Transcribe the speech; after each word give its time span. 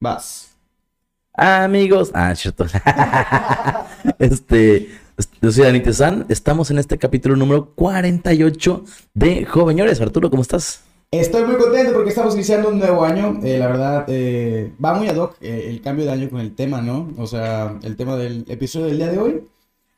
Vas. 0.00 0.54
Amigos. 1.34 2.10
Ah, 2.14 2.34
cierto. 2.34 2.66
este. 4.18 4.88
Yo 5.42 5.50
soy 5.50 5.64
Dani 5.64 5.80
Tezán. 5.80 6.26
Estamos 6.28 6.70
en 6.70 6.78
este 6.78 6.98
capítulo 6.98 7.34
número 7.34 7.72
48 7.74 8.84
de 9.14 9.44
Joveñores. 9.44 10.00
Arturo, 10.00 10.30
¿cómo 10.30 10.42
estás? 10.42 10.82
Estoy 11.10 11.44
muy 11.44 11.56
contento 11.56 11.92
porque 11.94 12.10
estamos 12.10 12.34
iniciando 12.34 12.68
un 12.68 12.78
nuevo 12.78 13.04
año. 13.04 13.40
Eh, 13.42 13.58
la 13.58 13.66
verdad, 13.66 14.04
eh, 14.06 14.72
va 14.82 14.94
muy 14.94 15.08
ad 15.08 15.16
hoc 15.16 15.36
eh, 15.40 15.64
el 15.68 15.80
cambio 15.80 16.04
de 16.04 16.12
año 16.12 16.30
con 16.30 16.40
el 16.40 16.54
tema, 16.54 16.80
¿no? 16.80 17.12
O 17.16 17.26
sea, 17.26 17.76
el 17.82 17.96
tema 17.96 18.16
del 18.16 18.44
episodio 18.46 18.86
del 18.86 18.98
día 18.98 19.08
de 19.08 19.18
hoy. 19.18 19.48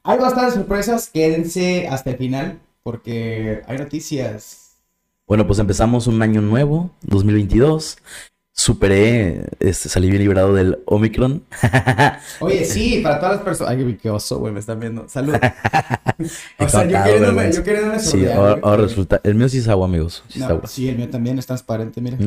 Hay 0.02 0.18
bastantes 0.18 0.54
sorpresas. 0.54 1.10
Quédense 1.12 1.88
hasta 1.88 2.10
el 2.10 2.16
final 2.16 2.60
porque 2.82 3.60
hay 3.66 3.76
noticias. 3.76 4.78
Bueno, 5.26 5.46
pues 5.46 5.58
empezamos 5.58 6.06
un 6.06 6.22
año 6.22 6.40
nuevo, 6.40 6.90
2022 7.02 7.98
superé, 8.60 9.46
este, 9.58 9.88
salí 9.88 10.10
bien 10.10 10.20
librado 10.20 10.52
del 10.52 10.80
Omicron. 10.84 11.42
Oye, 12.40 12.66
sí, 12.66 13.00
para 13.02 13.18
todas 13.18 13.36
las 13.36 13.42
personas. 13.42 13.72
Ay, 13.72 13.98
qué 14.00 14.10
oso, 14.10 14.38
güey, 14.38 14.52
me 14.52 14.60
están 14.60 14.78
viendo. 14.78 15.08
Salud. 15.08 15.34
o 16.58 16.68
sea, 16.68 16.84
yo 16.84 17.02
queriéndome, 17.02 17.50
yo 17.50 17.64
queriéndome 17.64 18.00
Sí, 18.00 18.26
ahora, 18.26 18.82
resulta. 18.82 19.18
El 19.24 19.36
mío 19.36 19.48
sí 19.48 19.56
es 19.58 19.68
agua, 19.68 19.86
amigos. 19.86 20.22
Sí, 20.28 20.42
sí 20.64 20.90
el 20.90 20.98
mío 20.98 21.08
también 21.08 21.38
es 21.38 21.46
transparente, 21.46 22.02
mira. 22.02 22.18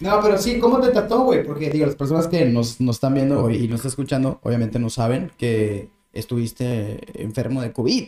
no, 0.00 0.20
pero 0.22 0.36
sí, 0.36 0.58
¿cómo 0.58 0.80
te 0.80 0.90
trató, 0.90 1.20
güey? 1.20 1.42
Porque, 1.42 1.70
digo, 1.70 1.86
las 1.86 1.96
personas 1.96 2.26
que 2.26 2.44
nos, 2.44 2.78
nos 2.78 2.96
están 2.96 3.14
viendo 3.14 3.48
y 3.48 3.68
nos 3.68 3.76
están 3.76 3.88
escuchando, 3.88 4.38
obviamente 4.42 4.78
no 4.78 4.90
saben 4.90 5.32
que 5.38 5.88
estuviste 6.12 7.22
enfermo 7.22 7.62
de 7.62 7.72
COVID 7.72 8.04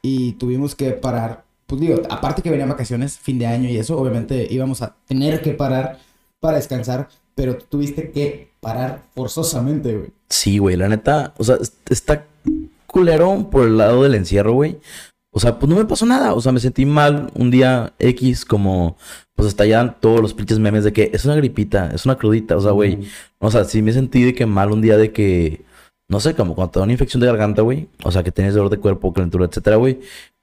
y 0.00 0.32
tuvimos 0.34 0.76
que 0.76 0.92
parar 0.92 1.45
pues 1.66 1.80
digo, 1.80 2.02
aparte 2.08 2.42
que 2.42 2.50
venían 2.50 2.68
vacaciones, 2.68 3.18
fin 3.18 3.38
de 3.38 3.46
año 3.46 3.68
y 3.68 3.76
eso, 3.76 3.98
obviamente 3.98 4.46
íbamos 4.50 4.82
a 4.82 4.96
tener 5.06 5.42
que 5.42 5.52
parar 5.52 5.98
para 6.40 6.56
descansar, 6.56 7.08
pero 7.34 7.56
tuviste 7.56 8.10
que 8.10 8.50
parar 8.60 9.02
forzosamente, 9.14 9.96
güey. 9.96 10.10
Sí, 10.28 10.58
güey, 10.58 10.76
la 10.76 10.88
neta, 10.88 11.34
o 11.38 11.44
sea, 11.44 11.58
está 11.88 12.24
culero 12.86 13.48
por 13.50 13.66
el 13.66 13.76
lado 13.76 14.02
del 14.02 14.14
encierro, 14.14 14.52
güey. 14.54 14.78
O 15.32 15.38
sea, 15.40 15.58
pues 15.58 15.68
no 15.68 15.76
me 15.76 15.84
pasó 15.84 16.06
nada, 16.06 16.32
o 16.32 16.40
sea, 16.40 16.50
me 16.50 16.60
sentí 16.60 16.86
mal 16.86 17.30
un 17.34 17.50
día 17.50 17.92
X 17.98 18.46
como, 18.46 18.96
pues 19.34 19.54
allá 19.60 19.96
todos 20.00 20.20
los 20.22 20.32
pinches 20.32 20.58
memes 20.58 20.82
de 20.82 20.94
que 20.94 21.10
es 21.12 21.26
una 21.26 21.36
gripita, 21.36 21.90
es 21.94 22.06
una 22.06 22.16
crudita, 22.16 22.56
o 22.56 22.60
sea, 22.60 22.70
güey, 22.70 23.06
o 23.38 23.50
sea, 23.50 23.64
sí 23.64 23.82
me 23.82 23.92
sentí 23.92 24.22
de 24.22 24.34
que 24.34 24.46
mal 24.46 24.72
un 24.72 24.80
día 24.80 24.96
de 24.96 25.12
que, 25.12 25.62
no 26.08 26.20
sé, 26.20 26.34
como 26.34 26.54
cuando 26.54 26.70
te 26.70 26.78
da 26.78 26.84
una 26.84 26.92
infección 26.92 27.20
de 27.20 27.26
garganta, 27.26 27.60
güey, 27.60 27.88
o 28.02 28.10
sea, 28.10 28.22
que 28.22 28.32
tienes 28.32 28.54
dolor 28.54 28.70
de 28.70 28.78
cuerpo, 28.78 29.12
calentura, 29.12 29.44
etcétera, 29.44 29.76
güey, 29.76 30.00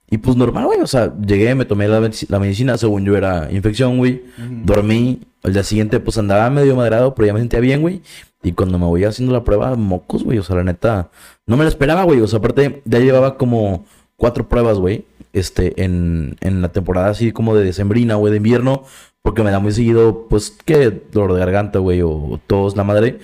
y 0.10 0.18
pues 0.18 0.38
normal, 0.38 0.66
güey. 0.66 0.80
O 0.80 0.88
sea, 0.88 1.14
llegué, 1.20 1.56
me 1.56 1.66
tomé 1.66 1.88
la, 1.88 2.00
medicina, 2.40 2.78
según 2.78 3.06
yo 3.06 3.18
era 3.18 3.52
infección, 3.52 3.98
güey. 3.98 4.24
Dormí. 4.38 5.22
Al 5.44 5.54
día 5.54 5.64
siguiente, 5.64 6.00
pues 6.00 6.18
andaba 6.18 6.50
medio 6.50 6.76
madrado, 6.76 7.16
pero 7.16 7.28
ya 7.28 7.34
me 7.34 7.40
sentía 7.40 7.60
bien, 7.60 7.82
güey. 7.82 8.02
Y 8.44 8.54
cuando 8.54 8.80
me 8.80 8.86
voy 8.86 9.04
haciendo 9.04 9.34
la 9.34 9.44
prueba, 9.44 9.76
mocos, 9.76 10.24
güey. 10.24 10.38
O 10.38 10.44
sea, 10.44 10.56
la 10.58 10.64
neta, 10.64 11.10
no 11.48 11.58
me 11.58 11.64
lo 11.64 11.70
esperaba, 11.70 12.04
güey. 12.04 12.22
O 12.22 12.28
sea, 12.28 12.40
aparte, 12.40 12.82
ya 12.86 13.00
llevaba 13.00 13.38
como 13.38 13.86
cuatro 14.16 14.48
pruebas, 14.48 14.78
güey. 14.78 15.06
Este, 15.34 15.84
en, 15.84 16.38
en 16.42 16.62
la 16.62 16.70
temporada 16.70 17.10
así 17.10 17.32
como 17.32 17.56
de 17.56 17.64
decembrina, 17.64 18.16
güey, 18.16 18.32
de 18.32 18.38
invierno. 18.38 18.84
Porque 19.22 19.42
me 19.44 19.52
da 19.52 19.60
muy 19.60 19.72
seguido, 19.72 20.28
pues, 20.30 20.52
que 20.52 21.02
dolor 21.12 21.34
de 21.34 21.40
garganta, 21.40 21.80
güey, 21.80 22.02
o 22.02 22.40
tos, 22.46 22.78
la 22.78 22.84
madre. 22.84 23.20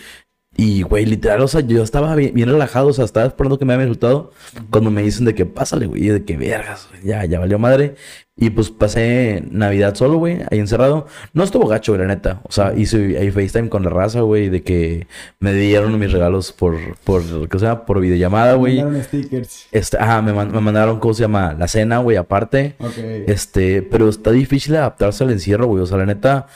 Y, 0.55 0.81
güey, 0.81 1.05
literal, 1.05 1.41
o 1.41 1.47
sea, 1.47 1.61
yo 1.61 1.83
estaba 1.83 2.15
bien, 2.15 2.35
relajado, 2.35 2.87
o 2.87 2.93
sea, 2.93 3.05
estaba 3.05 3.27
esperando 3.27 3.57
que 3.57 3.65
me 3.65 3.73
haya 3.73 3.83
resultado. 3.83 4.31
Cuando 4.69 4.91
me 4.91 5.03
dicen 5.03 5.25
de 5.25 5.33
que 5.35 5.45
pásale, 5.45 5.85
güey, 5.85 6.07
de 6.07 6.25
que 6.25 6.35
vergas, 6.37 6.89
ya, 7.03 7.23
ya 7.25 7.39
valió 7.39 7.59
madre. 7.59 7.95
Y 8.35 8.49
pues 8.49 8.69
pasé 8.69 9.43
Navidad 9.51 9.95
solo, 9.95 10.17
güey, 10.17 10.39
ahí 10.49 10.59
encerrado. 10.59 11.07
No 11.33 11.43
estuvo 11.43 11.67
gacho, 11.67 11.91
güey, 11.91 12.01
la 12.01 12.07
neta. 12.07 12.41
O 12.43 12.51
sea, 12.51 12.73
hice 12.73 13.17
ahí 13.17 13.31
FaceTime 13.31 13.69
con 13.69 13.83
la 13.83 13.89
raza, 13.89 14.21
güey, 14.21 14.49
de 14.49 14.63
que 14.63 15.07
me 15.39 15.53
dieron 15.53 15.97
mis 15.99 16.11
regalos 16.11 16.51
por, 16.51 16.75
por, 17.03 17.47
¿qué 17.47 17.59
sea? 17.59 17.85
Por 17.85 17.99
videollamada, 17.99 18.55
güey. 18.55 18.77
Me 18.77 18.83
mandaron 18.83 19.03
stickers. 19.03 19.67
Este, 19.71 19.97
ajá, 19.97 20.21
me, 20.21 20.33
me, 20.33 20.61
mandaron, 20.61 20.99
¿cómo 20.99 21.13
se 21.13 21.21
llama? 21.21 21.53
La 21.53 21.67
cena, 21.67 21.99
güey, 21.99 22.17
aparte. 22.17 22.75
Ok. 22.79 22.97
Este, 23.27 23.81
pero 23.81 24.09
está 24.09 24.31
difícil 24.31 24.75
adaptarse 24.75 25.23
al 25.23 25.31
encierro, 25.31 25.67
güey. 25.67 25.83
O 25.83 25.85
sea, 25.85 25.97
la 25.97 26.05
neta, 26.05 26.47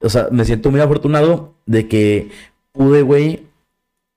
o 0.00 0.08
sea, 0.08 0.28
me 0.30 0.44
siento 0.44 0.70
muy 0.70 0.80
afortunado 0.80 1.54
de 1.66 1.88
que 1.88 2.30
pude, 2.74 3.02
güey, 3.02 3.46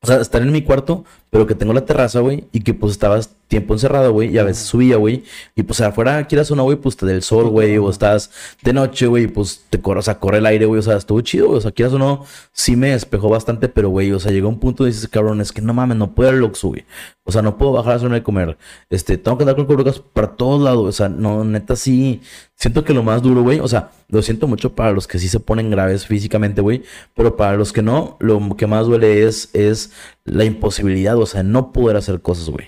o 0.01 0.07
sea, 0.07 0.19
estar 0.19 0.41
en 0.41 0.51
mi 0.51 0.63
cuarto, 0.63 1.05
pero 1.37 1.45
que 1.45 1.53
tengo 1.53 1.71
la 1.71 1.85
terraza, 1.85 2.19
güey, 2.19 2.45
y 2.51 2.61
que 2.61 2.73
pues 2.73 2.93
estabas 2.93 3.35
tiempo 3.47 3.75
encerrado, 3.75 4.11
güey, 4.11 4.33
y 4.33 4.39
a 4.39 4.43
veces 4.43 4.63
subía, 4.63 4.97
güey, 4.97 5.23
y 5.55 5.61
pues 5.61 5.79
afuera 5.81 6.25
quieras 6.25 6.49
una, 6.49 6.63
güey, 6.63 6.77
pues 6.77 6.97
te 6.97 7.05
del 7.05 7.21
sol, 7.21 7.49
güey, 7.49 7.77
o 7.77 7.91
estás 7.91 8.31
de 8.63 8.73
noche, 8.73 9.05
güey, 9.05 9.27
pues 9.27 9.63
te 9.69 9.79
corre, 9.79 9.99
o 9.99 10.01
sea, 10.01 10.17
corre 10.17 10.39
el 10.39 10.47
aire, 10.47 10.65
güey, 10.65 10.79
o 10.79 10.81
sea, 10.81 10.97
estuvo 10.97 11.21
chido, 11.21 11.45
güey, 11.49 11.59
o 11.59 11.61
sea, 11.61 11.71
quieras 11.71 11.93
o 11.93 11.99
no, 11.99 12.25
sí 12.53 12.75
me 12.75 12.89
despejó 12.89 13.29
bastante, 13.29 13.69
pero, 13.69 13.89
güey, 13.89 14.11
o 14.13 14.19
sea, 14.19 14.31
llegó 14.31 14.49
un 14.49 14.59
punto 14.59 14.85
y 14.85 14.87
dices, 14.87 15.07
cabrón, 15.07 15.39
es 15.39 15.51
que 15.51 15.61
no 15.61 15.75
mames, 15.75 15.95
no 15.95 16.15
puedo 16.15 16.31
ir 16.31 16.43
al 16.43 16.51
güey, 16.51 16.85
o 17.23 17.31
sea, 17.31 17.43
no 17.43 17.55
puedo 17.55 17.73
bajar 17.73 17.91
a 17.91 17.95
la 17.97 18.01
zona 18.01 18.15
de 18.15 18.23
comer, 18.23 18.57
este, 18.89 19.19
tengo 19.19 19.37
que 19.37 19.43
andar 19.43 19.55
con 19.55 19.65
cubrebocas 19.65 19.99
para 19.99 20.35
todos 20.35 20.59
lados, 20.59 20.87
o 20.87 20.91
sea, 20.91 21.07
no, 21.07 21.43
neta, 21.43 21.75
sí, 21.75 22.21
siento 22.55 22.83
que 22.83 22.95
lo 22.95 23.03
más 23.03 23.21
duro, 23.21 23.43
güey, 23.43 23.59
o 23.59 23.67
sea, 23.67 23.91
lo 24.09 24.21
siento 24.23 24.47
mucho 24.47 24.73
para 24.73 24.91
los 24.91 25.05
que 25.07 25.19
sí 25.19 25.27
se 25.27 25.39
ponen 25.39 25.69
graves 25.69 26.07
físicamente, 26.07 26.61
güey, 26.61 26.83
pero 27.15 27.37
para 27.37 27.55
los 27.55 27.71
que 27.71 27.83
no, 27.83 28.17
lo 28.19 28.55
que 28.57 28.65
más 28.65 28.87
duele 28.87 29.25
es, 29.25 29.51
es 29.53 29.91
la 30.27 30.43
imposibilidad, 30.43 31.17
o 31.17 31.25
sea, 31.25 31.41
no 31.41 31.71
poder 31.71 31.95
hacer 31.95 32.21
cosas, 32.21 32.49
güey. 32.49 32.67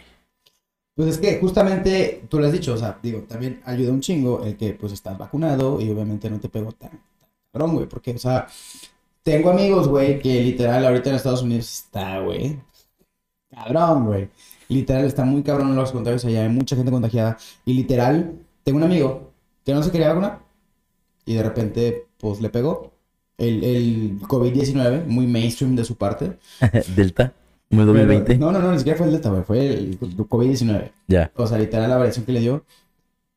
Pues 0.96 1.10
es 1.10 1.18
que 1.18 1.40
justamente 1.40 2.24
tú 2.30 2.40
lo 2.40 2.46
has 2.46 2.52
dicho, 2.52 2.74
o 2.74 2.78
sea, 2.78 2.98
digo, 3.04 3.22
también 3.24 3.62
ayuda 3.66 3.92
un 3.92 4.02
chingo 4.02 4.44
el 4.44 4.58
que 4.58 4.74
pues 4.74 4.92
estás 4.94 5.18
vacunado 5.18 5.80
y 5.80 5.90
obviamente 5.90 6.30
no 6.30 6.40
te 6.40 6.50
pegó 6.50 6.72
tan, 6.72 7.02
cabrón, 7.52 7.76
güey, 7.76 7.88
porque, 7.88 8.12
o 8.12 8.18
sea, 8.18 8.48
tengo 9.24 9.50
amigos, 9.50 9.88
güey, 9.88 10.20
que 10.20 10.42
literal 10.42 10.86
ahorita 10.86 11.10
en 11.10 11.16
Estados 11.16 11.42
Unidos 11.42 11.84
está, 11.86 12.20
güey, 12.20 12.60
cabrón, 13.50 14.06
güey. 14.06 14.30
Literal 14.70 15.06
está 15.06 15.26
muy 15.26 15.44
cabrón 15.44 15.70
en 15.70 15.76
los 15.76 15.92
contagios 15.92 16.26
allá, 16.26 16.44
hay 16.44 16.50
mucha 16.50 16.76
gente 16.76 16.92
contagiada 16.92 17.38
y 17.66 17.74
literal, 17.74 18.36
tengo 18.64 18.78
un 18.78 18.84
amigo 18.84 19.32
que 19.66 19.74
no 19.74 19.84
se 19.84 19.92
quería 19.92 20.10
vacunar 20.10 20.40
y 21.26 21.36
de 21.36 21.44
repente, 21.44 22.08
pues 22.18 22.40
le 22.42 22.50
pegó 22.50 22.92
el, 23.38 23.64
el 23.64 24.20
COVID-19, 24.22 25.06
muy 25.06 25.28
mainstream 25.28 25.76
de 25.76 25.86
su 25.86 25.96
parte. 25.96 26.38
Delta. 26.96 27.34
¿Muy 27.70 27.86
2020? 27.86 28.38
no, 28.38 28.52
no, 28.52 28.60
no, 28.60 28.72
ni 28.72 28.80
siquiera 28.80 28.98
fue 28.98 29.08
el 29.08 29.14
Delta, 29.14 29.30
güey. 29.30 29.44
Fue 29.44 29.68
el 29.68 30.00
COVID-19. 30.00 30.92
Ya. 31.08 31.32
O 31.36 31.46
sea, 31.46 31.58
literal 31.58 31.90
la 31.90 31.98
variación 31.98 32.26
que 32.26 32.32
le 32.32 32.40
dio. 32.40 32.66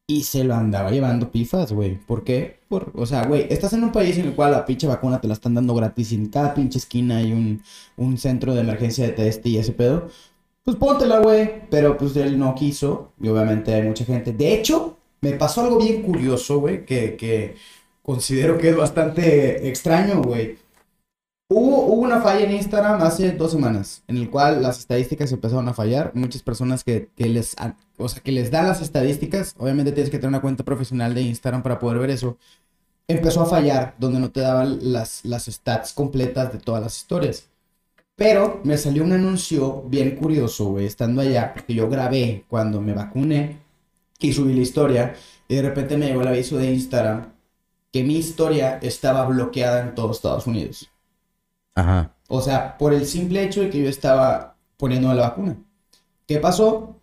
Y 0.07 0.25
se 0.25 0.45
lo 0.45 0.55
andaba 0.55 0.91
llevando 0.91 1.31
pifas, 1.31 1.73
güey. 1.73 1.97
¿Por 1.97 2.25
qué? 2.25 2.59
Por, 2.69 2.93
o 2.95 3.07
sea, 3.07 3.27
güey, 3.27 3.47
estás 3.51 3.73
en 3.73 3.85
un 3.85 3.93
país 3.93 4.19
en 4.19 4.27
el 4.27 4.35
cual 4.35 4.53
la 4.53 4.65
pinche 4.67 4.87
vacuna 4.87 5.21
te 5.21 5.29
la 5.29 5.35
están 5.35 5.55
dando 5.55 5.75
gratis 5.75 6.13
y 6.13 6.17
en 6.17 6.27
cada 6.27 6.55
pinche 6.55 6.79
esquina 6.79 7.19
hay 7.19 7.33
un, 7.33 7.63
un 7.97 8.19
centro 8.19 8.55
de 8.55 8.63
emergencia 8.63 9.07
de 9.07 9.13
test 9.13 9.47
y 9.47 9.59
ese 9.59 9.73
pedo. 9.73 10.09
Pues 10.65 10.77
póntela, 10.77 11.21
güey. 11.21 11.69
Pero 11.71 11.97
pues 11.97 12.17
él 12.17 12.39
no 12.39 12.55
quiso. 12.55 13.13
Y 13.21 13.29
obviamente 13.29 13.75
hay 13.75 13.83
mucha 13.83 14.05
gente. 14.05 14.33
De 14.33 14.55
hecho, 14.55 14.99
me 15.21 15.33
pasó 15.33 15.63
algo 15.63 15.79
bien 15.79 16.03
curioso, 16.03 16.59
güey, 16.59 16.85
que, 16.85 17.17
que 17.17 17.57
considero 18.03 18.59
que 18.59 18.71
es 18.71 18.77
bastante 18.77 19.69
extraño, 19.69 20.23
güey. 20.23 20.59
Hubo, 21.55 21.85
una 21.85 22.23
falla 22.23 22.47
en 22.47 22.53
Instagram 22.53 23.03
hace 23.03 23.33
dos 23.33 23.53
semanas, 23.53 24.03
en 24.09 24.17
el 24.17 24.31
cual 24.31 24.63
las 24.63 24.79
estadísticas 24.79 25.33
empezaron 25.33 25.69
a 25.69 25.75
fallar. 25.75 26.11
Muchas 26.15 26.43
personas 26.43 26.83
que, 26.83 27.11
les, 27.19 27.55
o 27.99 28.09
sea, 28.09 28.23
que 28.23 28.33
les 28.33 28.51
dan 28.51 28.69
las 28.69 28.81
estadísticas, 28.81 29.55
obviamente 29.59 29.93
tienes 29.93 30.11
que 30.11 30.17
tener 30.17 30.31
una 30.31 30.41
cuenta 30.41 30.65
profesional 30.65 31.13
de 31.13 31.21
Instagram 31.21 31.63
para 31.63 31.79
poder 31.79 31.99
ver 31.99 32.09
eso. 32.09 32.39
Empezó 33.07 33.43
a 33.43 33.47
fallar, 33.47 33.95
donde 33.99 34.19
no 34.19 34.31
te 34.31 34.41
daban 34.41 34.79
las, 34.81 35.27
las 35.27 35.45
stats 35.45 35.93
completas 35.93 36.55
de 36.55 36.59
todas 36.59 36.83
las 36.83 36.97
historias. 36.97 37.51
Pero 38.17 38.63
me 38.65 38.79
salió 38.79 39.05
un 39.05 39.13
anuncio 39.13 39.83
bien 39.83 40.17
curioso, 40.17 40.71
güey, 40.71 40.87
estando 40.87 41.21
allá, 41.21 41.53
porque 41.53 41.75
yo 41.75 41.87
grabé 41.91 42.47
cuando 42.49 42.81
me 42.81 42.95
vacuné 42.95 43.59
y 44.19 44.33
subí 44.33 44.55
la 44.55 44.63
historia, 44.63 45.15
y 45.49 45.57
de 45.57 45.63
repente 45.63 45.99
me 45.99 46.07
llegó 46.07 46.23
el 46.23 46.29
aviso 46.29 46.57
de 46.57 46.73
Instagram 46.73 47.35
que 47.93 48.05
mi 48.05 48.17
historia 48.17 48.79
estaba 48.81 49.27
bloqueada 49.27 49.83
en 49.83 49.95
todos 49.95 50.17
Estados 50.17 50.47
Unidos. 50.47 50.92
Ajá. 51.75 52.15
O 52.29 52.41
sea, 52.41 52.79
por 52.79 52.95
el 52.95 53.07
simple 53.07 53.43
hecho 53.43 53.63
de 53.63 53.71
que 53.71 53.83
yo 53.83 53.89
estaba 53.89 54.57
poniendo 54.77 55.13
la 55.15 55.29
vacuna. 55.29 55.57
¿Qué 56.27 56.39
pasó? 56.39 56.97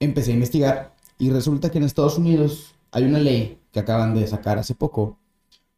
Empecé 0.00 0.30
a 0.30 0.34
investigar 0.34 0.94
y 1.18 1.30
resulta 1.30 1.70
que 1.70 1.78
en 1.78 1.84
Estados 1.84 2.18
Unidos 2.18 2.74
hay 2.92 3.04
una 3.04 3.18
ley 3.18 3.58
que 3.72 3.80
acaban 3.80 4.14
de 4.14 4.26
sacar 4.26 4.58
hace 4.58 4.74
poco 4.74 5.18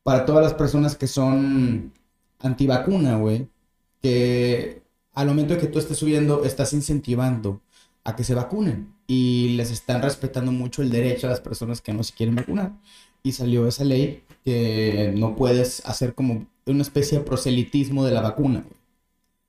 para 0.02 0.24
todas 0.24 0.42
las 0.42 0.54
personas 0.54 0.96
que 0.96 1.06
son 1.06 1.92
antivacuna, 2.38 3.16
güey, 3.16 3.48
que 4.02 4.82
al 5.14 5.28
momento 5.28 5.54
de 5.54 5.60
que 5.60 5.66
tú 5.66 5.78
estés 5.78 5.98
subiendo 5.98 6.44
estás 6.44 6.72
incentivando 6.72 7.60
a 8.04 8.16
que 8.16 8.24
se 8.24 8.34
vacunen 8.34 8.94
y 9.06 9.50
les 9.56 9.70
están 9.70 10.02
respetando 10.02 10.52
mucho 10.52 10.82
el 10.82 10.90
derecho 10.90 11.26
a 11.26 11.30
las 11.30 11.40
personas 11.40 11.80
que 11.80 11.92
no 11.92 12.02
se 12.02 12.14
quieren 12.14 12.34
vacunar. 12.34 12.72
Y 13.22 13.32
salió 13.32 13.66
esa 13.66 13.84
ley 13.84 14.24
que 14.44 15.12
no 15.16 15.36
puedes 15.36 15.84
hacer 15.84 16.14
como 16.14 16.46
una 16.70 16.82
especie 16.82 17.18
de 17.18 17.24
proselitismo 17.24 18.04
de 18.04 18.12
la 18.12 18.20
vacuna. 18.20 18.64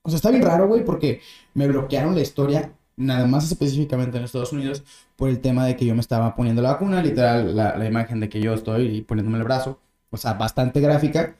O 0.03 0.09
sea, 0.09 0.17
está 0.17 0.31
bien 0.31 0.43
raro, 0.43 0.67
güey, 0.67 0.83
porque 0.83 1.21
me 1.53 1.67
bloquearon 1.67 2.15
la 2.15 2.21
historia, 2.21 2.73
nada 2.97 3.27
más 3.27 3.51
específicamente 3.51 4.17
en 4.17 4.23
Estados 4.23 4.53
Unidos, 4.53 4.83
por 5.15 5.29
el 5.29 5.39
tema 5.39 5.65
de 5.65 5.75
que 5.75 5.85
yo 5.85 5.93
me 5.93 6.01
estaba 6.01 6.35
poniendo 6.35 6.61
la 6.61 6.73
vacuna, 6.73 7.03
literal, 7.03 7.55
la, 7.55 7.85
imagen 7.85 8.19
de 8.19 8.29
que 8.29 8.41
yo 8.41 8.53
estoy 8.53 9.01
poniéndome 9.01 9.37
el 9.37 9.43
brazo, 9.43 9.79
o 10.09 10.17
sea, 10.17 10.33
bastante 10.33 10.81
gráfica. 10.81 11.35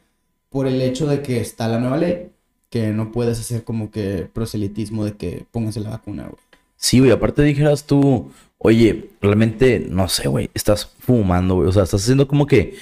por 0.50 0.68
el 0.68 0.81
hecho 0.81 1.07
de 1.07 1.22
que 1.22 1.39
está 1.39 1.68
la 1.69 1.80
nueva 1.80 1.98
ley, 1.98 2.30
que 2.69 2.92
no 2.92 3.12
puedes 3.12 3.39
hacer 3.39 3.63
como 3.63 3.89
que 3.92 4.27
proselitismo 4.34 5.06
de 5.06 5.13
que 5.13 5.45
pónganse 5.51 5.80
la 5.80 5.92
vacuna, 5.92 6.24
güey. 6.24 6.42
Sí, 6.75 7.00
güey, 7.00 7.12
aparte 7.12 7.44
dijeras 7.44 7.86
tú, 7.86 8.31
oye, 8.57 9.12
realmente, 9.22 9.86
no 9.89 10.07
sé, 10.07 10.27
güey, 10.27 10.50
estás 10.54 10.86
fumando, 11.00 11.56
güey. 11.56 11.68
O 11.68 11.72
sea, 11.72 11.84
estás 11.84 12.01
haciendo 12.01 12.27
como 12.27 12.48
que, 12.48 12.75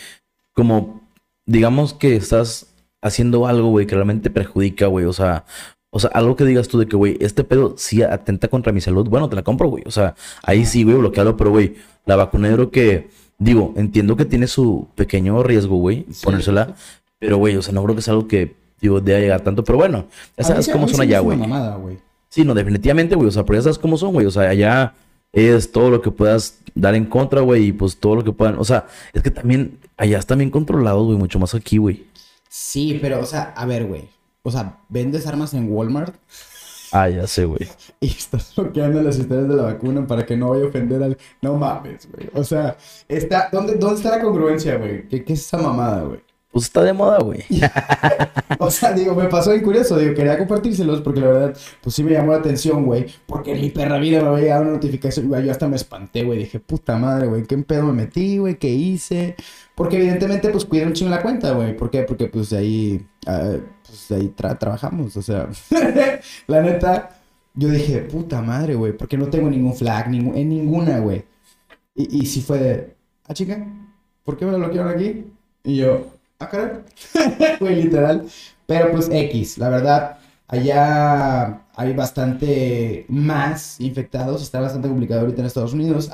como, 0.54 1.02
digamos 1.46 1.94
que 1.94 2.16
estás 2.16 2.69
haciendo 3.02 3.48
algo, 3.48 3.70
güey, 3.70 3.86
que 3.86 3.96
realmente 3.96 4.30
perjudica, 4.30 4.88
güey. 4.88 5.06
O 5.06 5.14
sea, 5.14 5.46
o 5.92 6.00
sea, 6.00 6.12
algo 6.14 6.36
que 6.36 6.46
digas 6.46 6.68
tú 6.68 6.78
de 6.78 6.88
que, 6.88 6.96
güey, 6.96 7.18
este 7.20 7.44
pedo 7.44 7.74
sí 7.78 8.04
atenta 8.04 8.48
contra 8.48 8.72
mi 8.72 8.82
salud, 8.82 9.08
bueno, 9.10 9.28
te 9.30 9.36
la 9.36 9.44
compro, 9.44 9.70
güey. 9.70 9.84
O 9.88 9.92
sea, 9.92 10.16
ahí 10.44 10.66
sí, 10.66 10.84
güey, 10.84 10.98
bloquearlo, 10.98 11.36
pero, 11.36 11.50
güey, 11.50 11.76
la 12.06 12.16
vacuna 12.16 12.52
creo 12.54 12.70
que, 12.70 13.10
digo, 13.40 13.74
entiendo 13.76 14.16
que 14.16 14.26
tiene 14.26 14.48
su 14.48 14.88
pequeño 14.96 15.42
riesgo, 15.42 15.78
güey, 15.78 16.06
ponérsela, 16.24 16.76
pero, 17.18 17.38
güey, 17.38 17.56
o 17.56 17.62
sea, 17.62 17.74
no 17.74 17.84
creo 17.84 17.96
que 17.96 18.02
es 18.02 18.10
algo 18.10 18.28
que, 18.28 18.56
digo, 18.80 19.02
deba 19.02 19.20
llegar 19.20 19.42
tanto, 19.42 19.64
pero 19.64 19.78
bueno, 19.78 20.06
ya 20.38 20.44
sabes 20.44 20.70
cómo 20.70 20.88
son 20.88 21.02
allá, 21.02 21.20
güey. 21.22 21.40
Sí, 22.30 22.46
no, 22.46 22.54
definitivamente, 22.54 23.16
güey, 23.16 23.28
o 23.28 23.32
sea, 23.32 23.44
pero 23.44 23.58
ya 23.58 23.64
sabes 23.64 23.80
cómo 23.80 23.98
son, 23.98 24.14
güey, 24.14 24.28
o 24.28 24.32
sea, 24.32 24.50
allá 24.50 24.94
es 25.34 25.72
todo 25.72 25.90
lo 25.90 26.02
que 26.02 26.12
puedas 26.12 26.60
dar 26.76 26.94
en 26.94 27.06
contra, 27.06 27.42
güey, 27.42 27.68
y 27.68 27.72
pues 27.72 27.98
todo 27.98 28.16
lo 28.16 28.24
que 28.24 28.32
puedan, 28.32 28.60
o 28.60 28.64
sea, 28.64 28.86
es 29.14 29.24
que 29.24 29.32
también, 29.32 29.80
allá 29.98 30.20
están 30.20 30.38
bien 30.38 30.52
controlados, 30.52 31.08
güey, 31.08 31.18
mucho 31.18 31.40
más 31.40 31.56
aquí, 31.56 31.78
güey. 31.78 32.06
Sí, 32.50 32.98
pero, 33.02 33.22
o 33.22 33.26
sea, 33.26 33.54
a 33.56 33.66
ver, 33.66 33.86
güey. 33.86 34.10
O 34.44 34.52
sea, 34.52 34.80
vendes 34.90 35.28
armas 35.28 35.54
en 35.54 35.72
Walmart. 35.72 36.16
Ah, 36.92 37.08
ya 37.08 37.28
sé, 37.28 37.46
güey. 37.46 37.68
Y 38.02 38.08
estás 38.08 38.56
bloqueando 38.56 39.02
las 39.02 39.18
historias 39.20 39.48
de 39.48 39.56
la 39.56 39.64
vacuna 39.64 40.08
para 40.08 40.26
que 40.26 40.36
no 40.36 40.50
vaya 40.50 40.64
a 40.66 40.68
ofender 40.68 41.04
al. 41.04 41.18
No 41.42 41.56
mames, 41.56 42.10
güey. 42.12 42.30
O 42.34 42.44
sea, 42.44 42.78
está... 43.08 43.50
¿Dónde, 43.52 43.76
¿dónde 43.76 43.98
está 43.98 44.18
la 44.18 44.24
congruencia, 44.24 44.78
güey? 44.78 45.08
¿Qué, 45.08 45.24
¿Qué 45.24 45.34
es 45.34 45.42
esa 45.42 45.58
mamada, 45.58 46.04
güey? 46.04 46.22
Pues 46.52 46.66
está 46.66 46.82
de 46.82 46.94
moda, 46.94 47.20
güey. 47.20 47.44
o 48.60 48.72
sea, 48.72 48.92
digo, 48.94 49.14
me 49.14 49.26
pasó 49.26 49.52
bien 49.52 49.64
curioso. 49.64 49.98
Digo, 49.98 50.16
quería 50.16 50.38
compartírselos 50.38 51.02
porque 51.02 51.22
la 51.22 51.28
verdad, 51.28 51.58
pues 51.82 51.96
sí 51.96 52.04
me 52.04 52.12
llamó 52.12 52.32
la 52.32 52.40
atención, 52.40 52.86
güey. 52.86 53.06
Porque 53.28 53.52
en 53.52 53.62
mi 53.62 53.70
perra 53.70 54.00
vida 54.00 54.22
me 54.22 54.30
había 54.30 54.42
llegado 54.42 54.64
una 54.64 54.72
notificación. 54.72 55.28
Güey, 55.28 55.46
yo 55.46 55.52
hasta 55.52 55.68
me 55.68 55.76
espanté, 55.76 56.24
güey. 56.24 56.40
Dije, 56.40 56.60
puta 56.60 56.98
madre, 56.98 57.28
güey, 57.28 57.44
¿qué 57.44 57.56
pedo 57.60 57.84
me 57.84 57.94
metí, 57.94 58.40
güey? 58.40 58.58
¿Qué 58.58 58.70
hice? 58.70 59.36
Porque 59.76 59.98
evidentemente, 59.98 60.50
pues 60.50 60.66
cuidé 60.66 60.88
un 60.88 60.94
chingo 60.94 61.12
la 61.12 61.22
cuenta, 61.22 61.52
güey. 61.52 61.78
¿Por 61.78 61.92
qué? 61.92 62.02
Porque 62.02 62.26
pues 62.28 62.50
de 62.50 62.58
ahí, 62.58 63.08
uh, 63.28 63.60
pues 63.86 64.08
de 64.10 64.16
ahí 64.16 64.34
trabajamos. 64.58 65.16
O 65.18 65.22
sea, 65.22 65.50
la 66.48 66.62
neta, 66.64 67.12
yo 67.54 67.70
dije, 67.70 68.00
puta 68.00 68.42
madre, 68.42 68.74
güey. 68.74 68.94
Porque 68.94 69.18
no 69.18 69.28
tengo 69.28 69.52
ningún 69.52 69.76
flag 69.76 70.08
en 70.08 70.50
ninguna, 70.50 70.98
güey. 70.98 71.26
Y, 71.94 72.22
y 72.22 72.26
sí 72.26 72.42
fue 72.42 72.58
de, 72.58 72.96
ah, 73.28 73.36
chica, 73.36 73.64
¿por 74.24 74.36
qué 74.36 74.46
me 74.46 74.52
lo 74.54 74.58
bloquearon 74.58 74.92
aquí? 74.94 75.26
Y 75.64 75.76
yo, 75.78 76.19
ah, 76.40 76.50
caray. 76.50 76.84
Güey, 77.60 77.84
literal. 77.84 78.28
Pero 78.66 78.92
pues 78.92 79.10
X, 79.12 79.58
la 79.58 79.70
verdad, 79.70 80.18
allá 80.48 81.64
hay 81.76 81.94
bastante 81.94 83.06
más 83.10 83.80
infectados. 83.80 84.42
Está 84.42 84.60
bastante 84.60 84.88
complicado 84.88 85.22
ahorita 85.22 85.42
en 85.42 85.48
Estados 85.48 85.74
Unidos. 85.74 86.10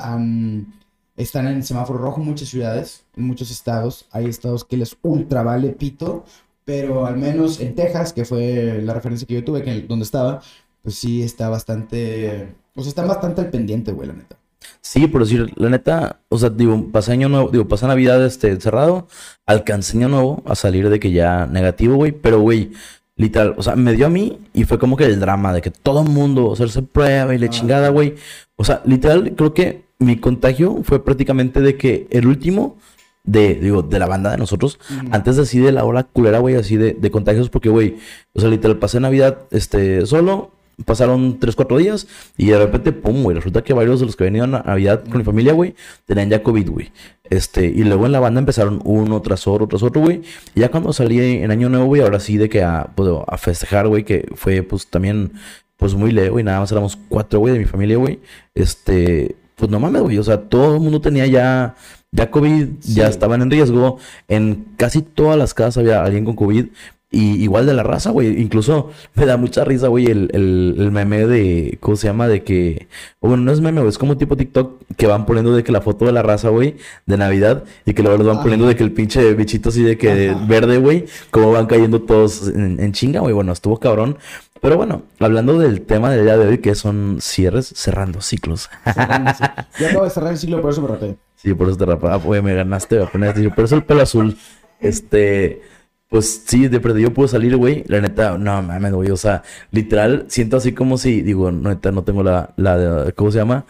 están 1.18 1.48
en 1.48 1.64
semáforo 1.64 2.00
rojo 2.00 2.22
muchas 2.22 2.50
ciudades, 2.50 3.06
en 3.16 3.26
muchos 3.26 3.52
estados. 3.52 4.08
Hay 4.12 4.26
estados 4.26 4.64
que 4.66 4.78
les 4.78 4.98
ultra 5.02 5.44
vale 5.44 5.70
pito. 5.70 6.26
Pero 6.66 7.06
al 7.06 7.18
menos 7.18 7.60
en 7.60 7.76
Texas, 7.76 8.12
que 8.12 8.26
fue 8.26 8.82
la 8.82 8.94
referencia 8.94 9.28
que 9.28 9.36
yo 9.36 9.44
tuve, 9.44 9.64
que 9.64 9.82
donde 9.82 10.04
estaba, 10.04 10.42
pues 10.82 10.96
sí 10.96 11.22
está 11.22 11.50
bastante. 11.50 12.56
Pues 12.74 12.88
están 12.88 13.08
bastante 13.08 13.42
al 13.42 13.50
pendiente, 13.52 13.92
güey, 13.92 14.08
la 14.08 14.14
neta. 14.14 14.38
Sí, 14.82 15.08
por 15.08 15.24
decir, 15.24 15.52
la 15.56 15.70
neta, 15.70 16.20
o 16.30 16.38
sea, 16.38 16.50
digo, 16.50 16.92
pasé 16.92 17.12
año 17.12 17.30
nuevo, 17.30 17.50
digo, 17.50 17.68
pasé 17.68 17.88
Navidad 17.88 18.24
este, 18.26 18.50
encerrado, 18.50 19.08
alcancé 19.46 19.98
año 19.98 20.10
nuevo 20.10 20.44
a 20.46 20.56
salir 20.56 20.90
de 20.90 21.00
que 21.00 21.12
ya 21.12 21.48
negativo, 21.48 21.96
güey, 21.96 22.12
pero, 22.12 22.40
güey, 22.40 22.72
literal, 23.16 23.56
o 23.58 23.64
sea, 23.64 23.76
me 23.76 23.94
dio 23.94 24.06
a 24.06 24.10
mí 24.10 24.40
y 24.54 24.66
fue 24.66 24.78
como 24.78 24.98
que 24.98 25.06
el 25.06 25.20
drama 25.20 25.54
de 25.54 25.62
que 25.62 25.72
todo 25.72 26.04
el 26.04 26.10
mundo 26.10 26.54
hacerse 26.54 26.82
prueba 26.82 27.34
y 27.34 27.38
le 27.38 27.50
chingada, 27.50 27.90
güey. 27.90 28.16
O 28.56 28.64
sea, 28.64 28.82
literal, 28.86 29.34
creo 29.36 29.54
que 29.54 29.86
mi 30.00 30.18
contagio 30.18 30.82
fue 30.84 31.04
prácticamente 31.04 31.62
de 31.62 31.78
que 31.78 32.08
el 32.10 32.28
último 32.28 32.78
de, 33.26 33.56
digo, 33.56 33.82
de 33.82 34.00
la 34.00 34.06
banda 34.06 34.32
de 34.32 34.38
nosotros, 34.38 34.80
antes 35.12 35.36
de 35.36 35.44
así 35.44 35.60
de 35.60 35.72
la 35.72 35.84
hora 35.84 36.04
culera, 36.04 36.40
güey, 36.40 36.56
así 36.56 36.78
de, 36.78 36.94
de 36.94 37.12
contagios, 37.12 37.50
porque, 37.50 37.70
güey, 37.70 37.98
o 38.34 38.40
sea, 38.40 38.50
literal, 38.50 38.78
pasé 38.78 39.00
Navidad, 39.00 39.40
este, 39.52 40.06
solo, 40.06 40.52
pasaron 40.84 41.40
3, 41.40 41.56
4 41.56 41.78
días 41.78 42.08
y 42.38 42.48
de 42.48 42.58
repente, 42.58 42.92
pum, 42.92 43.24
güey, 43.24 43.36
resulta 43.36 43.64
que 43.64 43.74
varios 43.74 44.00
de 44.00 44.06
los 44.06 44.16
que 44.16 44.26
venían 44.26 44.56
a 44.56 44.64
Navidad 44.64 45.04
con 45.04 45.18
mi 45.18 45.24
familia, 45.24 45.54
güey, 45.54 45.76
tenían 46.06 46.30
ya 46.30 46.44
COVID, 46.44 46.70
güey. 46.70 46.92
Este, 47.30 47.66
y 47.66 47.84
luego 47.84 48.06
en 48.06 48.12
la 48.12 48.20
banda 48.20 48.40
empezaron 48.40 48.82
uno 48.84 49.22
tras 49.22 49.48
otro, 49.48 49.68
tras 49.68 49.84
otro, 49.84 50.02
güey. 50.02 50.22
Y 50.54 50.62
ya 50.62 50.70
cuando 50.70 50.92
salí 50.94 51.20
en 51.20 51.52
Año 51.52 51.70
Nuevo, 51.70 51.86
güey, 51.86 52.02
ahora 52.02 52.20
sí 52.20 52.38
de 52.38 52.50
que 52.50 52.64
a, 52.64 52.92
pues, 52.96 53.10
a 53.28 53.38
festejar, 53.38 53.88
güey, 53.88 54.04
que 54.04 54.28
fue 54.36 54.64
pues 54.64 54.88
también, 54.88 55.32
pues 55.78 55.96
muy 55.96 56.12
leve, 56.12 56.30
güey, 56.30 56.44
nada 56.44 56.60
más 56.60 56.72
éramos 56.72 56.98
cuatro, 57.10 57.40
güey, 57.40 57.54
de 57.54 57.60
mi 57.60 57.66
familia, 57.66 57.98
güey. 57.98 58.20
Este, 58.54 59.36
pues 59.56 59.72
no 59.72 59.80
mames, 59.80 60.02
güey, 60.02 60.18
o 60.18 60.24
sea, 60.24 60.42
todo 60.42 60.76
el 60.76 60.82
mundo 60.82 61.02
tenía 61.02 61.26
ya 61.28 61.76
ya 62.16 62.32
COVID, 62.32 62.68
ya 62.82 63.08
estaban 63.08 63.42
en 63.42 63.52
riesgo. 63.52 63.98
En 64.28 64.66
casi 64.78 65.02
todas 65.02 65.38
las 65.38 65.54
casas 65.54 65.80
había 65.80 66.04
alguien 66.04 66.24
con 66.24 66.36
COVID. 66.36 66.68
Y 67.12 67.44
igual 67.44 67.66
de 67.66 67.74
la 67.74 67.84
raza, 67.84 68.10
güey. 68.10 68.42
Incluso 68.42 68.90
me 69.14 69.26
da 69.26 69.38
mucha 69.38 69.64
risa, 69.64 69.88
güey, 69.88 70.08
el, 70.08 70.30
el, 70.34 70.92
meme 70.92 71.26
de. 71.28 71.78
¿Cómo 71.80 71.96
se 71.96 72.08
llama? 72.08 72.28
De 72.28 72.44
que. 72.44 72.88
Bueno, 73.22 73.38
no 73.38 73.52
es 73.52 73.62
meme, 73.62 73.80
güey. 73.80 73.90
Es 73.90 73.98
como 73.98 74.18
tipo 74.18 74.36
TikTok 74.36 74.82
que 74.98 75.08
van 75.08 75.26
poniendo 75.26 75.56
de 75.56 75.64
que 75.64 75.72
la 75.72 75.82
foto 75.82 76.06
de 76.06 76.12
la 76.12 76.24
raza, 76.24 76.50
güey, 76.50 76.76
de 77.06 77.18
Navidad. 77.18 77.64
Y 77.86 77.94
que 77.94 78.04
luego 78.04 78.24
van 78.24 78.42
poniendo 78.42 78.68
de 78.68 78.76
que 78.76 78.84
el 78.84 78.92
pinche 78.92 79.34
bichito 79.34 79.70
así 79.70 79.84
de 79.84 79.98
que 79.98 80.36
verde, 80.48 80.78
güey. 80.80 81.06
Como 81.30 81.52
van 81.52 81.68
cayendo 81.68 82.02
todos 82.02 82.48
en, 82.48 82.92
chinga, 82.92 83.20
güey. 83.22 83.34
Bueno, 83.34 83.54
estuvo 83.54 83.80
cabrón. 83.80 84.18
Pero 84.60 84.78
bueno, 84.78 85.04
hablando 85.20 85.60
del 85.60 85.82
tema 85.82 86.10
del 86.10 86.26
día 86.26 86.38
de 86.38 86.48
hoy, 86.48 86.58
que 86.58 86.74
son 86.74 87.20
cierres, 87.22 87.68
cerrando 87.76 88.20
ciclos. 88.22 88.70
Yo 88.84 88.92
acabo 89.88 90.06
de 90.06 90.10
cerrar 90.10 90.32
el 90.32 90.38
ciclo, 90.40 90.60
por 90.60 90.72
eso 90.72 90.82
me 90.82 90.88
rapé. 90.88 91.16
Sí, 91.36 91.54
por 91.54 91.68
eso 91.68 91.78
te 91.78 91.86
rapé. 91.86 92.08
Ah, 92.10 92.16
güey, 92.16 92.42
me 92.42 92.56
ganaste, 92.56 93.06
poner. 93.06 93.54
Por 93.54 93.66
eso 93.66 93.76
el 93.76 93.84
pelo 93.84 94.02
azul. 94.02 94.38
Este. 94.82 95.62
Pues 96.10 96.44
sí, 96.46 96.68
de 96.68 96.80
yo 97.02 97.14
puedo 97.14 97.28
salir, 97.28 97.58
güey. 97.58 97.84
La 97.88 98.00
neta, 98.00 98.38
no 98.38 98.62
mames, 98.62 98.94
güey. 98.94 99.10
O 99.12 99.18
sea, 99.18 99.44
literal, 99.72 100.26
siento 100.28 100.58
así 100.58 100.74
como 100.74 100.98
si, 100.98 101.22
digo, 101.22 101.52
neta, 101.52 101.92
no 101.92 102.04
tengo 102.04 102.24
la, 102.24 102.54
la, 102.58 103.12
¿cómo 103.16 103.32
se 103.32 103.40
llama? 103.40 103.66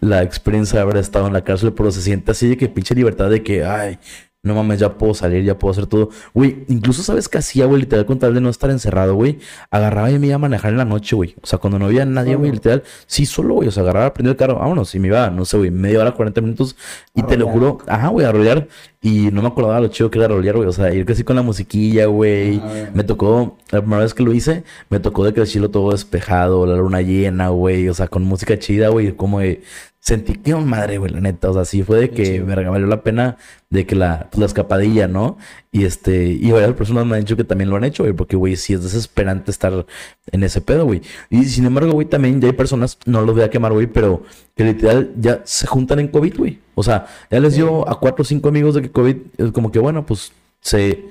La 0.00 0.22
experiencia 0.22 0.78
de 0.78 0.82
haber 0.82 0.96
estado 0.98 1.26
en 1.26 1.32
la 1.32 1.44
cárcel, 1.44 1.72
pero 1.74 1.90
se 1.90 2.00
siente 2.00 2.30
así 2.30 2.48
de 2.48 2.56
que 2.56 2.68
pinche 2.68 2.94
libertad 2.94 3.28
de 3.28 3.42
que, 3.42 3.64
ay, 3.64 3.98
no 4.42 4.54
mames, 4.54 4.80
ya 4.80 4.96
puedo 4.96 5.12
salir, 5.12 5.44
ya 5.44 5.58
puedo 5.58 5.72
hacer 5.72 5.86
todo. 5.86 6.08
Güey, 6.32 6.64
incluso 6.68 7.02
sabes 7.02 7.28
qué 7.28 7.38
hacía, 7.38 7.66
güey, 7.66 7.82
literal, 7.82 8.06
con 8.06 8.18
tal 8.18 8.32
de 8.32 8.40
no 8.40 8.48
estar 8.48 8.70
encerrado, 8.70 9.14
güey. 9.14 9.38
Agarraba 9.70 10.10
y 10.10 10.18
me 10.18 10.28
iba 10.28 10.36
a 10.36 10.38
manejar 10.38 10.72
en 10.72 10.78
la 10.78 10.86
noche, 10.86 11.14
güey. 11.14 11.36
O 11.42 11.46
sea, 11.46 11.58
cuando 11.58 11.78
no 11.78 11.86
había 11.86 12.06
nadie, 12.06 12.36
güey, 12.36 12.50
literal, 12.50 12.82
sí, 13.06 13.26
solo, 13.26 13.54
güey. 13.54 13.68
O 13.68 13.70
sea, 13.70 13.82
agarraba, 13.82 14.14
prendía 14.14 14.32
el 14.32 14.38
carro, 14.38 14.58
vámonos. 14.58 14.94
Y 14.94 14.98
me 14.98 15.08
iba, 15.08 15.28
no 15.28 15.44
sé, 15.44 15.58
güey, 15.58 15.70
media 15.70 16.00
hora, 16.00 16.12
40 16.12 16.40
minutos. 16.40 16.74
Y 17.14 17.22
te 17.22 17.36
lo 17.36 17.48
juro, 17.48 17.78
ajá, 17.86 18.08
güey, 18.08 18.24
a 18.24 18.32
rolear. 18.32 18.66
Y 19.02 19.30
no 19.30 19.42
me 19.42 19.48
acordaba 19.48 19.80
lo 19.80 19.88
chido 19.88 20.10
que 20.10 20.18
era 20.18 20.28
rolear, 20.28 20.56
güey. 20.56 20.68
O 20.68 20.72
sea, 20.72 20.92
ir 20.92 21.04
casi 21.04 21.22
con 21.22 21.36
la 21.36 21.42
musiquilla, 21.42 22.06
güey. 22.06 22.60
Ah, 22.62 22.90
me 22.94 23.04
tocó, 23.04 23.58
la 23.70 23.80
primera 23.80 24.02
vez 24.02 24.14
que 24.14 24.22
lo 24.22 24.32
hice, 24.32 24.64
me 24.88 25.00
tocó 25.00 25.24
de 25.24 25.34
que 25.34 25.40
el 25.40 25.46
chilo 25.46 25.70
todo 25.70 25.92
despejado, 25.92 26.64
la 26.66 26.76
luna 26.76 27.02
llena, 27.02 27.48
güey. 27.48 27.88
O 27.88 27.94
sea, 27.94 28.08
con 28.08 28.24
música 28.24 28.58
chida, 28.58 28.88
güey. 28.88 29.12
Como 29.12 29.40
de 29.40 29.62
sentí 30.00 30.34
que 30.34 30.54
madre, 30.56 30.98
güey, 30.98 31.12
la 31.12 31.20
neta. 31.20 31.50
O 31.50 31.54
sea, 31.54 31.64
sí 31.64 31.82
fue 31.82 32.00
de 32.00 32.10
que, 32.10 32.40
me 32.40 32.54
valió 32.54 32.86
la 32.86 33.02
pena 33.02 33.36
de 33.68 33.86
que 33.86 33.94
la, 33.94 34.28
pues, 34.30 34.40
la 34.40 34.46
escapadilla, 34.46 35.06
¿no? 35.06 35.38
Y 35.70 35.84
este, 35.84 36.26
y 36.26 36.50
varias 36.50 36.72
personas 36.72 37.06
me 37.06 37.16
han 37.16 37.22
dicho 37.22 37.36
que 37.36 37.44
también 37.44 37.70
lo 37.70 37.76
han 37.76 37.84
hecho, 37.84 38.02
güey, 38.02 38.14
porque, 38.14 38.36
güey, 38.36 38.56
sí 38.56 38.72
es 38.72 38.82
desesperante 38.82 39.50
estar 39.50 39.86
en 40.32 40.42
ese 40.42 40.60
pedo, 40.60 40.86
güey. 40.86 41.02
Y 41.28 41.44
sin 41.44 41.66
embargo, 41.66 41.92
güey, 41.92 42.08
también 42.08 42.40
ya 42.40 42.48
hay 42.48 42.54
personas, 42.54 42.98
no 43.04 43.22
los 43.22 43.34
voy 43.34 43.44
a 43.44 43.50
quemar, 43.50 43.72
güey, 43.72 43.86
pero 43.86 44.24
que 44.56 44.64
literal 44.64 45.12
ya 45.16 45.42
se 45.44 45.66
juntan 45.66 46.00
en 46.00 46.08
COVID, 46.08 46.36
güey. 46.36 46.58
O 46.74 46.82
sea, 46.82 47.06
ya 47.30 47.38
les 47.38 47.54
dio 47.54 47.88
a 47.88 48.00
cuatro 48.00 48.22
o 48.22 48.24
cinco 48.24 48.48
amigos 48.48 48.74
de 48.74 48.82
que 48.82 48.90
COVID, 48.90 49.16
es 49.38 49.52
como 49.52 49.70
que, 49.70 49.78
bueno, 49.78 50.04
pues 50.06 50.32
se 50.60 51.04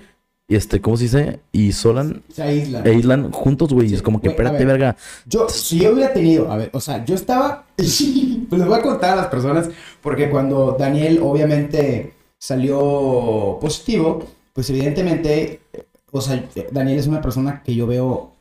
y 0.50 0.56
este, 0.56 0.82
¿cómo 0.82 0.98
se 0.98 1.04
dice? 1.04 1.42
Y 1.52 1.72
Solan. 1.74 2.24
Se 2.34 2.42
aíslan. 2.42 2.86
E 2.86 2.90
aíslan 2.90 3.32
juntos, 3.32 3.72
güey. 3.72 3.94
es 3.94 4.02
como 4.02 4.20
que, 4.20 4.30
espérate, 4.30 4.66
verga. 4.66 4.98
Yo, 5.28 5.48
si 5.48 5.78
yo 5.78 5.94
hubiera 5.94 6.12
tenido, 6.12 6.52
a 6.52 6.58
ver, 6.58 6.72
o 6.74 6.82
sea, 6.82 7.06
yo 7.06 7.14
estaba. 7.14 7.68
pues 7.78 8.00
les 8.00 8.66
voy 8.66 8.80
a 8.80 8.82
contar 8.82 9.12
a 9.12 9.16
las 9.16 9.28
personas, 9.28 9.70
porque 10.02 10.28
cuando 10.32 10.76
Daniel, 10.78 11.20
obviamente, 11.22 12.16
salió 12.40 13.60
positivo, 13.62 14.26
pues 14.52 14.68
evidentemente, 14.72 15.60
o 16.10 16.20
sea, 16.20 16.44
Daniel 16.72 16.98
es 16.98 17.06
una 17.06 17.22
persona 17.22 17.62
que 17.64 17.76
yo 17.76 17.86
veo 17.86 18.32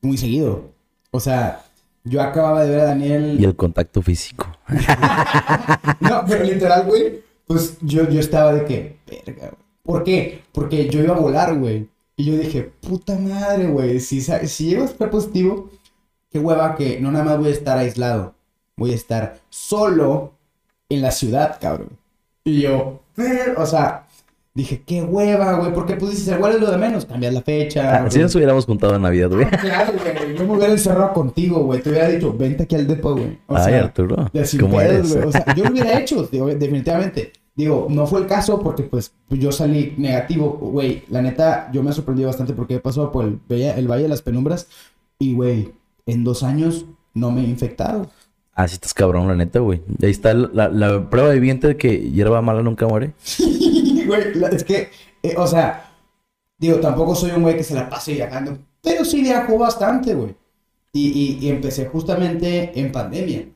muy 0.00 0.16
seguido. 0.16 0.70
O 1.10 1.18
sea, 1.18 1.64
yo 2.04 2.22
acababa 2.22 2.62
de 2.62 2.70
ver 2.70 2.80
a 2.80 2.84
Daniel. 2.84 3.36
Y 3.40 3.44
el 3.44 3.56
contacto 3.56 4.00
físico. 4.00 4.46
no, 5.98 6.24
pero 6.24 6.44
literal, 6.44 6.86
güey. 6.86 7.20
Pues 7.48 7.78
yo, 7.80 8.08
yo 8.08 8.20
estaba 8.20 8.52
de 8.52 8.64
que, 8.64 8.98
verga, 9.26 9.48
güey 9.48 9.67
¿Por 9.88 10.04
qué? 10.04 10.42
Porque 10.52 10.90
yo 10.90 11.02
iba 11.02 11.16
a 11.16 11.18
volar, 11.18 11.58
güey. 11.58 11.88
Y 12.14 12.26
yo 12.26 12.36
dije, 12.36 12.70
puta 12.82 13.18
madre, 13.18 13.68
güey. 13.68 14.00
Si, 14.00 14.20
si 14.20 14.66
llego 14.66 14.82
a 14.82 14.84
estar 14.84 15.08
positivo, 15.08 15.70
qué 16.30 16.38
hueva 16.38 16.74
que 16.76 17.00
no 17.00 17.10
nada 17.10 17.24
más 17.24 17.38
voy 17.38 17.48
a 17.48 17.52
estar 17.52 17.78
aislado. 17.78 18.34
Voy 18.76 18.92
a 18.92 18.94
estar 18.94 19.40
solo 19.48 20.34
en 20.90 21.00
la 21.00 21.10
ciudad, 21.10 21.56
cabrón. 21.58 21.88
Y 22.44 22.60
yo, 22.60 23.00
o 23.56 23.64
sea, 23.64 24.04
Dije, 24.58 24.82
qué 24.84 25.02
hueva, 25.02 25.52
güey, 25.52 25.72
porque 25.72 25.94
pues 25.94 26.10
dices, 26.10 26.34
igual 26.34 26.56
es 26.56 26.60
lo 26.60 26.68
de 26.68 26.78
menos, 26.78 27.06
cambias 27.06 27.32
la 27.32 27.42
fecha. 27.42 28.04
Ah, 28.04 28.10
si 28.10 28.18
nos 28.18 28.34
hubiéramos 28.34 28.66
juntado 28.66 28.96
en 28.96 29.02
Navidad, 29.02 29.30
güey. 29.30 29.46
Claro, 29.60 29.92
güey, 29.92 30.36
yo 30.36 30.44
me 30.44 30.56
hubiera 30.56 30.72
encerrado 30.72 31.12
contigo, 31.12 31.60
güey, 31.60 31.80
te 31.80 31.90
hubiera 31.90 32.08
dicho, 32.08 32.32
vente 32.36 32.64
aquí 32.64 32.74
al 32.74 32.88
depo, 32.88 33.12
güey. 33.12 33.38
O 33.46 33.56
Ay, 33.56 33.64
sea, 33.64 33.84
Arturo, 33.84 34.16
¿cómo 34.58 34.78
pedos, 34.78 34.92
eres? 34.92 35.14
güey. 35.14 35.28
O 35.28 35.30
sea, 35.30 35.54
yo 35.54 35.62
lo 35.62 35.70
hubiera 35.70 35.96
hecho, 36.00 36.24
definitivamente. 36.26 37.32
Digo, 37.58 37.88
no 37.90 38.06
fue 38.06 38.20
el 38.20 38.26
caso 38.28 38.60
porque 38.60 38.84
pues 38.84 39.12
yo 39.30 39.50
salí 39.50 39.92
negativo, 39.98 40.50
güey. 40.60 41.02
La 41.08 41.20
neta, 41.20 41.68
yo 41.72 41.82
me 41.82 41.92
sorprendí 41.92 42.22
bastante 42.22 42.52
porque 42.52 42.76
he 42.76 42.80
pasado 42.80 43.10
por 43.10 43.24
el, 43.24 43.40
Valle- 43.48 43.76
el 43.76 43.88
Valle 43.90 44.04
de 44.04 44.08
las 44.08 44.22
Penumbras 44.22 44.68
y, 45.18 45.34
güey, 45.34 45.72
en 46.06 46.22
dos 46.22 46.44
años 46.44 46.86
no 47.14 47.32
me 47.32 47.40
he 47.40 47.48
infectado. 47.48 48.08
Ah, 48.54 48.68
sí 48.68 48.74
estás 48.74 48.94
cabrón, 48.94 49.26
la 49.26 49.34
neta, 49.34 49.58
güey. 49.58 49.82
Ahí 50.00 50.10
está 50.10 50.34
la, 50.34 50.68
la 50.68 51.10
prueba 51.10 51.30
viviente 51.30 51.66
de 51.66 51.76
que 51.76 52.10
hierba 52.12 52.40
mala 52.42 52.62
nunca 52.62 52.86
muere. 52.86 53.12
Güey, 54.06 54.22
es 54.52 54.64
que, 54.64 54.88
eh, 55.22 55.34
o 55.36 55.46
sea, 55.46 55.90
digo, 56.58 56.76
tampoco 56.78 57.14
soy 57.14 57.32
un 57.32 57.42
güey 57.42 57.56
que 57.56 57.64
se 57.64 57.74
la 57.74 57.90
pase 57.90 58.14
viajando, 58.14 58.56
pero 58.82 59.04
sí 59.04 59.20
viajo 59.20 59.58
bastante, 59.58 60.14
güey. 60.14 60.34
Y, 60.94 61.08
y, 61.08 61.38
y 61.46 61.50
empecé 61.50 61.86
justamente 61.86 62.72
en 62.80 62.90
pandemia. 62.90 63.46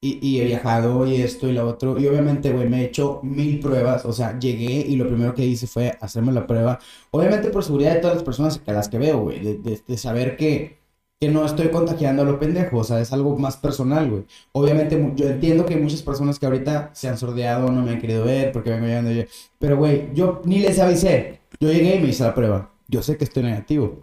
Y, 0.00 0.18
y 0.26 0.40
he 0.40 0.44
viajado 0.44 1.06
y 1.06 1.16
esto 1.22 1.48
y 1.48 1.52
lo 1.52 1.66
otro. 1.66 1.98
Y 1.98 2.06
obviamente, 2.06 2.52
güey, 2.52 2.68
me 2.68 2.82
he 2.82 2.84
hecho 2.86 3.20
mil 3.22 3.58
pruebas. 3.60 4.04
O 4.04 4.12
sea, 4.12 4.38
llegué 4.38 4.72
y 4.86 4.96
lo 4.96 5.06
primero 5.08 5.34
que 5.34 5.44
hice 5.44 5.66
fue 5.66 5.96
hacerme 6.00 6.32
la 6.32 6.46
prueba. 6.46 6.78
Obviamente 7.10 7.48
por 7.50 7.64
seguridad 7.64 7.94
de 7.94 8.00
todas 8.00 8.16
las 8.16 8.24
personas 8.24 8.60
a 8.66 8.72
las 8.72 8.88
que 8.88 8.98
veo, 8.98 9.20
güey. 9.20 9.40
De, 9.40 9.54
de- 9.58 9.82
de 9.86 9.96
saber 9.98 10.36
que, 10.36 10.78
que 11.18 11.28
no 11.30 11.44
estoy 11.46 11.68
contagiando 11.70 12.22
a 12.22 12.24
lo 12.26 12.38
pendejo. 12.38 12.78
O 12.78 12.84
sea, 12.84 13.00
es 13.00 13.12
algo 13.12 13.36
más 13.38 13.56
personal, 13.56 14.08
güey. 14.10 14.24
Obviamente, 14.52 15.12
yo 15.16 15.28
entiendo 15.28 15.64
que 15.66 15.74
hay 15.74 15.80
muchas 15.80 16.02
personas 16.02 16.38
que 16.38 16.46
ahorita 16.46 16.90
se 16.92 17.08
han 17.08 17.16
sordeado, 17.18 17.70
no 17.72 17.82
me 17.82 17.92
han 17.92 18.00
querido 18.00 18.24
ver 18.24 18.52
porque 18.52 18.70
vengo 18.70 18.86
llegando 18.86 19.10
yo. 19.12 19.22
Pero, 19.58 19.76
güey, 19.78 20.10
yo 20.14 20.42
ni 20.44 20.58
les 20.60 20.78
avisé. 20.78 21.40
Yo 21.58 21.72
llegué 21.72 21.96
y 21.96 22.00
me 22.00 22.08
hice 22.08 22.22
la 22.22 22.34
prueba. 22.34 22.70
Yo 22.88 23.02
sé 23.02 23.16
que 23.16 23.24
estoy 23.24 23.42
negativo. 23.44 23.98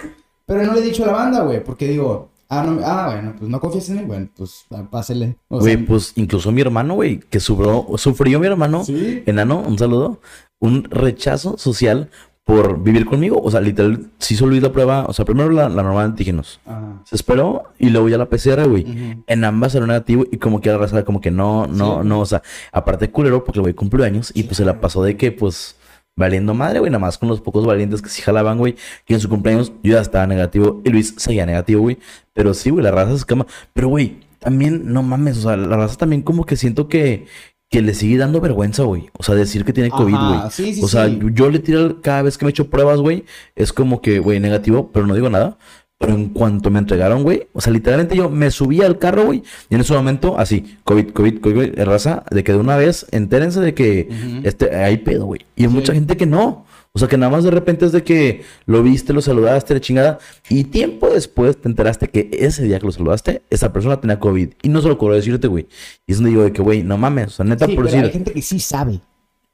Pero 0.46 0.64
no 0.64 0.74
le 0.74 0.80
he 0.82 0.84
dicho 0.84 1.04
a 1.04 1.08
la 1.08 1.14
banda, 1.14 1.44
güey, 1.44 1.64
porque 1.64 1.88
digo, 1.88 2.30
ah, 2.60 2.64
no, 2.66 2.80
ah, 2.86 3.10
bueno, 3.14 3.36
pues 3.38 3.50
no 3.50 3.60
confías 3.60 3.90
en 3.90 3.96
mí, 3.98 4.04
bueno, 4.06 4.28
pues 4.36 4.66
ah, 4.72 4.84
pásele. 4.90 5.38
Güey, 5.50 5.76
sea, 5.78 5.86
pues 5.88 6.14
incluso 6.16 6.52
mi 6.52 6.62
hermano, 6.62 6.96
güey, 6.96 7.20
que 7.20 7.40
sufrió, 7.40 7.86
sufrió 7.98 8.40
mi 8.40 8.48
hermano, 8.48 8.84
Sí. 8.84 9.24
enano, 9.26 9.60
un 9.60 9.78
saludo, 9.78 10.20
un 10.60 10.84
rechazo 10.86 11.58
social 11.58 12.10
por 12.46 12.84
vivir 12.84 13.06
conmigo. 13.06 13.40
O 13.42 13.50
sea, 13.52 13.62
literal, 13.62 14.08
se 14.18 14.34
hizo 14.34 14.46
Luis 14.46 14.62
la 14.62 14.72
prueba, 14.72 15.06
o 15.08 15.14
sea, 15.14 15.24
primero 15.24 15.50
la, 15.50 15.70
la 15.70 15.82
normal 15.84 16.08
de 16.08 16.12
antígenos. 16.12 16.60
Ajá. 16.66 17.02
Se 17.06 17.16
esperó 17.16 17.64
y 17.80 17.90
luego 17.90 18.10
ya 18.10 18.18
la 18.18 18.26
PCR, 18.30 18.68
güey. 18.68 18.86
En 19.28 19.44
ambas 19.46 19.72
salió 19.72 19.88
negativo 19.88 20.26
y 20.30 20.38
como 20.38 20.60
que 20.60 20.70
la 20.70 20.78
raza 20.78 21.06
como 21.06 21.22
que 21.22 21.32
no, 21.32 21.68
no, 21.68 22.02
Sí. 22.02 22.08
no, 22.08 22.20
o 22.20 22.26
sea, 22.26 22.42
aparte 22.74 23.10
culero 23.12 23.46
porque 23.46 23.60
el 23.60 23.62
güey 23.64 23.74
cumplió 23.74 24.04
años 24.06 24.32
y 24.36 24.42
Sí, 24.42 24.44
pues 24.44 24.58
se 24.58 24.66
la 24.66 24.82
pasó 24.82 25.02
de 25.04 25.16
que 25.16 25.32
pues 25.32 25.78
valiendo 26.16 26.54
madre, 26.54 26.80
güey, 26.80 26.92
nada 26.92 27.00
más 27.00 27.18
con 27.18 27.30
los 27.30 27.42
pocos 27.42 27.66
valientes 27.66 28.02
que 28.02 28.10
sí 28.10 28.22
jalaban, 28.22 28.58
güey, 28.58 28.76
que 29.06 29.14
en 29.14 29.20
su 29.20 29.30
cumpleaños 29.30 29.72
yo 29.84 29.94
ya 29.94 30.02
estaba 30.02 30.28
negativo 30.28 30.82
y 30.84 30.90
Luis 30.90 31.16
seguía 31.18 31.46
negativo, 31.46 31.82
güey. 31.82 31.98
Pero 32.34 32.54
sí, 32.54 32.70
güey, 32.70 32.84
la 32.84 32.92
raza 32.92 33.12
se 33.12 33.18
escama. 33.18 33.46
Pero, 33.74 33.88
güey, 33.88 34.20
también, 34.40 34.92
no 34.92 35.04
mames, 35.04 35.38
o 35.38 35.42
sea, 35.42 35.58
la 35.58 35.78
raza 35.78 35.98
también 35.98 36.22
como 36.22 36.46
que 36.46 36.56
siento 36.56 36.88
que, 36.88 37.26
que 37.70 37.82
le 37.82 37.94
sigue 37.94 38.18
dando 38.18 38.42
vergüenza, 38.42 38.84
güey. 38.84 39.10
O 39.18 39.24
sea, 39.24 39.36
decir 39.36 39.66
que 39.66 39.74
tiene 39.74 39.90
COVID, 39.90 40.14
güey. 40.14 40.40
sí, 40.52 40.76
sí, 40.76 40.82
o 40.84 40.88
sea, 40.88 41.08
sí. 41.08 41.20
yo, 41.20 41.30
yo 41.30 41.50
le 41.50 41.60
tiro 41.60 42.02
cada 42.02 42.22
vez 42.22 42.38
que 42.38 42.46
me 42.46 42.52
echo 42.52 42.70
pruebas, 42.70 43.00
güey, 43.00 43.26
es 43.56 43.74
como 43.74 44.02
que, 44.02 44.20
güey, 44.20 44.40
negativo, 44.40 44.92
pero 44.94 45.08
no 45.08 45.16
digo 45.16 45.30
nada. 45.30 45.58
Pero 46.04 46.16
en 46.18 46.30
cuanto 46.30 46.70
me 46.70 46.80
entregaron, 46.80 47.24
güey, 47.24 47.48
o 47.54 47.62
sea, 47.62 47.72
literalmente 47.72 48.18
yo 48.18 48.30
me 48.30 48.52
subí 48.52 48.82
al 48.82 49.00
carro, 49.00 49.24
güey, 49.28 49.42
y 49.70 49.76
en 49.76 49.80
ese 49.80 49.94
momento, 49.94 50.38
así, 50.38 50.76
COVID, 50.84 51.12
COVID, 51.12 51.40
COVID, 51.40 51.56
COVID, 51.56 51.80
raza, 51.86 52.24
de 52.30 52.44
que 52.44 52.52
de 52.52 52.58
una 52.58 52.76
vez, 52.76 53.06
entérense 53.12 53.62
de 53.62 53.74
que 53.74 54.10
este, 54.44 54.76
hay 54.76 54.98
pedo, 54.98 55.26
güey. 55.28 55.42
Y 55.56 55.64
hay 55.64 55.70
Sí. 55.70 55.74
mucha 55.76 55.94
gente 55.94 56.18
que 56.18 56.26
no. 56.26 56.66
O 56.92 57.00
sea, 57.00 57.08
que 57.08 57.18
nada 57.18 57.32
más 57.32 57.46
de 57.46 57.52
repente 57.52 57.86
es 57.86 57.94
de 57.94 58.04
que 58.04 58.42
lo 58.66 58.84
viste, 58.84 59.14
lo 59.14 59.22
saludaste, 59.22 59.74
la 59.76 59.80
chingada, 59.80 60.20
y 60.50 60.66
tiempo 60.66 61.10
después 61.10 61.56
te 61.56 61.70
enteraste 61.70 62.10
que 62.10 62.30
ese 62.34 62.64
día 62.66 62.80
que 62.80 62.86
lo 62.86 62.92
saludaste, 62.92 63.42
esa 63.50 63.72
persona 63.72 64.00
tenía 64.02 64.20
COVID. 64.20 64.50
Y 64.62 64.68
no 64.70 64.82
se 64.82 64.90
lo 64.90 64.96
ocurrió 64.96 65.16
decirte, 65.16 65.48
güey. 65.48 65.68
Y 66.06 66.12
es 66.12 66.18
donde 66.18 66.32
digo 66.32 66.44
de 66.44 66.52
que, 66.52 66.62
güey, 66.62 66.84
no 66.84 66.98
mames, 66.98 67.28
o 67.28 67.30
sea, 67.32 67.46
neta, 67.46 67.66
Sí, 67.66 67.76
por 67.76 67.86
pero 67.86 67.92
decir, 67.96 68.06
hay 68.06 68.12
gente 68.12 68.34
que 68.34 68.42
sí 68.42 68.60
sabe. 68.60 69.00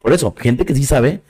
por 0.01 0.13
eso, 0.13 0.34
gente 0.38 0.65
que 0.65 0.74
sí 0.74 0.84
sabe 0.84 1.22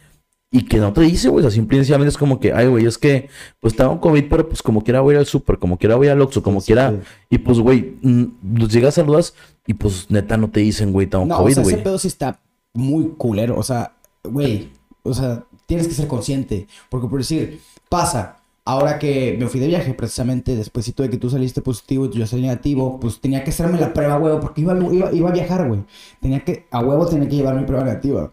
y 0.52 0.66
que 0.66 0.78
no 0.78 0.92
te 0.94 1.02
dice, 1.02 1.30
güey. 1.30 1.46
O 1.46 1.50
sea, 1.52 1.98
es 2.06 2.18
como 2.18 2.40
que, 2.40 2.54
ay, 2.54 2.68
güey, 2.68 2.86
es 2.86 2.98
que, 2.98 3.30
pues 3.60 3.76
tengo 3.76 4.00
COVID, 4.02 4.26
pero 4.30 4.48
pues 4.50 4.64
como 4.64 4.84
quiera 4.84 5.02
voy 5.02 5.16
al 5.16 5.26
súper, 5.26 5.60
como 5.60 5.78
quiera 5.78 5.96
voy 5.96 6.08
al 6.08 6.22
Oxxo, 6.22 6.42
como 6.42 6.60
Sí, 6.62 6.68
quiera. 6.68 6.92
sí. 6.92 6.98
Y 7.30 7.38
pues, 7.40 7.60
güey, 7.60 7.98
los 8.02 8.70
llegas, 8.72 8.96
saludas 8.96 9.36
y 9.68 9.76
pues 9.76 10.10
neta 10.10 10.38
no 10.38 10.50
te 10.50 10.62
dicen, 10.62 10.92
güey, 10.92 11.08
tengo 11.08 11.26
No, 11.26 11.36
o 11.38 11.42
COVID, 11.44 11.54
sea, 11.54 11.64
güey. 11.64 11.76
ese 11.76 11.84
pedo 11.84 12.00
sí 12.00 12.08
está 12.08 12.40
muy 12.74 13.10
culero. 13.18 13.58
O 13.58 13.64
sea, 13.64 13.94
güey, 14.24 14.70
o 15.04 15.14
sea, 15.14 15.44
tienes 15.68 15.88
que 15.88 15.94
ser 15.94 16.08
consciente. 16.08 16.68
Porque 16.90 17.08
por 17.08 17.20
decir, 17.20 17.60
pasa. 17.88 18.38
Ahora 18.66 19.00
que 19.00 19.36
me 19.40 19.48
fui 19.48 19.60
de 19.60 19.66
viaje, 19.66 19.96
precisamente 19.96 20.56
después 20.56 20.94
de 20.96 21.10
que 21.10 21.18
tú 21.18 21.28
saliste 21.32 21.60
positivo 21.60 22.06
y 22.06 22.10
yo 22.20 22.28
salí 22.28 22.44
negativo, 22.44 23.00
pues 23.00 23.20
tenía 23.20 23.44
que 23.44 23.50
hacerme 23.50 23.80
la 23.80 23.94
prueba, 23.94 24.20
huevo, 24.20 24.40
porque 24.40 24.62
iba, 24.62 24.78
iba, 24.94 25.12
iba 25.12 25.30
a 25.30 25.32
viajar, 25.34 25.68
güey. 25.68 25.82
Tenía 26.22 26.42
que, 26.46 26.68
a 26.70 26.80
huevo 26.82 27.08
tenía 27.08 27.28
que 27.28 27.36
llevar 27.38 27.56
mi 27.56 27.66
prueba 27.66 27.84
negativa. 27.84 28.32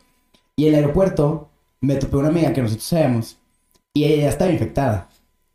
Y 0.54 0.66
el 0.66 0.74
aeropuerto 0.74 1.48
me 1.86 1.96
topé 1.96 2.16
una 2.16 2.28
amiga 2.28 2.52
que 2.52 2.62
nosotros 2.62 2.86
sabemos 2.86 3.36
y 3.94 4.04
ella 4.04 4.24
ya 4.24 4.28
estaba 4.30 4.50
infectada. 4.50 5.08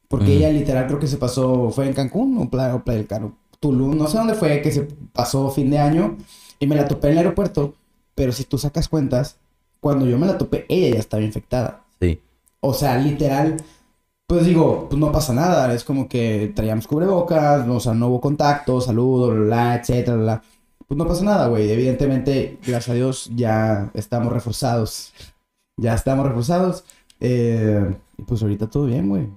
Porque 0.08 0.36
ella 0.36 0.50
literal 0.50 0.88
creo 0.88 1.00
que 1.00 1.08
se 1.08 1.18
pasó, 1.18 1.70
fue 1.72 1.88
en 1.88 1.94
Cancún 1.94 2.38
o 2.38 2.50
Playa, 2.50 2.76
o 2.76 2.84
Playa 2.84 2.98
del 2.98 3.08
Carmen, 3.08 3.34
Tulum, 3.62 3.98
no 3.98 4.08
sé 4.08 4.18
dónde 4.18 4.34
fue, 4.34 4.62
que 4.62 4.72
se 4.72 4.88
pasó 5.14 5.50
fin 5.52 5.70
de 5.70 5.80
año 5.80 6.18
y 6.60 6.68
me 6.68 6.76
la 6.76 6.88
topé 6.88 7.08
en 7.08 7.14
el 7.14 7.18
aeropuerto. 7.20 7.76
Pero 8.14 8.34
si 8.34 8.44
tú 8.44 8.58
sacas 8.58 8.90
cuentas, 8.90 9.38
cuando 9.80 10.06
yo 10.06 10.18
me 10.18 10.28
la 10.28 10.38
topé, 10.38 10.66
ella 10.68 10.96
ya 10.96 11.00
estaba 11.00 11.24
infectada. 11.24 11.84
Sí. 12.00 12.20
O 12.60 12.74
sea, 12.74 12.98
literal, 12.98 13.58
pues 14.28 14.46
digo, 14.46 14.88
pues 14.90 15.00
no 15.00 15.12
pasa 15.12 15.34
nada. 15.34 15.74
Es 15.74 15.84
como 15.84 16.10
que 16.10 16.52
traíamos 16.54 16.88
cubrebocas, 16.88 17.66
o 17.68 17.80
sea, 17.80 17.94
no 17.94 18.08
hubo 18.08 18.20
contacto, 18.20 18.82
saludo, 18.82 19.30
bla, 19.32 19.44
bla, 19.46 19.76
etcétera, 19.76 20.18
bla. 20.18 20.42
Pues 20.88 20.98
no 20.98 21.08
pasa 21.08 21.24
nada, 21.24 21.48
güey. 21.48 21.72
Evidentemente, 21.72 22.58
gracias 22.66 22.90
a 22.90 22.94
Dios, 22.96 23.32
ya 23.34 23.92
estamos 23.94 24.34
reforzados. 24.34 25.14
Ya 25.82 25.94
estamos 25.96 26.28
reforzados. 26.28 26.84
Eh, 27.20 27.94
y 28.18 28.22
pues 28.24 28.42
ahorita 28.42 28.70
todo 28.70 28.86
bien, 28.86 29.10
güey. 29.10 29.28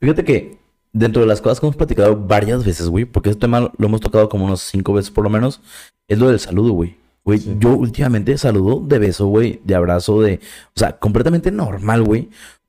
Fíjate 0.00 0.24
que 0.24 0.58
dentro 0.92 1.22
de 1.22 1.28
las 1.28 1.40
cosas 1.40 1.60
que 1.60 1.66
hemos 1.66 1.76
platicado 1.76 2.16
varias 2.16 2.64
veces, 2.64 2.88
güey, 2.88 3.04
porque 3.04 3.30
este 3.30 3.40
tema 3.40 3.60
lo 3.76 3.86
hemos 3.86 4.00
tocado 4.00 4.28
como 4.28 4.44
unos 4.44 4.60
cinco 4.60 4.92
veces 4.92 5.10
por 5.10 5.24
lo 5.24 5.30
menos, 5.30 5.60
es 6.08 6.18
lo 6.18 6.28
del 6.28 6.38
saludo, 6.40 6.72
güey. 6.72 6.96
Güey, 7.24 7.38
Sí. 7.38 7.56
yo 7.58 7.70
últimamente 7.74 8.36
saludo 8.36 8.80
de 8.86 8.98
beso, 8.98 9.26
güey, 9.28 9.60
de 9.64 9.74
abrazo, 9.74 10.20
de... 10.20 10.40
O 10.76 10.78
sea, 10.78 10.98
completamente 10.98 11.50
normal, 11.50 12.02
güey. 12.02 12.28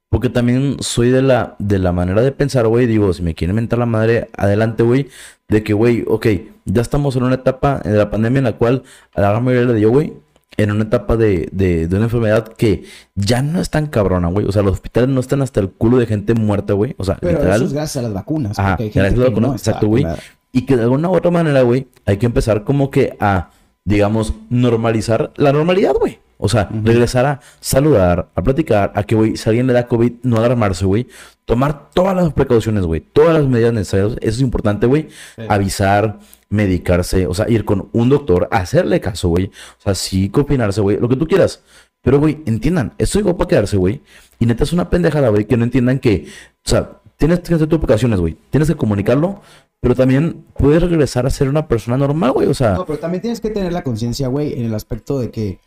Porque 0.10 0.29
también 0.29 0.77
soy 0.79 1.10
de 1.10 1.22
la, 1.22 1.55
de 1.60 1.77
la 1.77 1.91
manera 1.91 2.22
de 2.22 2.32
pensar, 2.32 2.65
güey, 2.67 2.86
digo, 2.88 3.12
si 3.12 3.22
me 3.22 3.36
quieren 3.36 3.55
mentar 3.55 3.79
la 3.79 3.86
madre, 3.86 4.29
adelante, 4.38 4.84
güey, 4.84 5.10
de 5.50 5.62
que, 5.63 5.74
güey, 5.74 6.05
ok, 6.08 6.27
ya 6.65 6.82
estamos 6.82 7.15
en 7.17 7.24
una 7.24 7.36
etapa 7.36 7.79
de 7.79 7.98
la 7.98 8.10
pandemia 8.10 8.38
en 8.38 8.46
la 8.46 8.53
cual 8.58 8.84
a 9.13 9.22
la 9.22 9.32
gran 9.32 9.44
mayoría 9.44 9.74
le 9.74 9.79
dio, 9.79 9.89
güey, 9.89 10.13
en 10.58 10.72
una 10.72 10.84
etapa 10.84 11.18
de, 11.18 11.50
de, 11.52 11.88
de 11.88 11.96
una 11.96 12.06
enfermedad 12.06 12.48
que 12.48 12.84
ya 13.16 13.42
no 13.42 13.60
es 13.60 13.70
tan 13.70 13.88
cabrona, 13.88 14.28
güey. 14.30 14.46
O 14.46 14.52
sea, 14.52 14.62
los 14.62 14.74
hospitales 14.74 15.10
no 15.10 15.20
están 15.20 15.42
hasta 15.42 15.60
el 15.60 15.70
culo 15.70 15.98
de 15.98 16.06
gente 16.06 16.34
muerta, 16.34 16.74
güey. 16.74 16.96
O 16.98 17.04
sea, 17.04 17.18
Pero 17.20 17.34
literal. 17.34 17.56
eso 17.58 17.66
es 17.66 17.74
gracias 17.74 17.98
a 17.98 18.08
las 18.08 18.14
vacunas. 18.14 18.58
Ajá, 18.60 18.78
gracias 18.78 18.98
a 18.98 19.18
las 19.18 19.30
vacunas, 19.30 19.50
no 19.50 19.56
exacto, 19.56 19.88
güey. 19.88 20.06
Y 20.52 20.66
que 20.66 20.78
de 20.78 20.84
alguna 20.84 21.10
u 21.10 21.16
otra 21.16 21.32
manera, 21.32 21.62
güey, 21.64 21.88
hay 22.06 22.18
que 22.18 22.26
empezar 22.26 22.64
como 22.64 22.90
que 22.90 23.18
a, 23.20 23.50
digamos, 23.84 24.34
normalizar 24.50 25.32
la 25.36 25.52
normalidad, 25.52 25.94
güey. 25.94 26.20
O 26.38 26.50
sea, 26.50 26.70
regresar 26.84 27.26
a 27.26 27.40
saludar, 27.62 28.30
a 28.36 28.42
platicar, 28.44 28.92
a 28.96 29.04
que, 29.04 29.16
güey, 29.16 29.38
si 29.38 29.50
alguien 29.50 29.68
le 29.68 29.74
da 29.74 29.88
COVID, 29.88 30.14
no 30.24 30.38
alarmarse, 30.38 30.86
güey. 30.86 31.08
Tomar 31.46 31.90
todas 31.92 32.16
las 32.16 32.34
precauciones, 32.34 32.84
güey. 32.84 33.02
Todas 33.02 33.34
las 33.34 33.46
medidas 33.48 33.74
necesarias. 33.74 34.18
Eso 34.22 34.36
es 34.38 34.42
importante, 34.42 34.86
güey. 34.86 35.08
Sí. 35.36 35.44
Avisar, 35.48 36.20
medicarse, 36.50 37.28
o 37.28 37.34
sea, 37.34 37.50
ir 37.50 37.66
con 37.66 37.90
un 37.94 38.10
doctor, 38.10 38.48
hacerle 38.52 39.00
caso, 39.00 39.30
güey. 39.30 39.46
O 39.80 39.82
sea, 39.82 39.96
sí, 39.96 40.30
combinarse, 40.30 40.82
güey, 40.82 41.00
lo 41.00 41.10
que 41.10 41.16
tú 41.16 41.28
quieras. 41.28 41.62
Pero, 42.02 42.20
güey, 42.20 42.44
entiendan, 42.46 42.94
esto 42.98 43.20
llegó 43.20 43.36
para 43.36 43.48
quedarse, 43.48 43.78
güey. 43.78 44.02
Y 44.40 44.46
neta 44.46 44.64
es 44.64 44.74
una 44.74 44.90
pendejada, 44.90 45.30
güey, 45.30 45.46
que 45.46 45.58
no 45.58 45.64
entiendan 45.64 46.00
que, 46.00 46.28
o 46.66 46.70
sea, 46.70 47.02
tienes 47.18 47.40
que 47.40 47.56
hacer 47.56 47.68
tus 47.68 47.80
precauciones, 47.80 48.20
güey. 48.20 48.38
Tienes 48.52 48.70
que 48.70 48.75
comunicarlo, 48.75 49.42
pero 49.80 49.96
también 49.96 50.46
puedes 50.58 50.84
regresar 50.84 51.25
a 51.25 51.30
ser 51.30 51.50
una 51.50 51.68
persona 51.68 51.98
normal, 51.98 52.32
güey. 52.34 52.48
O 52.48 52.54
sea, 52.54 52.74
No, 52.74 52.86
pero 52.86 53.00
también 53.00 53.22
tienes 53.22 53.42
que 53.42 53.50
tener 53.50 53.74
la 53.74 53.84
conciencia, 53.84 54.28
güey, 54.28 54.54
en 54.54 54.66
el 54.66 54.75
aspecto 54.75 55.20
de 55.20 55.32
que 55.32 55.60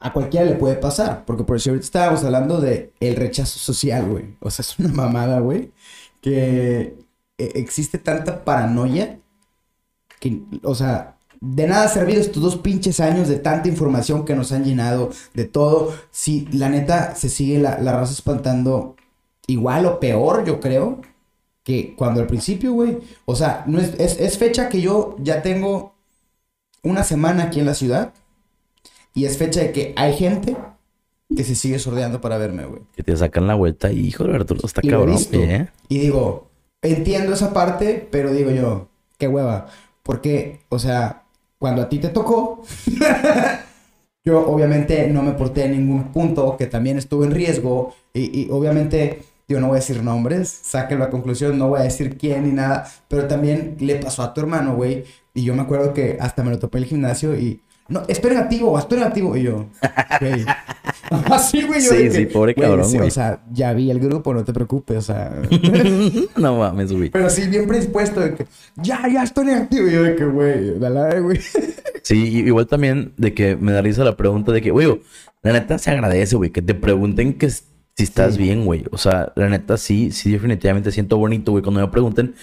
a 0.00 0.12
cualquiera 0.12 0.46
le 0.46 0.56
puede 0.56 0.76
pasar. 0.76 1.24
Porque 1.24 1.44
por 1.44 1.60
si 1.60 1.70
ahorita 1.70 1.84
estábamos 1.84 2.24
hablando 2.24 2.60
de 2.60 2.92
el 3.00 3.16
rechazo 3.16 3.58
social, 3.58 4.06
güey. 4.06 4.36
O 4.40 4.50
sea, 4.50 4.62
es 4.62 4.78
una 4.78 4.92
mamada, 4.92 5.40
güey. 5.40 5.72
Que 6.20 6.94
eh, 7.38 7.52
existe 7.54 7.96
tanta 7.96 8.44
paranoia 8.44 9.18
que, 10.20 10.42
o 10.62 10.74
sea, 10.76 11.16
de 11.40 11.66
nada 11.66 11.84
ha 11.84 11.88
servido 11.88 12.20
estos 12.20 12.42
dos 12.42 12.56
pinches 12.56 13.00
años 13.00 13.26
de 13.28 13.38
tanta 13.38 13.68
información 13.68 14.24
que 14.24 14.36
nos 14.36 14.52
han 14.52 14.64
llenado 14.64 15.10
de 15.34 15.46
todo. 15.46 15.92
Si 16.10 16.46
la 16.52 16.68
neta 16.68 17.16
se 17.16 17.28
sigue 17.28 17.58
la, 17.58 17.80
la 17.80 17.92
raza 17.92 18.12
espantando 18.12 18.94
igual 19.46 19.86
o 19.86 19.98
peor, 19.98 20.44
yo 20.44 20.60
creo, 20.60 21.00
que 21.64 21.94
cuando 21.96 22.20
al 22.20 22.26
principio, 22.26 22.72
güey. 22.72 22.98
O 23.24 23.34
sea, 23.34 23.64
no 23.66 23.80
es, 23.80 23.94
es, 23.98 24.20
es 24.20 24.38
fecha 24.38 24.68
que 24.68 24.80
yo 24.80 25.16
ya 25.18 25.42
tengo 25.42 25.94
una 26.82 27.04
semana 27.04 27.44
aquí 27.44 27.60
en 27.60 27.66
la 27.66 27.74
ciudad. 27.74 28.12
Y 29.14 29.24
es 29.24 29.38
fecha 29.38 29.60
de 29.60 29.72
que 29.72 29.92
hay 29.96 30.14
gente 30.14 30.56
que 31.34 31.44
se 31.44 31.54
sigue 31.54 31.78
sordeando 31.78 32.20
para 32.20 32.38
verme, 32.38 32.64
güey. 32.64 32.82
Que 32.94 33.02
te 33.02 33.16
sacan 33.16 33.46
la 33.46 33.54
vuelta 33.54 33.92
y, 33.92 34.00
hijo 34.00 34.24
de 34.24 34.34
Arturo, 34.34 34.60
está 34.64 34.80
Y 34.84 34.90
lo 34.90 34.98
cabrón, 34.98 35.16
visto. 35.16 35.38
¿eh? 35.38 35.68
Y 35.88 35.98
digo, 35.98 36.48
entiendo 36.82 37.34
esa 37.34 37.52
parte, 37.52 38.08
pero 38.10 38.32
digo 38.32 38.50
yo, 38.50 38.88
qué 39.18 39.28
hueva. 39.28 39.66
Porque, 40.10 40.58
o 40.70 40.80
sea, 40.80 41.22
cuando 41.56 41.82
a 41.82 41.88
ti 41.88 42.00
te 42.00 42.08
tocó, 42.08 42.64
yo 44.24 44.44
obviamente 44.44 45.06
no 45.06 45.22
me 45.22 45.30
porté 45.34 45.66
en 45.66 45.70
ningún 45.70 46.10
punto, 46.10 46.56
que 46.56 46.66
también 46.66 46.98
estuve 46.98 47.26
en 47.26 47.30
riesgo. 47.30 47.94
Y, 48.12 48.40
y 48.40 48.48
obviamente, 48.50 49.22
yo 49.46 49.60
no 49.60 49.68
voy 49.68 49.76
a 49.76 49.78
decir 49.78 50.02
nombres, 50.02 50.48
saquen 50.48 50.98
la 50.98 51.10
conclusión, 51.10 51.56
no 51.56 51.68
voy 51.68 51.78
a 51.78 51.84
decir 51.84 52.18
quién 52.18 52.42
ni 52.42 52.50
nada. 52.50 52.90
Pero 53.06 53.28
también 53.28 53.76
le 53.78 53.94
pasó 53.94 54.24
a 54.24 54.34
tu 54.34 54.40
hermano, 54.40 54.74
güey. 54.74 55.04
Y 55.32 55.44
yo 55.44 55.54
me 55.54 55.62
acuerdo 55.62 55.94
que 55.94 56.16
hasta 56.18 56.42
me 56.42 56.50
lo 56.50 56.58
topé 56.58 56.78
en 56.78 56.84
el 56.84 56.90
gimnasio 56.90 57.38
y... 57.38 57.60
No, 57.90 58.02
esperen 58.08 58.38
activo, 58.38 58.78
esperen 58.78 59.04
activo. 59.04 59.36
Y 59.36 59.42
yo, 59.42 59.66
güey. 60.20 60.44
Así, 61.10 61.62
güey. 61.62 61.82
yo 61.82 61.90
Sí, 61.90 62.04
de 62.04 62.10
sí, 62.12 62.26
pobre 62.26 62.52
güey, 62.54 62.68
cabrón, 62.68 62.88
sí, 62.88 62.96
güey. 62.96 63.08
O 63.08 63.10
sea, 63.10 63.42
ya 63.52 63.72
vi 63.72 63.90
el 63.90 63.98
grupo, 63.98 64.32
no 64.32 64.44
te 64.44 64.52
preocupes, 64.52 64.96
o 64.98 65.02
sea... 65.02 65.42
no 66.36 66.56
mames, 66.56 66.92
güey. 66.92 67.10
Pero 67.10 67.28
sí, 67.28 67.48
bien 67.48 67.66
predispuesto 67.66 68.20
de 68.20 68.34
que 68.34 68.46
ya, 68.76 69.02
ya 69.12 69.24
estoy 69.24 69.50
activo. 69.50 69.88
Y 69.88 69.92
yo 69.92 70.02
de 70.04 70.14
que, 70.16 70.24
güey, 70.24 70.78
dale, 70.78 71.20
güey. 71.20 71.38
Sí, 72.02 72.38
igual 72.38 72.66
también 72.66 73.12
de 73.18 73.34
que 73.34 73.56
me 73.56 73.72
da 73.72 73.82
risa 73.82 74.02
la 74.04 74.16
pregunta 74.16 74.52
de 74.52 74.62
que, 74.62 74.70
güey, 74.70 75.02
la 75.42 75.52
neta 75.52 75.76
se 75.78 75.90
agradece, 75.90 76.34
güey, 76.34 76.50
que 76.50 76.62
te 76.62 76.74
pregunten 76.74 77.34
que 77.34 77.50
si 77.50 77.64
estás 77.98 78.34
Sí. 78.36 78.42
bien, 78.42 78.64
güey. 78.64 78.84
O 78.90 78.96
sea, 78.96 79.32
la 79.36 79.48
neta 79.50 79.76
sí, 79.76 80.10
sí, 80.10 80.32
definitivamente 80.32 80.92
siento 80.92 81.18
bonito, 81.18 81.52
güey, 81.52 81.62
cuando 81.62 81.80
me 81.82 81.88
pregunten. 81.88 82.34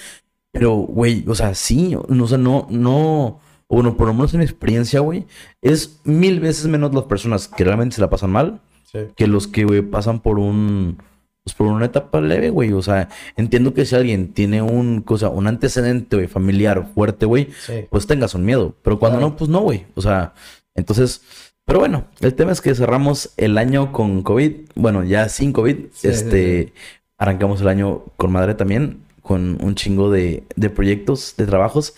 Pero, 0.51 0.75
güey, 0.75 1.23
o 1.27 1.33
sea, 1.35 1.55
sí, 1.55 1.95
no, 2.07 2.23
o 2.23 2.27
sea, 2.27 2.37
no, 2.37 2.67
no, 2.69 3.39
o 3.67 3.75
bueno, 3.75 3.97
por 3.97 4.07
lo 4.07 4.13
menos 4.13 4.33
en 4.33 4.39
mi 4.39 4.45
experiencia, 4.45 4.99
güey, 5.01 5.25
es 5.61 5.99
mil 6.03 6.39
veces 6.39 6.67
menos 6.67 6.93
las 6.93 7.03
personas 7.05 7.47
que 7.47 7.63
realmente 7.63 7.95
se 7.95 8.01
la 8.01 8.09
pasan 8.09 8.31
mal 8.31 8.61
Sí. 8.91 8.99
que 9.17 9.27
los 9.27 9.47
que, 9.47 9.65
güey, 9.65 9.81
pasan 9.81 10.21
por 10.21 10.39
un, 10.39 10.97
pues 11.43 11.53
por 11.55 11.67
una 11.67 11.85
etapa 11.87 12.21
leve, 12.21 12.49
güey. 12.49 12.71
O 12.71 12.81
sea, 12.81 13.09
entiendo 13.35 13.73
que 13.73 13.85
si 13.85 13.95
alguien 13.95 14.33
tiene 14.33 14.61
un, 14.61 15.01
cosa, 15.01 15.27
un 15.27 15.45
antecedente, 15.47 16.15
güey, 16.15 16.27
familiar 16.27 16.87
fuerte, 16.95 17.25
güey, 17.25 17.49
Sí. 17.65 17.85
pues 17.89 18.07
tengas 18.07 18.33
un 18.33 18.45
miedo. 18.45 18.75
Pero 18.83 18.97
cuando 18.97 19.17
Claro. 19.17 19.31
no, 19.31 19.35
pues 19.37 19.49
no, 19.49 19.59
güey. 19.59 19.85
O 19.95 20.01
sea, 20.01 20.33
entonces, 20.73 21.21
pero 21.65 21.79
bueno, 21.79 22.05
el 22.21 22.33
tema 22.33 22.53
es 22.53 22.61
que 22.61 22.73
cerramos 22.75 23.31
el 23.35 23.57
año 23.57 23.91
con 23.91 24.23
COVID. 24.23 24.53
Bueno, 24.75 25.03
ya 25.03 25.27
sin 25.27 25.51
COVID. 25.51 25.75
Sí, 25.93 26.07
este, 26.07 26.73
arrancamos 27.17 27.59
el 27.59 27.67
año 27.67 28.03
con 28.15 28.31
madre 28.31 28.53
también, 28.55 29.01
con 29.21 29.57
un 29.61 29.75
chingo 29.75 30.09
de, 30.09 30.43
de 30.55 30.69
proyectos, 30.69 31.33
de 31.37 31.45
trabajos. 31.45 31.93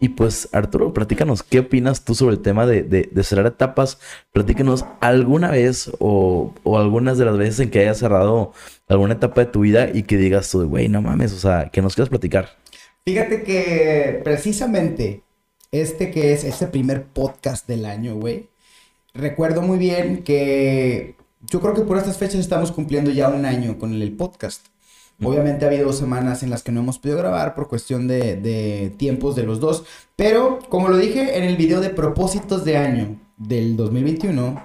Y 0.00 0.10
pues, 0.10 0.48
Arturo, 0.52 0.94
platícanos, 0.94 1.42
¿qué 1.42 1.58
opinas 1.60 2.04
tú 2.04 2.14
sobre 2.14 2.36
el 2.36 2.42
tema 2.42 2.66
de, 2.66 2.82
de, 2.82 3.22
cerrar 3.22 3.46
etapas? 3.46 3.98
Platícanos 4.32 4.86
alguna 5.00 5.50
vez 5.50 5.90
o, 5.98 6.54
o 6.62 6.78
algunas 6.78 7.18
de 7.18 7.26
las 7.26 7.36
veces 7.36 7.60
en 7.60 7.70
que 7.70 7.80
hayas 7.80 7.98
cerrado 7.98 8.52
alguna 8.88 9.14
etapa 9.14 9.42
de 9.42 9.46
tu 9.48 9.60
vida 9.60 9.90
y 9.92 10.04
que 10.04 10.16
digas 10.16 10.50
tú, 10.50 10.66
güey, 10.66 10.88
no 10.88 11.02
mames, 11.02 11.32
o 11.34 11.38
sea, 11.38 11.68
que 11.70 11.82
nos 11.82 11.94
quieras 11.94 12.08
platicar. 12.08 12.56
Fíjate 13.04 13.42
que 13.42 14.20
precisamente 14.24 15.22
este 15.72 16.10
que 16.10 16.32
es 16.32 16.44
este 16.44 16.66
primer 16.66 17.04
podcast 17.04 17.66
del 17.68 17.84
año, 17.84 18.16
güey. 18.16 18.48
Recuerdo 19.14 19.62
muy 19.62 19.78
bien 19.78 20.22
que 20.22 21.14
yo 21.42 21.60
creo 21.60 21.74
que 21.74 21.82
por 21.82 21.96
estas 21.96 22.18
fechas 22.18 22.40
estamos 22.40 22.72
cumpliendo 22.72 23.10
ya 23.10 23.28
un 23.28 23.44
año 23.44 23.78
con 23.78 23.92
el 23.94 24.12
podcast. 24.12 24.66
Obviamente 25.22 25.64
ha 25.64 25.68
habido 25.68 25.86
dos 25.86 25.98
semanas 25.98 26.42
en 26.42 26.50
las 26.50 26.62
que 26.62 26.72
no 26.72 26.80
hemos 26.80 26.98
podido 26.98 27.18
grabar 27.18 27.54
por 27.54 27.68
cuestión 27.68 28.08
de, 28.08 28.36
de 28.36 28.92
tiempos 28.96 29.36
de 29.36 29.42
los 29.44 29.60
dos. 29.60 29.84
Pero 30.16 30.58
como 30.68 30.88
lo 30.88 30.96
dije 30.96 31.36
en 31.38 31.44
el 31.44 31.56
video 31.56 31.80
de 31.80 31.90
propósitos 31.90 32.64
de 32.64 32.76
año 32.76 33.18
del 33.36 33.76
2021, 33.76 34.62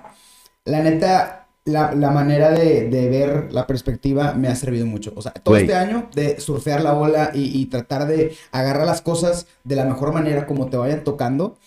la 0.65 0.81
neta, 0.81 1.47
la, 1.65 1.93
la 1.93 2.11
manera 2.11 2.51
de, 2.51 2.89
de 2.89 3.09
ver 3.09 3.51
la 3.51 3.67
perspectiva 3.67 4.33
me 4.33 4.47
ha 4.47 4.55
servido 4.55 4.85
mucho. 4.85 5.13
O 5.15 5.21
sea, 5.21 5.33
todo 5.33 5.57
este 5.57 5.75
año 5.75 6.09
de 6.13 6.39
surfear 6.39 6.81
la 6.81 6.93
bola 6.93 7.31
y, 7.33 7.59
y 7.59 7.65
tratar 7.67 8.07
de 8.07 8.35
agarrar 8.51 8.85
las 8.85 9.01
cosas 9.01 9.47
de 9.63 9.75
la 9.75 9.85
mejor 9.85 10.13
manera 10.13 10.45
como 10.45 10.67
te 10.67 10.77
vayan 10.77 11.03
tocando, 11.03 11.57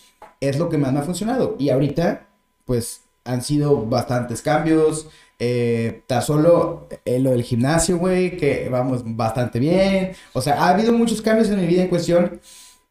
es 0.41 0.59
lo 0.59 0.69
que 0.69 0.79
más 0.79 0.93
me 0.93 1.01
ha 1.01 1.03
funcionado. 1.03 1.57
Y 1.59 1.71
ahorita, 1.71 2.27
pues, 2.65 3.03
han 3.25 3.43
sido 3.43 3.87
bastantes 3.87 4.43
cambios. 4.43 5.09
Eh, 5.39 6.03
solo 6.23 6.89
eh, 7.05 7.19
lo 7.21 7.31
del 7.31 7.43
gimnasio, 7.45 7.99
güey, 7.99 8.37
que 8.37 8.69
vamos 8.69 9.03
bastante 9.05 9.59
bien. 9.61 10.13
O 10.33 10.41
sea, 10.43 10.55
ha 10.65 10.71
habido 10.71 10.93
muchos 10.93 11.23
cambios 11.23 11.49
en 11.51 11.61
mi 11.61 11.67
vida 11.67 11.83
en 11.83 11.89
cuestión 11.89 12.41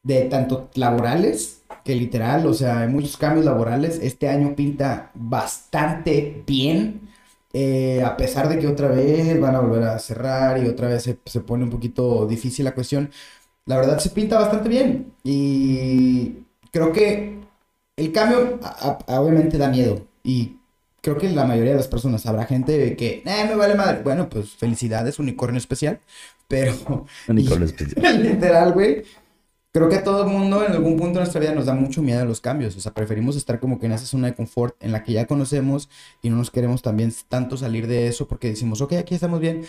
de 0.03 0.23
tanto 0.25 0.69
laborales, 0.75 1.63
que 1.83 1.95
literal, 1.95 2.45
o 2.47 2.53
sea, 2.53 2.81
hay 2.81 2.87
muchos 2.87 3.17
cambios 3.17 3.45
laborales. 3.45 3.99
Este 4.01 4.29
año 4.29 4.55
pinta 4.55 5.11
bastante 5.15 6.43
bien. 6.47 7.01
eh, 7.53 8.03
a 8.05 8.17
pesar 8.17 8.49
de 8.49 8.59
que 8.59 8.67
otra 8.67 8.89
vez 8.89 9.39
van 9.39 9.55
a 9.55 9.59
volver 9.61 9.83
a 9.83 9.99
cerrar 9.99 10.61
y 10.63 10.67
otra 10.67 10.89
vez 10.89 11.03
se, 11.03 11.17
se 11.25 11.39
pone 11.41 11.63
un 11.63 11.69
poquito 11.71 12.27
difícil 12.27 12.65
la 12.65 12.73
cuestión, 12.75 13.09
la 13.65 13.77
verdad 13.77 13.99
se 13.99 14.09
pinta 14.11 14.39
bastante 14.39 14.69
bien. 14.69 15.13
Y 15.23 16.45
creo 16.71 16.91
que 16.93 17.39
el 17.97 18.11
cambio 18.13 18.59
a- 18.63 18.99
a- 19.07 19.21
obviamente 19.21 19.57
da 19.57 19.69
miedo. 19.69 20.07
Y 20.23 20.56
creo 21.07 21.17
que 21.17 21.29
la 21.29 21.45
mayoría 21.45 21.71
de 21.71 21.77
las 21.77 21.87
personas 21.87 22.25
habrá 22.25 22.45
gente 22.45 22.97
que, 22.97 23.23
eh, 23.25 23.45
me 23.47 23.55
vale 23.55 23.75
madre. 23.75 24.01
Bueno, 24.03 24.27
pues 24.27 24.49
felicidades, 24.49 25.19
unicornio 25.19 25.57
especial. 25.57 26.01
Pero 26.49 26.73
Unicornio 27.29 27.65
especial. 27.65 28.21
Literal, 28.23 28.73
güey. 28.73 29.03
Creo 29.71 29.87
que 29.87 29.95
a 29.95 30.03
todo 30.03 30.23
el 30.23 30.29
mundo 30.29 30.65
en 30.65 30.73
algún 30.73 30.97
punto 30.97 31.13
de 31.13 31.19
nuestra 31.19 31.39
vida 31.39 31.53
nos 31.53 31.67
da 31.67 31.73
mucho 31.73 32.01
miedo 32.01 32.21
a 32.21 32.25
los 32.25 32.41
cambios. 32.41 32.75
O 32.75 32.81
sea, 32.81 32.93
preferimos 32.93 33.37
estar 33.37 33.61
como 33.61 33.79
que 33.79 33.85
en 33.85 33.93
esa 33.93 34.05
zona 34.05 34.27
de 34.27 34.35
confort 34.35 34.75
en 34.81 34.91
la 34.91 35.03
que 35.03 35.13
ya 35.13 35.27
conocemos 35.27 35.87
y 36.21 36.29
no 36.29 36.35
nos 36.35 36.51
queremos 36.51 36.81
también 36.81 37.13
tanto 37.29 37.55
salir 37.55 37.87
de 37.87 38.07
eso 38.07 38.27
porque 38.27 38.49
decimos, 38.49 38.81
ok, 38.81 38.93
aquí 38.93 39.15
estamos 39.15 39.39
bien. 39.39 39.63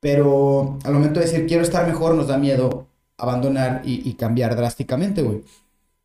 Pero 0.00 0.78
al 0.84 0.94
momento 0.94 1.20
de 1.20 1.26
decir 1.26 1.46
quiero 1.46 1.62
estar 1.62 1.86
mejor, 1.86 2.14
nos 2.14 2.28
da 2.28 2.38
miedo 2.38 2.86
abandonar 3.18 3.82
y, 3.84 4.08
y 4.08 4.14
cambiar 4.14 4.56
drásticamente, 4.56 5.20
güey. 5.20 5.42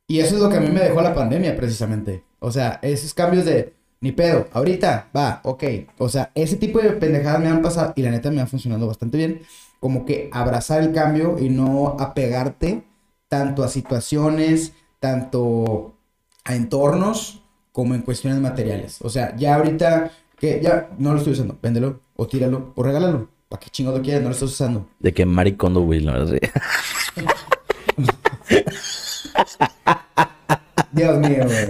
Y 0.07 0.19
eso 0.19 0.35
es 0.35 0.41
lo 0.41 0.49
que 0.49 0.57
a 0.57 0.61
mí 0.61 0.67
me 0.67 0.81
dejó 0.81 1.01
la 1.01 1.15
pandemia, 1.15 1.55
precisamente. 1.55 2.23
O 2.39 2.51
sea, 2.51 2.79
esos 2.83 3.13
cambios 3.13 3.45
de 3.45 3.74
ni 4.01 4.12
pedo, 4.12 4.47
ahorita, 4.53 5.10
va, 5.15 5.41
ok. 5.43 5.63
O 5.97 6.10
sea, 6.10 6.31
ese 6.36 6.58
tipo 6.58 6.79
de 6.79 6.91
pendejadas 6.91 7.41
me 7.41 7.47
han 7.47 7.62
pasado 7.62 7.93
y 7.95 8.01
la 8.01 8.12
neta 8.12 8.31
me 8.31 8.41
ha 8.41 8.47
funcionado 8.47 8.88
bastante 8.88 9.17
bien. 9.17 9.41
Como 9.79 10.05
que 10.05 10.29
abrazar 10.31 10.81
el 10.81 10.91
cambio 10.91 11.38
y 11.39 11.49
no 11.49 11.95
apegarte 11.99 12.84
tanto 13.27 13.63
a 13.63 13.67
situaciones, 13.67 14.73
tanto 14.99 15.95
a 16.43 16.55
entornos, 16.55 17.41
como 17.75 17.93
en 17.93 18.01
cuestiones 18.03 18.39
materiales. 18.39 19.01
O 19.01 19.10
sea, 19.10 19.36
ya 19.36 19.55
ahorita 19.55 20.10
que 20.39 20.62
ya 20.62 20.91
no 20.97 21.12
lo 21.12 21.17
estoy 21.17 21.34
usando, 21.34 21.58
véndelo 21.62 21.99
o 22.15 22.25
tíralo 22.25 22.71
o 22.73 22.81
regálalo. 22.81 23.27
¿Para 23.49 23.60
qué 23.60 23.69
chingo 23.69 23.91
lo 23.91 24.01
quieres? 24.01 24.21
No 24.21 24.29
lo 24.29 24.34
estás 24.34 24.49
usando. 24.49 24.88
De 24.99 25.13
que 25.13 25.25
maricondo, 25.25 25.81
güey, 25.81 25.99
la 25.99 26.13
verdad. 26.13 26.38
Dios 30.93 31.19
mío, 31.19 31.43
güey. 31.45 31.67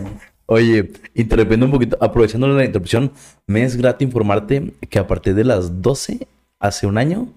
Oye, 0.48 0.92
interrumpiendo 1.14 1.66
un 1.66 1.72
poquito, 1.72 1.98
aprovechando 2.00 2.48
la 2.48 2.66
interrupción, 2.66 3.12
me 3.48 3.64
es 3.64 3.76
grato 3.76 4.04
informarte 4.04 4.74
que 4.90 5.00
a 5.00 5.08
partir 5.08 5.34
de 5.34 5.44
las 5.44 5.82
12, 5.82 6.28
hace 6.60 6.86
un 6.88 6.98
año, 6.98 7.28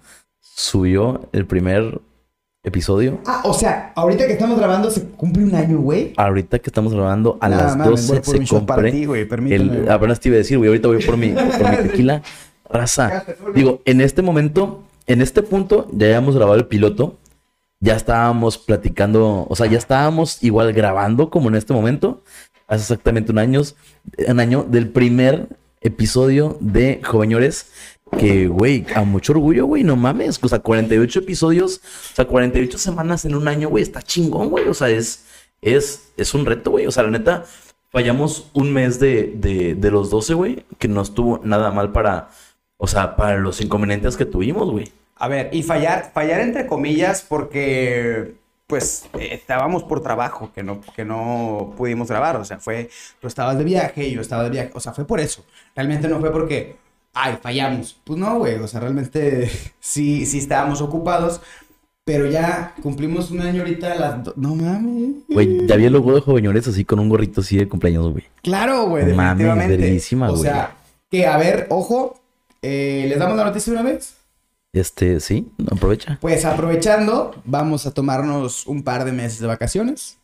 subió 0.40 1.28
el 1.32 1.46
primer 1.46 2.00
episodio. 2.64 3.20
Ah, 3.26 3.40
o 3.44 3.54
sea, 3.54 3.92
ahorita 3.94 4.26
que 4.26 4.32
estamos 4.32 4.58
grabando 4.58 4.90
se 4.90 5.04
cumple 5.04 5.44
un 5.44 5.54
año, 5.54 5.78
güey. 5.78 6.12
Ahorita 6.16 6.58
que 6.58 6.68
estamos 6.68 6.92
grabando, 6.92 7.38
a 7.40 7.48
las 7.48 7.76
mames, 7.76 8.06
12 8.06 8.12
voy 8.12 8.20
por 8.20 8.46
se 8.46 8.54
compre 8.54 8.92
ti, 8.92 9.04
güey, 9.06 9.28
el... 9.50 9.90
Apenas 9.90 10.20
te 10.20 10.28
iba 10.28 10.36
a 10.36 10.38
decir, 10.38 10.58
güey, 10.58 10.68
ahorita 10.68 10.88
voy 10.88 11.02
por 11.02 11.16
mi, 11.16 11.30
por 11.30 11.70
mi 11.70 11.76
tequila. 11.88 12.22
Raza, 12.70 13.24
digo, 13.54 13.80
en 13.86 14.02
este 14.02 14.20
momento, 14.20 14.82
en 15.06 15.22
este 15.22 15.42
punto, 15.42 15.88
ya 15.92 16.06
habíamos 16.06 16.36
grabado 16.36 16.58
el 16.58 16.66
piloto. 16.66 17.16
Ya 17.80 17.94
estábamos 17.94 18.58
platicando, 18.58 19.46
o 19.48 19.56
sea, 19.56 19.66
ya 19.66 19.78
estábamos 19.78 20.42
igual 20.42 20.72
grabando 20.72 21.30
como 21.30 21.48
en 21.48 21.54
este 21.54 21.72
momento. 21.72 22.22
Hace 22.68 22.82
exactamente 22.82 23.32
un 23.32 23.38
año, 23.38 23.62
un 24.28 24.40
año 24.40 24.62
del 24.68 24.88
primer 24.88 25.48
episodio 25.80 26.56
de 26.60 27.00
Joveñores. 27.02 27.70
Que, 28.18 28.46
güey, 28.46 28.86
a 28.94 29.02
mucho 29.02 29.32
orgullo, 29.32 29.66
güey, 29.66 29.84
no 29.84 29.96
mames. 29.96 30.38
O 30.42 30.48
sea, 30.48 30.60
48 30.60 31.18
episodios, 31.18 31.80
o 32.12 32.14
sea, 32.14 32.24
48 32.26 32.78
semanas 32.78 33.24
en 33.24 33.34
un 33.34 33.48
año, 33.48 33.68
güey, 33.68 33.82
está 33.82 34.00
chingón, 34.00 34.48
güey. 34.48 34.68
O 34.68 34.74
sea, 34.74 34.88
es, 34.88 35.24
es, 35.60 36.10
es 36.16 36.34
un 36.34 36.46
reto, 36.46 36.70
güey. 36.70 36.86
O 36.86 36.90
sea, 36.90 37.02
la 37.02 37.10
neta, 37.10 37.44
fallamos 37.90 38.50
un 38.54 38.72
mes 38.72 38.98
de, 39.00 39.34
de, 39.36 39.74
de 39.74 39.90
los 39.90 40.10
12, 40.10 40.34
güey, 40.34 40.64
que 40.78 40.88
no 40.88 41.02
estuvo 41.02 41.40
nada 41.44 41.70
mal 41.70 41.92
para, 41.92 42.30
o 42.76 42.86
sea, 42.86 43.16
para 43.16 43.38
los 43.38 43.60
inconvenientes 43.60 44.16
que 44.16 44.24
tuvimos, 44.24 44.70
güey. 44.70 44.92
A 45.16 45.28
ver, 45.28 45.50
y 45.52 45.62
fallar, 45.62 46.12
fallar 46.14 46.40
entre 46.40 46.66
comillas 46.66 47.24
porque 47.28 48.36
pues 48.68 49.06
eh, 49.18 49.30
estábamos 49.32 49.82
por 49.82 50.00
trabajo, 50.02 50.52
que 50.54 50.62
no, 50.62 50.80
que 50.94 51.04
no 51.04 51.74
pudimos 51.76 52.06
grabar, 52.08 52.36
o 52.36 52.44
sea, 52.44 52.58
fue, 52.58 52.88
Tú 53.20 53.26
estabas 53.26 53.58
de 53.58 53.64
viaje 53.64 54.06
y 54.06 54.12
yo 54.12 54.20
estaba 54.20 54.44
de 54.44 54.50
viaje. 54.50 54.70
O 54.74 54.80
sea, 54.80 54.92
fue 54.92 55.04
por 55.04 55.18
eso. 55.18 55.44
Realmente 55.74 56.06
no 56.06 56.20
fue 56.20 56.30
porque, 56.30 56.76
ay, 57.14 57.38
fallamos. 57.42 57.98
Pues 58.04 58.18
no, 58.18 58.38
güey. 58.38 58.54
O 58.56 58.68
sea, 58.68 58.78
realmente 58.80 59.50
sí, 59.80 60.24
sí 60.26 60.38
estábamos 60.38 60.80
ocupados. 60.82 61.40
Pero 62.04 62.24
ya 62.26 62.74
cumplimos 62.82 63.30
un 63.30 63.40
año 63.42 63.60
ahorita 63.62 63.92
a 63.92 63.94
las... 63.96 64.24
do- 64.24 64.32
No 64.36 64.54
mames. 64.54 65.10
Güey, 65.28 65.66
ya 65.66 65.76
vi 65.76 65.84
el 65.86 65.92
logo 65.92 66.14
de 66.14 66.20
Joveñores 66.22 66.66
así 66.66 66.84
con 66.84 66.98
un 67.00 67.08
gorrito 67.10 67.42
así 67.42 67.56
de 67.58 67.68
cumpleaños, 67.68 68.10
güey. 68.12 68.24
Claro, 68.42 68.86
güey, 68.86 69.04
No 69.06 69.14
mames, 69.14 69.38
definitivamente. 69.38 69.76
verguísima, 69.76 70.28
o 70.28 70.32
güey. 70.32 70.42
sea, 70.42 70.76
Que, 71.10 71.26
a 71.26 71.36
ver, 71.36 71.66
ojo, 71.68 72.18
eh, 72.62 73.04
¿les 73.08 73.18
damos 73.18 73.36
la 73.36 73.44
noticia 73.44 73.72
una 73.74 73.82
vez? 73.82 74.14
Este, 74.72 75.18
sí, 75.20 75.50
aprovecha. 75.70 76.18
Pues 76.20 76.44
aprovechando, 76.44 77.34
vamos 77.44 77.86
a 77.86 77.94
tomarnos 77.94 78.66
un 78.66 78.82
par 78.82 79.04
de 79.04 79.12
meses 79.12 79.40
de 79.40 79.46
vacaciones. 79.46 80.18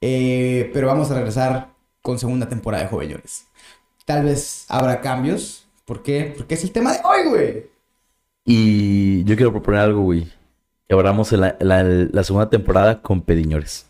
eh, 0.00 0.70
pero 0.72 0.86
vamos 0.86 1.10
a 1.10 1.14
regresar 1.14 1.70
con 2.02 2.18
segunda 2.18 2.48
temporada 2.48 2.84
de 2.84 2.90
Joveñones. 2.90 3.46
Tal 4.04 4.24
vez 4.24 4.64
habrá 4.68 5.00
cambios. 5.00 5.66
¿Por 5.84 6.02
qué? 6.02 6.34
Porque 6.36 6.54
es 6.54 6.62
el 6.64 6.70
tema 6.70 6.92
de 6.92 7.00
hoy, 7.04 7.28
güey. 7.28 7.66
Y 8.44 9.24
yo 9.24 9.36
quiero 9.36 9.52
proponer 9.52 9.80
algo, 9.80 10.02
güey. 10.02 10.24
Que 10.86 10.94
abramos 10.94 11.32
la, 11.32 11.56
la- 11.60 11.82
la 11.82 12.24
segunda 12.24 12.48
temporada 12.48 13.02
con 13.02 13.22
pediñores. 13.22 13.86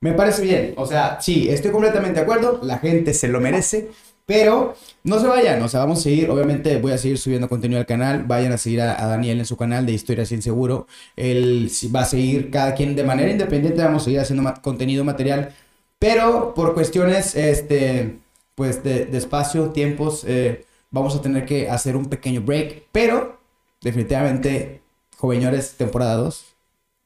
Me 0.00 0.12
parece 0.12 0.42
bien. 0.42 0.74
O 0.76 0.84
sea, 0.86 1.20
sí, 1.20 1.48
estoy 1.48 1.70
completamente 1.70 2.16
de 2.18 2.22
acuerdo. 2.22 2.60
La 2.62 2.78
gente 2.78 3.14
se 3.14 3.28
lo 3.28 3.40
merece. 3.40 3.90
Pero 4.26 4.74
no 5.04 5.18
se 5.20 5.26
vayan. 5.26 5.62
O 5.62 5.68
sea, 5.68 5.80
vamos 5.80 5.98
a 5.98 6.02
seguir. 6.02 6.30
Obviamente 6.30 6.78
voy 6.78 6.92
a 6.92 6.98
seguir 6.98 7.18
subiendo 7.18 7.48
contenido 7.48 7.80
al 7.80 7.86
canal. 7.86 8.24
Vayan 8.24 8.52
a 8.52 8.58
seguir 8.58 8.80
a, 8.80 9.06
Daniel 9.06 9.40
en 9.40 9.46
su 9.46 9.56
canal 9.56 9.86
de 9.86 9.92
Historia 9.92 10.26
Sin 10.26 10.42
Seguro. 10.42 10.86
Él 11.16 11.70
va 11.94 12.02
a 12.02 12.04
seguir 12.04 12.50
cada 12.50 12.74
quien 12.74 12.94
de 12.96 13.04
manera 13.04 13.30
independiente. 13.30 13.82
Vamos 13.82 14.02
a 14.02 14.04
seguir 14.06 14.20
haciendo 14.20 14.54
contenido 14.62 15.04
material. 15.04 15.54
Pero 15.98 16.54
por 16.54 16.74
cuestiones, 16.74 17.34
este, 17.36 18.18
pues 18.54 18.82
de, 18.82 19.06
de 19.06 19.18
espacio, 19.18 19.70
tiempos, 19.70 20.24
eh, 20.26 20.64
vamos 20.90 21.14
a 21.16 21.22
tener 21.22 21.44
que 21.46 21.68
hacer 21.68 21.96
un 21.96 22.06
pequeño 22.06 22.40
break. 22.42 22.84
Pero 22.92 23.38
definitivamente, 23.82 24.82
Joveñores, 25.18 25.74
temporada 25.76 26.16
2, 26.16 26.44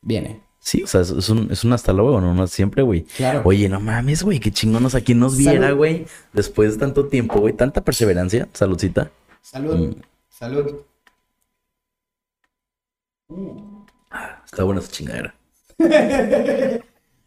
viene. 0.02 0.45
Sí, 0.66 0.82
o 0.82 0.88
sea, 0.88 1.02
es, 1.02 1.28
un, 1.28 1.46
es 1.52 1.62
un 1.62 1.72
hasta 1.74 1.92
luego, 1.92 2.20
no, 2.20 2.34
no 2.34 2.44
siempre, 2.48 2.82
güey. 2.82 3.02
Claro. 3.02 3.42
Oye, 3.44 3.68
no 3.68 3.78
mames, 3.78 4.24
güey, 4.24 4.40
qué 4.40 4.50
chingonos 4.50 4.96
a 4.96 5.00
quien 5.00 5.20
nos 5.20 5.36
viera, 5.36 5.66
Salud. 5.68 5.76
güey. 5.76 6.06
Después 6.32 6.72
de 6.72 6.78
tanto 6.80 7.06
tiempo, 7.06 7.38
güey, 7.38 7.54
tanta 7.54 7.84
perseverancia. 7.84 8.48
Saludcita. 8.52 9.12
Salud. 9.42 9.76
Mm. 9.76 9.94
Salud. 10.28 10.74
Está 14.44 14.64
buena 14.64 14.80
esa 14.80 14.90
chingadera. 14.90 15.36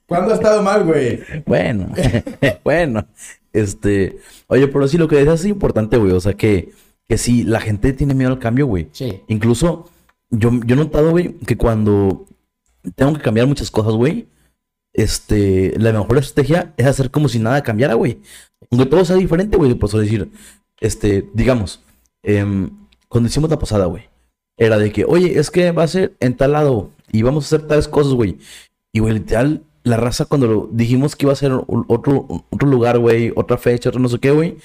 ¿Cuándo 0.06 0.32
ha 0.32 0.36
estado 0.36 0.62
mal, 0.62 0.84
güey? 0.84 1.21
Bueno, 1.45 1.93
bueno. 2.65 3.08
Este, 3.54 4.17
oye, 4.47 4.67
pero 4.67 4.86
sí 4.89 4.97
lo 4.97 5.08
que 5.08 5.15
decías 5.15 5.39
es 5.39 5.45
importante, 5.45 5.95
güey. 5.95 6.12
O 6.12 6.19
sea, 6.19 6.34
que, 6.34 6.73
que 7.08 7.17
si 7.17 7.45
la 7.45 7.62
gente 7.62 7.93
tiene 7.93 8.13
miedo 8.15 8.32
al 8.34 8.39
cambio, 8.39 8.65
güey. 8.65 8.89
Sí. 8.91 9.21
Incluso, 9.30 9.89
yo, 10.30 10.52
yo 10.65 10.75
he 10.75 10.78
notado, 10.78 11.12
güey, 11.12 11.36
que 11.36 11.56
cuando 11.56 12.25
tengo 12.96 13.13
que 13.13 13.22
cambiar 13.22 13.48
muchas 13.48 13.72
cosas, 13.72 13.94
güey, 13.94 14.28
este, 14.94 15.74
la 15.78 15.94
mejor 15.94 16.18
estrategia 16.18 16.74
es 16.78 16.86
hacer 16.86 17.12
como 17.12 17.30
si 17.30 17.39
nada 17.39 17.63
cambiara, 17.63 17.94
güey. 17.94 18.20
Aunque 18.72 18.86
todo 18.86 19.06
sea 19.06 19.15
diferente, 19.15 19.58
güey. 19.58 19.74
Por 19.76 19.89
eso 19.89 20.00
decir, 20.00 20.32
este, 20.80 21.30
digamos, 21.34 21.82
em, 22.24 22.70
cuando 23.08 23.30
hicimos 23.30 23.50
la 23.50 23.60
pasada, 23.60 23.86
güey, 23.86 24.10
era 24.58 24.78
de 24.78 24.92
que, 24.92 25.06
oye, 25.06 25.39
es 25.39 25.52
que 25.52 25.72
va 25.72 25.84
a 25.84 25.88
ser 25.88 26.15
en 26.20 26.36
tal 26.36 26.54
lado 26.54 26.92
y 27.12 27.22
vamos 27.22 27.46
a 27.46 27.48
hacer 27.48 27.68
tales 27.68 27.88
cosas, 27.88 28.13
güey. 28.13 28.38
Y, 28.92 29.00
güey, 29.00 29.13
literal, 29.13 29.63
la 29.84 29.98
raza 29.98 30.26
cuando 30.26 30.70
dijimos 30.72 31.15
que 31.15 31.26
iba 31.26 31.34
a 31.34 31.36
ser 31.36 31.54
otro, 31.88 32.28
otro 32.50 32.68
lugar, 32.68 33.00
güey, 33.00 33.32
otra 33.36 33.58
fecha, 33.58 33.89
otro 33.89 34.02
no 34.02 34.10
sé 34.10 34.20
qué, 34.20 34.32
güey, 34.32 34.58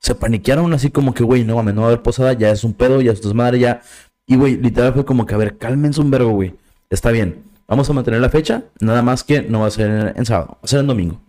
se 0.00 0.14
paniquearon 0.14 0.72
así 0.72 0.90
como 0.90 1.14
que, 1.14 1.24
güey, 1.24 1.44
no 1.44 1.56
mames, 1.56 1.74
no 1.74 1.82
va 1.82 1.88
a 1.88 1.90
haber 1.90 2.02
posada, 2.02 2.32
ya 2.34 2.50
es 2.50 2.64
un 2.64 2.74
pedo, 2.74 3.00
ya 3.02 3.12
es 3.12 3.22
desmadre, 3.22 3.58
ya. 3.58 3.82
Y, 4.26 4.36
güey, 4.36 4.56
literal 4.56 4.94
fue 4.94 5.04
como 5.04 5.26
que, 5.26 5.34
a 5.34 5.38
ver, 5.38 5.58
cálmense 5.58 6.00
un 6.00 6.10
verbo, 6.10 6.30
güey. 6.30 6.54
Está 6.90 7.10
bien, 7.10 7.42
vamos 7.70 7.88
a 7.88 7.92
mantener 7.92 8.20
la 8.20 8.28
fecha, 8.28 8.64
nada 8.80 9.00
más 9.00 9.22
que 9.22 9.42
no 9.42 9.60
va 9.60 9.68
a 9.68 9.70
ser 9.70 10.12
en, 10.16 10.26
sábado, 10.26 10.54
va 10.54 10.58
a 10.64 10.66
ser 10.66 10.80
en 10.80 10.88
domingo. 10.88 11.20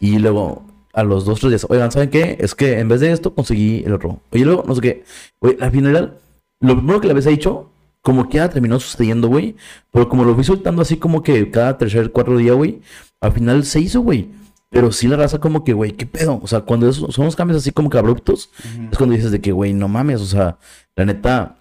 Y 0.00 0.18
luego, 0.18 0.64
a 0.94 1.04
los 1.04 1.26
dos, 1.26 1.38
tres 1.38 1.50
días, 1.50 1.66
oigan, 1.68 1.92
¿saben 1.92 2.08
qué? 2.08 2.38
Es 2.40 2.54
que 2.54 2.80
en 2.80 2.88
vez 2.88 3.00
de 3.00 3.12
esto 3.12 3.34
conseguí 3.34 3.84
el 3.84 3.92
otro. 3.92 4.20
Oye, 4.32 4.44
luego, 4.44 4.64
no 4.66 4.74
sé 4.74 4.80
qué. 4.80 5.04
Güey, 5.38 5.58
al 5.60 5.70
final, 5.70 6.18
lo 6.60 6.76
primero 6.76 7.00
que 7.00 7.06
le 7.06 7.10
habéis 7.12 7.26
dicho, 7.26 7.70
como 8.00 8.28
que 8.30 8.38
ya 8.38 8.48
terminó 8.48 8.80
sucediendo, 8.80 9.28
güey. 9.28 9.54
Pero 9.92 10.08
como 10.08 10.24
lo 10.24 10.34
fui 10.34 10.44
soltando 10.44 10.80
así 10.80 10.96
como 10.96 11.22
que 11.22 11.50
cada 11.50 11.76
tercer, 11.76 12.10
cuarto 12.10 12.38
día, 12.38 12.54
güey, 12.54 12.80
al 13.20 13.32
final 13.32 13.64
se 13.64 13.80
hizo, 13.80 14.00
güey. 14.00 14.30
Pero 14.70 14.92
sí 14.92 15.06
la 15.08 15.18
raza 15.18 15.40
como 15.40 15.62
que, 15.62 15.74
güey, 15.74 15.92
¿qué 15.92 16.06
pedo? 16.06 16.40
O 16.42 16.46
sea, 16.46 16.62
cuando 16.62 16.90
son 16.90 17.26
los 17.26 17.36
cambios 17.36 17.58
así 17.58 17.70
como 17.70 17.90
que 17.90 17.98
abruptos, 17.98 18.50
es 18.90 18.96
cuando 18.96 19.14
dices 19.14 19.30
de 19.30 19.42
que, 19.42 19.52
güey, 19.52 19.74
no 19.74 19.88
mames, 19.88 20.22
o 20.22 20.26
sea, 20.26 20.56
la 20.96 21.04
neta, 21.04 21.58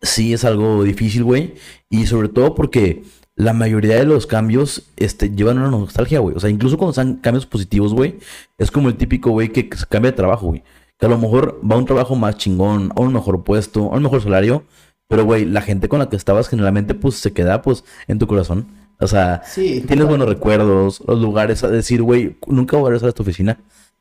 sí 0.00 0.32
es 0.32 0.44
algo 0.44 0.84
difícil, 0.84 1.24
güey. 1.24 1.54
Y 1.90 2.06
sobre 2.06 2.28
todo 2.28 2.54
porque 2.54 3.02
la 3.36 3.52
mayoría 3.52 3.96
de 3.96 4.06
los 4.06 4.26
cambios 4.26 4.84
este, 4.96 5.30
llevan 5.30 5.58
una 5.58 5.70
nostalgia, 5.70 6.20
güey. 6.20 6.34
O 6.34 6.40
sea, 6.40 6.48
incluso 6.50 6.78
cuando 6.78 6.94
son 6.94 7.16
cambios 7.16 7.44
positivos, 7.46 7.92
güey, 7.92 8.18
es 8.58 8.70
como 8.70 8.88
el 8.88 8.96
típico, 8.96 9.30
güey, 9.30 9.50
que, 9.50 9.68
se 9.76 9.86
cambia 9.86 10.10
de 10.10 10.16
trabajo, 10.16 10.46
güey. 10.46 10.64
Que 10.98 11.04
a 11.04 11.08
lo 11.10 11.18
mejor 11.18 11.60
va 11.62 11.76
a 11.76 11.78
un 11.78 11.84
trabajo 11.84 12.16
más 12.16 12.38
chingón, 12.38 12.90
a 12.96 13.00
un 13.00 13.12
mejor 13.12 13.44
puesto, 13.44 13.92
a 13.92 13.96
un 13.96 14.02
mejor 14.02 14.22
salario. 14.22 14.64
Pero, 15.06 15.24
güey, 15.24 15.44
la 15.44 15.60
gente 15.60 15.88
con 15.88 15.98
la 15.98 16.08
que 16.08 16.16
estabas 16.16 16.48
generalmente, 16.48 16.94
pues, 16.94 17.16
se 17.16 17.32
queda, 17.34 17.60
pues, 17.60 17.84
en 18.08 18.18
tu 18.18 18.26
corazón. 18.26 18.68
O 18.98 19.06
sea, 19.06 19.42
Sí. 19.44 19.84
tienes 19.86 20.06
buenos 20.06 20.26
recuerdos, 20.28 21.02
los 21.06 21.20
lugares 21.20 21.62
a 21.62 21.68
decir, 21.68 22.02
güey, 22.02 22.38
nunca 22.46 22.78
voy 22.78 22.86
a 22.86 22.88
regresar 22.90 23.08
a 23.08 23.10
esta 23.10 23.22
oficina. 23.22 23.58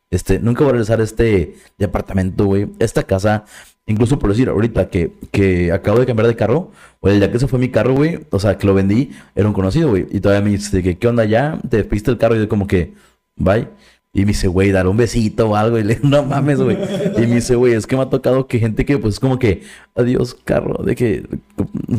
Este, 0.09 0.39
nunca 0.39 0.63
voy 0.63 0.69
a 0.69 0.73
regresar 0.73 1.01
a 1.01 1.03
este 1.03 1.57
departamento, 1.77 2.45
güey. 2.45 2.69
Esta 2.79 3.03
casa, 3.03 3.43
incluso 3.87 4.19
por 4.19 4.29
decir, 4.31 4.49
ahorita 4.49 4.89
que, 4.89 5.13
que 5.31 5.71
acabo 5.71 5.99
de 5.99 6.05
cambiar 6.05 6.27
de 6.27 6.35
carro, 6.35 6.71
güey, 7.01 7.15
el 7.15 7.19
día 7.19 7.31
que 7.31 7.39
se 7.39 7.47
fue 7.47 7.59
mi 7.59 7.69
carro, 7.69 7.93
güey, 7.93 8.25
o 8.31 8.39
sea, 8.39 8.57
que 8.57 8.67
lo 8.67 8.73
vendí, 8.73 9.11
era 9.35 9.47
un 9.47 9.53
conocido, 9.53 9.89
güey. 9.89 10.07
Y 10.11 10.19
todavía 10.19 10.43
me 10.43 10.51
dice 10.51 10.81
que, 10.83 10.97
¿qué 10.97 11.07
onda 11.07 11.25
ya? 11.25 11.59
Te 11.69 11.77
despediste 11.77 12.11
el 12.11 12.17
carro 12.17 12.35
y 12.35 12.39
yo 12.39 12.49
como 12.49 12.67
que, 12.67 12.93
bye. 13.35 13.67
Y 14.15 14.21
me 14.21 14.27
dice, 14.27 14.47
güey, 14.47 14.71
dar 14.71 14.87
un 14.87 14.95
besito 14.95 15.49
o 15.49 15.55
algo. 15.57 15.77
Y 15.77 15.83
le 15.83 15.99
no 16.01 16.23
mames, 16.23 16.61
güey. 16.61 16.77
Y 17.17 17.27
me 17.27 17.35
dice, 17.35 17.55
güey, 17.55 17.73
es 17.73 17.85
que 17.85 17.97
me 17.97 18.03
ha 18.03 18.09
tocado 18.09 18.47
que 18.47 18.59
gente 18.59 18.85
que, 18.85 18.97
pues, 18.97 19.19
como 19.19 19.37
que, 19.37 19.63
adiós, 19.93 20.37
carro, 20.45 20.81
de 20.85 20.95
que, 20.95 21.27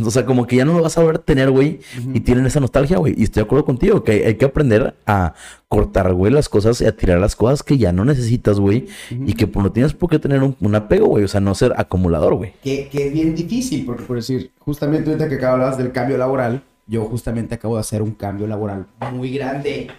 o 0.03 0.11
sea, 0.11 0.25
como 0.25 0.47
que 0.47 0.57
ya 0.57 0.65
no 0.65 0.73
lo 0.73 0.83
vas 0.83 0.97
a 0.97 1.03
volver 1.03 1.17
a 1.17 1.23
tener, 1.23 1.51
güey. 1.51 1.81
Y 2.15 2.21
tienen 2.21 2.47
esa 2.47 2.59
nostalgia, 2.59 2.97
güey. 2.97 3.13
Y 3.19 3.25
estoy 3.25 3.43
de 3.43 3.45
acuerdo 3.45 3.67
contigo, 3.67 4.03
que 4.03 4.13
hay, 4.13 4.23
hay 4.23 4.35
que 4.37 4.47
aprender 4.47 4.97
a 5.07 5.35
cortar, 5.69 6.15
güey, 6.15 6.33
las 6.33 6.49
cosas 6.49 6.81
y 6.81 6.87
a 6.87 6.97
tirar 6.97 7.21
las 7.21 7.37
cosas 7.37 7.63
que 7.63 7.77
ya 7.77 7.93
no 7.93 8.07
necesitas, 8.07 8.59
güey. 8.59 8.87
Y 9.11 9.35
que 9.35 9.47
pues, 9.47 9.63
no 9.63 9.71
tienes 9.71 9.93
por 9.93 10.09
qué 10.09 10.19
tener 10.19 10.43
un, 10.43 10.57
un 10.59 10.75
apego, 10.75 11.09
güey. 11.09 11.25
O 11.25 11.29
sea, 11.29 11.43
no 11.43 11.55
ser 11.55 11.75
acumulador, 11.77 12.35
güey. 12.37 12.55
Que, 12.65 12.89
que 12.89 13.09
es 13.09 13.13
bien 13.13 13.35
difícil, 13.35 13.85
porque 13.85 14.05
por 14.05 14.17
decir, 14.17 14.53
justamente 14.61 15.11
ahorita 15.11 15.29
que 15.29 15.35
acabas 15.35 15.77
del 15.77 15.93
cambio 15.93 16.17
laboral, 16.17 16.63
yo 16.87 17.05
justamente 17.05 17.57
acabo 17.57 17.75
de 17.75 17.81
hacer 17.81 18.01
un 18.01 18.13
cambio 18.13 18.47
laboral 18.47 18.87
muy 19.13 19.35
grande 19.35 19.91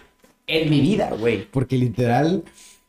en 0.48 0.70
mi 0.70 0.80
vida, 0.80 1.10
güey. 1.18 1.48
Porque 1.50 1.76
literal 1.76 2.44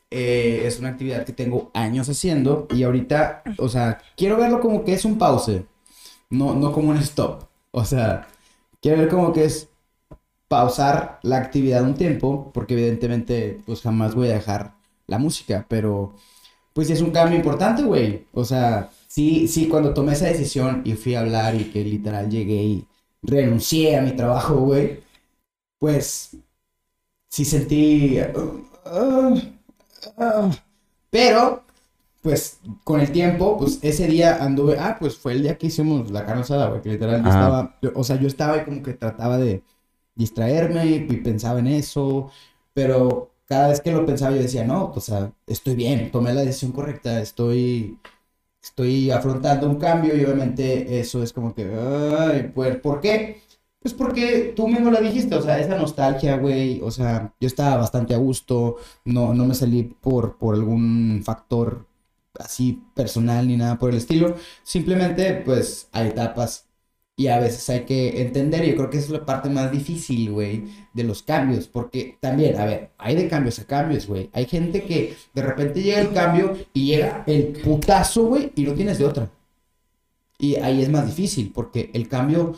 eh, 0.09 0.63
es 0.65 0.79
una 0.79 0.89
actividad 0.89 1.25
que 1.25 1.33
tengo 1.33 1.69
años 1.73 2.09
haciendo 2.09 2.67
y 2.73 2.83
ahorita, 2.83 3.43
o 3.57 3.69
sea, 3.69 4.01
quiero 4.17 4.37
verlo 4.37 4.59
como 4.59 4.83
que 4.83 4.93
es 4.93 5.05
un 5.05 5.17
pause, 5.17 5.63
no, 6.29 6.55
no 6.55 6.71
como 6.71 6.89
un 6.89 6.97
stop. 6.97 7.43
O 7.71 7.85
sea, 7.85 8.27
quiero 8.81 8.97
ver 8.99 9.09
como 9.09 9.33
que 9.33 9.45
es 9.45 9.69
pausar 10.47 11.19
la 11.23 11.37
actividad 11.37 11.83
un 11.83 11.95
tiempo, 11.95 12.51
porque 12.53 12.73
evidentemente, 12.73 13.61
pues 13.65 13.81
jamás 13.81 14.15
voy 14.15 14.29
a 14.29 14.33
dejar 14.33 14.73
la 15.07 15.19
música, 15.19 15.65
pero 15.69 16.15
pues 16.73 16.89
es 16.89 17.01
un 17.01 17.11
cambio 17.11 17.37
importante, 17.37 17.83
güey. 17.83 18.25
O 18.33 18.45
sea, 18.45 18.89
sí, 19.07 19.47
sí, 19.47 19.67
cuando 19.67 19.93
tomé 19.93 20.13
esa 20.13 20.27
decisión 20.27 20.81
y 20.85 20.93
fui 20.93 21.15
a 21.15 21.21
hablar 21.21 21.55
y 21.55 21.65
que 21.71 21.83
literal 21.83 22.29
llegué 22.29 22.63
y 22.63 22.87
renuncié 23.21 23.97
a 23.97 24.01
mi 24.01 24.13
trabajo, 24.15 24.55
güey, 24.57 25.01
pues 25.79 26.37
sí 27.29 27.45
sentí... 27.45 28.19
ah, 28.19 29.33
ah, 30.17 30.51
pero, 31.09 31.63
pues, 32.23 32.59
con 32.83 33.01
el 33.01 33.11
tiempo, 33.11 33.57
pues, 33.57 33.79
ese 33.83 34.07
día 34.07 34.43
anduve... 34.43 34.77
Ah, 34.79 34.97
pues 34.99 35.17
fue 35.17 35.33
el 35.33 35.43
día 35.43 35.57
que 35.57 35.67
hicimos 35.67 36.11
la 36.11 36.25
carne 36.25 36.41
asada, 36.43 36.69
güey, 36.69 36.81
que 36.81 36.89
literal 36.91 37.23
yo 37.23 37.29
estaba... 37.29 37.77
yo- 37.81 37.91
o 37.95 38.03
sea, 38.03 38.17
yo 38.17 38.27
estaba 38.27 38.57
y 38.59 38.65
como 38.65 38.83
que 38.83 38.93
trataba 38.93 39.37
de 39.37 39.63
distraerme 40.15 40.85
y, 40.87 40.93
y 40.95 41.17
pensaba 41.19 41.59
en 41.59 41.67
eso, 41.67 42.31
pero 42.73 43.31
cada 43.47 43.69
vez 43.69 43.81
que 43.81 43.91
lo 43.91 44.05
pensaba 44.05 44.35
yo 44.35 44.41
decía, 44.43 44.63
no, 44.65 44.91
o 44.95 45.01
sea, 45.01 45.33
estoy 45.47 45.75
bien, 45.75 46.11
tomé 46.11 46.33
la 46.33 46.41
decisión 46.43 46.71
correcta, 46.73 47.21
estoy, 47.21 47.99
estoy 48.63 49.11
afrontando 49.11 49.69
un 49.69 49.77
cambio 49.77 50.15
y 50.15 50.23
obviamente 50.25 50.99
eso 50.99 51.23
es 51.23 51.33
como 51.33 51.53
que, 51.55 51.65
ay, 51.73 52.51
pues, 52.53 52.77
¿por 52.77 53.01
qué? 53.01 53.41
Pues 53.81 53.93
porque 53.93 54.53
tú 54.55 54.67
mismo 54.67 54.91
lo 54.91 54.99
dijiste, 55.01 55.35
o 55.35 55.41
sea, 55.41 55.59
esa 55.59 55.77
nostalgia, 55.77 56.37
güey, 56.37 56.81
o 56.81 56.91
sea, 56.91 57.33
yo 57.39 57.47
estaba 57.47 57.77
bastante 57.77 58.13
a 58.13 58.17
gusto, 58.17 58.75
no, 59.05 59.33
no 59.33 59.45
me 59.45 59.55
salí 59.55 59.83
por, 59.83 60.37
por 60.37 60.55
algún 60.55 61.21
factor 61.23 61.87
así 62.37 62.83
personal 62.93 63.47
ni 63.47 63.57
nada 63.57 63.79
por 63.79 63.91
el 63.91 63.97
estilo, 63.97 64.35
simplemente 64.63 65.33
pues 65.45 65.87
hay 65.93 66.09
etapas 66.09 66.69
y 67.15 67.27
a 67.27 67.39
veces 67.39 67.69
hay 67.69 67.81
que 67.85 68.21
entender, 68.21 68.65
yo 68.65 68.75
creo 68.77 68.89
que 68.89 68.97
esa 68.97 69.07
es 69.07 69.11
la 69.11 69.25
parte 69.25 69.49
más 69.49 69.71
difícil, 69.71 70.31
güey, 70.31 70.65
de 70.93 71.03
los 71.03 71.21
cambios, 71.21 71.67
porque 71.67 72.17
también, 72.21 72.57
a 72.57 72.65
ver, 72.65 72.91
hay 72.97 73.15
de 73.15 73.27
cambios 73.27 73.59
a 73.59 73.65
cambios, 73.65 74.07
güey. 74.07 74.29
Hay 74.31 74.45
gente 74.45 74.83
que 74.83 75.17
de 75.33 75.41
repente 75.41 75.83
llega 75.83 75.99
el 75.99 76.13
cambio 76.13 76.55
y 76.73 76.85
llega 76.85 77.25
el 77.27 77.59
putazo, 77.61 78.27
güey, 78.27 78.53
y 78.55 78.63
no 78.63 78.73
tienes 78.73 78.99
de 78.99 79.05
otra. 79.05 79.29
Y 80.37 80.55
ahí 80.55 80.81
es 80.81 80.89
más 80.89 81.05
difícil, 81.07 81.51
porque 81.53 81.89
el 81.93 82.07
cambio 82.07 82.55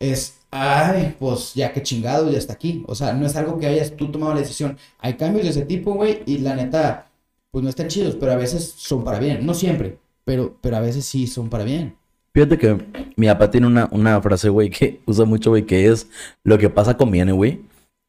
es, 0.00 0.40
ay, 0.50 1.14
pues 1.18 1.54
ya 1.54 1.72
que 1.72 1.82
chingado, 1.82 2.30
ya 2.30 2.38
está 2.38 2.54
aquí. 2.54 2.82
O 2.88 2.94
sea, 2.94 3.12
no 3.12 3.26
es 3.26 3.36
algo 3.36 3.58
que 3.58 3.66
hayas 3.66 3.96
tú 3.96 4.10
tomado 4.10 4.34
la 4.34 4.40
decisión. 4.40 4.76
Hay 4.98 5.14
cambios 5.14 5.44
de 5.44 5.50
ese 5.50 5.64
tipo, 5.64 5.94
güey, 5.94 6.22
y 6.26 6.38
la 6.38 6.56
neta, 6.56 7.10
pues 7.52 7.62
no 7.62 7.70
están 7.70 7.88
chidos, 7.88 8.16
pero 8.18 8.32
a 8.32 8.36
veces 8.36 8.74
son 8.76 9.04
para 9.04 9.20
bien, 9.20 9.46
no 9.46 9.54
siempre. 9.54 9.98
pero, 10.24 10.56
pero 10.60 10.76
a 10.76 10.80
veces 10.80 11.04
sí 11.04 11.26
son 11.26 11.48
para 11.50 11.64
bien. 11.64 11.94
Fíjate 12.32 12.58
que 12.58 12.78
mi 13.16 13.26
papá 13.26 13.50
tiene 13.50 13.66
una, 13.66 13.88
una 13.92 14.20
frase, 14.22 14.48
güey, 14.48 14.70
que 14.70 15.00
usa 15.06 15.24
mucho, 15.24 15.50
güey, 15.50 15.66
que 15.66 15.86
es 15.86 16.08
lo 16.44 16.58
que 16.58 16.70
pasa 16.70 16.96
conviene, 16.96 17.32
güey. 17.32 17.60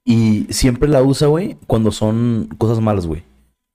Y 0.06 0.47
siempre 0.49 0.89
la 0.89 1.04
usa, 1.04 1.27
güey, 1.27 1.58
cuando 1.67 1.91
son 1.91 2.49
cosas 2.58 2.80
malas, 2.80 3.06
güey. 3.06 3.23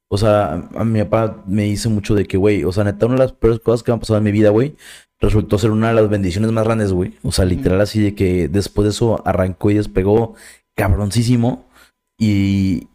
O 0.09 0.18
sea, 0.18 0.68
a 0.74 0.85
mi 0.85 1.02
papá 1.02 1.42
me 1.46 1.64
dice 1.64 1.88
mucho 1.88 2.14
de 2.14 2.26
que, 2.26 2.37
güey, 2.37 2.64
o 2.64 2.72
sea, 2.72 2.85
neta, 2.85 3.07
una 3.07 3.16
de 3.16 3.22
las 3.22 3.33
peores 3.33 3.61
cosas 3.61 3.83
que 3.83 3.90
me 3.90 3.94
han 3.94 4.00
pasado 4.00 4.18
en 4.18 4.24
mi 4.24 4.33
vida, 4.33 4.50
güey, 4.50 4.76
resultó 5.20 5.59
ser 5.59 5.70
una 5.70 5.88
de 5.88 5.94
las 5.94 6.09
bendiciones 6.09 6.52
más 6.52 6.64
grandes, 6.64 6.92
güey. 6.92 7.14
O 7.22 7.33
sea, 7.33 7.44
literal 7.44 7.81
así 7.81 8.00
de 8.00 8.14
que 8.14 8.48
después 8.48 8.85
de 8.85 8.90
eso 8.90 9.22
arrancó 9.26 9.70
y 9.70 9.74
despegó 9.74 10.35
cabroncísimo. 10.74 11.66
Y, 12.18 12.88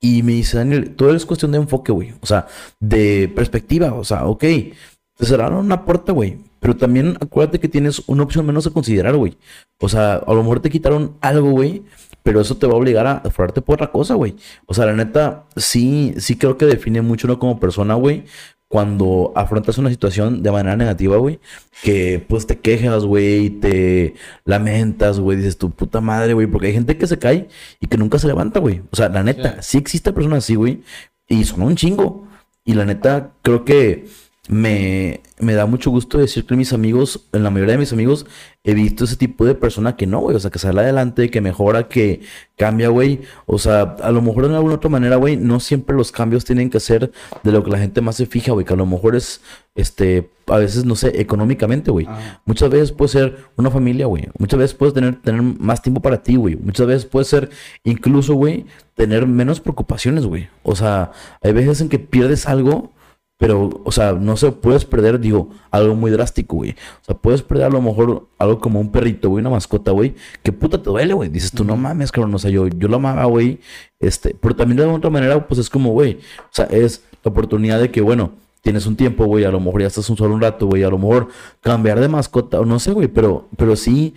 y 0.00 0.22
me 0.22 0.32
dice, 0.32 0.58
Daniel, 0.58 0.94
todo 0.94 1.14
es 1.14 1.26
cuestión 1.26 1.52
de 1.52 1.58
enfoque, 1.58 1.92
güey. 1.92 2.14
O 2.20 2.26
sea, 2.26 2.46
de 2.80 3.30
perspectiva. 3.34 3.94
O 3.94 4.04
sea, 4.04 4.26
ok, 4.26 4.40
te 4.40 5.26
cerraron 5.26 5.64
una 5.64 5.84
puerta, 5.84 6.12
güey. 6.12 6.38
Pero 6.60 6.76
también 6.76 7.16
acuérdate 7.20 7.58
que 7.58 7.68
tienes 7.68 8.02
una 8.06 8.22
opción 8.22 8.44
menos 8.44 8.66
a 8.66 8.70
considerar, 8.70 9.16
güey. 9.16 9.38
O 9.80 9.88
sea, 9.88 10.14
a 10.16 10.34
lo 10.34 10.42
mejor 10.42 10.60
te 10.60 10.70
quitaron 10.70 11.16
algo, 11.20 11.50
güey. 11.50 11.84
Pero 12.22 12.40
eso 12.40 12.56
te 12.58 12.66
va 12.66 12.74
a 12.74 12.76
obligar 12.76 13.06
a 13.06 13.20
forrarte 13.30 13.62
por 13.62 13.76
otra 13.76 13.90
cosa, 13.90 14.14
güey. 14.14 14.36
O 14.66 14.74
sea, 14.74 14.84
la 14.84 14.92
neta, 14.92 15.46
sí, 15.56 16.14
sí 16.18 16.36
creo 16.36 16.58
que 16.58 16.66
define 16.66 17.00
mucho 17.00 17.26
uno 17.26 17.38
como 17.38 17.58
persona, 17.58 17.94
güey 17.94 18.24
cuando 18.70 19.32
afrontas 19.34 19.78
una 19.78 19.90
situación 19.90 20.44
de 20.44 20.52
manera 20.52 20.76
negativa, 20.76 21.16
güey, 21.16 21.40
que 21.82 22.24
pues 22.28 22.46
te 22.46 22.60
quejas, 22.60 23.04
güey, 23.04 23.50
te 23.50 24.14
lamentas, 24.44 25.18
güey, 25.18 25.38
dices 25.38 25.58
tu 25.58 25.70
puta 25.70 26.00
madre, 26.00 26.34
güey, 26.34 26.46
porque 26.46 26.68
hay 26.68 26.74
gente 26.74 26.96
que 26.96 27.08
se 27.08 27.18
cae 27.18 27.48
y 27.80 27.88
que 27.88 27.98
nunca 27.98 28.20
se 28.20 28.28
levanta, 28.28 28.60
güey. 28.60 28.82
O 28.92 28.96
sea, 28.96 29.08
la 29.08 29.24
neta, 29.24 29.60
sí, 29.60 29.76
existe 29.76 30.12
personas 30.12 30.44
así, 30.44 30.54
güey, 30.54 30.82
y 31.26 31.44
son 31.46 31.62
un 31.62 31.74
chingo. 31.74 32.28
Y 32.64 32.74
la 32.74 32.84
neta, 32.84 33.32
creo 33.42 33.64
que 33.64 34.06
me, 34.48 35.20
me 35.38 35.54
da 35.54 35.66
mucho 35.66 35.90
gusto 35.90 36.18
decir 36.18 36.46
que 36.46 36.56
mis 36.56 36.72
amigos, 36.72 37.28
en 37.32 37.42
la 37.42 37.50
mayoría 37.50 37.74
de 37.74 37.78
mis 37.78 37.92
amigos, 37.92 38.26
he 38.64 38.74
visto 38.74 39.04
ese 39.04 39.16
tipo 39.16 39.44
de 39.44 39.54
persona 39.54 39.96
que 39.96 40.06
no, 40.06 40.20
güey. 40.20 40.34
O 40.34 40.40
sea, 40.40 40.50
que 40.50 40.58
sale 40.58 40.80
adelante, 40.80 41.30
que 41.30 41.40
mejora, 41.40 41.88
que 41.88 42.22
cambia, 42.56 42.88
güey. 42.88 43.20
O 43.46 43.58
sea, 43.58 43.82
a 43.82 44.10
lo 44.10 44.22
mejor 44.22 44.48
de 44.48 44.56
alguna 44.56 44.74
otra 44.74 44.90
manera, 44.90 45.16
güey, 45.16 45.36
no 45.36 45.60
siempre 45.60 45.94
los 45.94 46.10
cambios 46.10 46.44
tienen 46.44 46.70
que 46.70 46.80
ser 46.80 47.12
de 47.42 47.52
lo 47.52 47.62
que 47.62 47.70
la 47.70 47.78
gente 47.78 48.00
más 48.00 48.16
se 48.16 48.26
fija, 48.26 48.52
güey. 48.52 48.64
Que 48.64 48.72
a 48.72 48.76
lo 48.76 48.86
mejor 48.86 49.14
es, 49.14 49.42
este, 49.74 50.30
a 50.46 50.56
veces, 50.56 50.84
no 50.84 50.96
sé, 50.96 51.20
económicamente, 51.20 51.90
güey. 51.90 52.08
Muchas 52.46 52.70
veces 52.70 52.92
puede 52.92 53.10
ser 53.10 53.36
una 53.56 53.70
familia, 53.70 54.06
güey. 54.06 54.28
Muchas 54.38 54.58
veces 54.58 54.74
puedes 54.74 54.94
tener, 54.94 55.20
tener 55.20 55.42
más 55.42 55.82
tiempo 55.82 56.00
para 56.00 56.22
ti, 56.22 56.36
güey. 56.36 56.56
Muchas 56.56 56.86
veces 56.86 57.04
puede 57.04 57.26
ser, 57.26 57.50
incluso, 57.84 58.34
güey, 58.34 58.66
tener 58.94 59.26
menos 59.26 59.60
preocupaciones, 59.60 60.26
güey. 60.26 60.48
O 60.62 60.74
sea, 60.74 61.12
hay 61.42 61.52
veces 61.52 61.82
en 61.82 61.88
que 61.90 61.98
pierdes 61.98 62.46
algo 62.46 62.92
pero, 63.40 63.70
o 63.84 63.90
sea, 63.90 64.12
no 64.12 64.36
se 64.36 64.52
puedes 64.52 64.84
perder, 64.84 65.18
digo, 65.18 65.48
algo 65.70 65.94
muy 65.94 66.10
drástico, 66.10 66.56
güey. 66.56 66.72
O 66.72 67.04
sea, 67.06 67.16
puedes 67.16 67.40
perder 67.40 67.68
a 67.68 67.70
lo 67.70 67.80
mejor 67.80 68.28
algo 68.36 68.60
como 68.60 68.78
un 68.78 68.92
perrito, 68.92 69.30
güey, 69.30 69.40
una 69.40 69.48
mascota, 69.48 69.92
güey. 69.92 70.14
Que 70.42 70.52
puta 70.52 70.82
te 70.82 70.90
duele, 70.90 71.14
güey. 71.14 71.30
Dices 71.30 71.50
tú, 71.50 71.64
no 71.64 71.74
mames, 71.74 72.12
cabrón. 72.12 72.34
O 72.34 72.38
sea, 72.38 72.50
yo, 72.50 72.68
yo 72.68 72.86
lo 72.86 72.96
amaba, 72.96 73.24
güey. 73.24 73.58
Este, 73.98 74.36
pero 74.38 74.54
también 74.54 74.76
de 74.76 74.84
otra 74.84 75.08
manera, 75.08 75.48
pues 75.48 75.58
es 75.58 75.70
como, 75.70 75.90
güey. 75.92 76.16
O 76.16 76.50
sea, 76.50 76.66
es 76.66 77.02
la 77.24 77.30
oportunidad 77.30 77.80
de 77.80 77.90
que, 77.90 78.02
bueno, 78.02 78.32
tienes 78.60 78.84
un 78.84 78.94
tiempo, 78.94 79.24
güey. 79.24 79.44
A 79.44 79.50
lo 79.50 79.58
mejor 79.58 79.80
ya 79.80 79.86
estás 79.86 80.10
un 80.10 80.18
solo 80.18 80.34
un 80.34 80.42
rato, 80.42 80.66
güey. 80.66 80.82
A 80.82 80.90
lo 80.90 80.98
mejor 80.98 81.28
cambiar 81.62 81.98
de 81.98 82.08
mascota, 82.08 82.60
o 82.60 82.66
no 82.66 82.78
sé, 82.78 82.92
güey. 82.92 83.08
Pero, 83.08 83.48
pero 83.56 83.74
sí, 83.74 84.12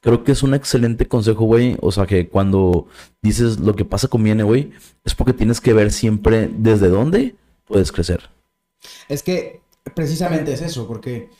creo 0.00 0.24
que 0.24 0.32
es 0.32 0.42
un 0.42 0.54
excelente 0.54 1.06
consejo, 1.06 1.44
güey. 1.44 1.76
O 1.80 1.92
sea, 1.92 2.06
que 2.06 2.28
cuando 2.28 2.88
dices 3.22 3.60
lo 3.60 3.76
que 3.76 3.84
pasa 3.84 4.08
conviene, 4.08 4.42
güey, 4.42 4.72
es 5.04 5.14
porque 5.14 5.32
tienes 5.32 5.60
que 5.60 5.74
ver 5.74 5.92
siempre 5.92 6.50
desde 6.52 6.88
dónde 6.88 7.36
puedes 7.72 7.92
crecer. 7.92 8.30
Es 9.08 9.22
que 9.22 9.60
precisamente 9.94 10.52
es 10.52 10.62
eso, 10.62 10.86
porque 10.86 11.30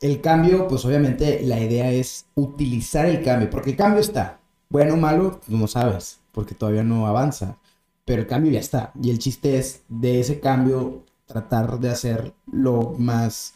el 0.00 0.20
cambio, 0.20 0.68
pues 0.68 0.84
obviamente 0.84 1.40
la 1.42 1.60
idea 1.60 1.90
es 1.90 2.26
utilizar 2.34 3.06
el 3.06 3.22
cambio, 3.22 3.50
porque 3.50 3.70
el 3.70 3.76
cambio 3.76 4.00
está, 4.00 4.40
bueno 4.68 4.94
o 4.94 4.96
malo, 4.96 5.40
no 5.48 5.66
sabes, 5.66 6.20
porque 6.32 6.54
todavía 6.54 6.82
no 6.82 7.06
avanza, 7.06 7.58
pero 8.04 8.22
el 8.22 8.28
cambio 8.28 8.52
ya 8.52 8.60
está, 8.60 8.92
y 9.00 9.10
el 9.10 9.18
chiste 9.18 9.58
es 9.58 9.82
de 9.88 10.20
ese 10.20 10.40
cambio 10.40 11.04
tratar 11.26 11.78
de 11.78 11.90
hacer 11.90 12.32
lo 12.50 12.94
más, 12.98 13.54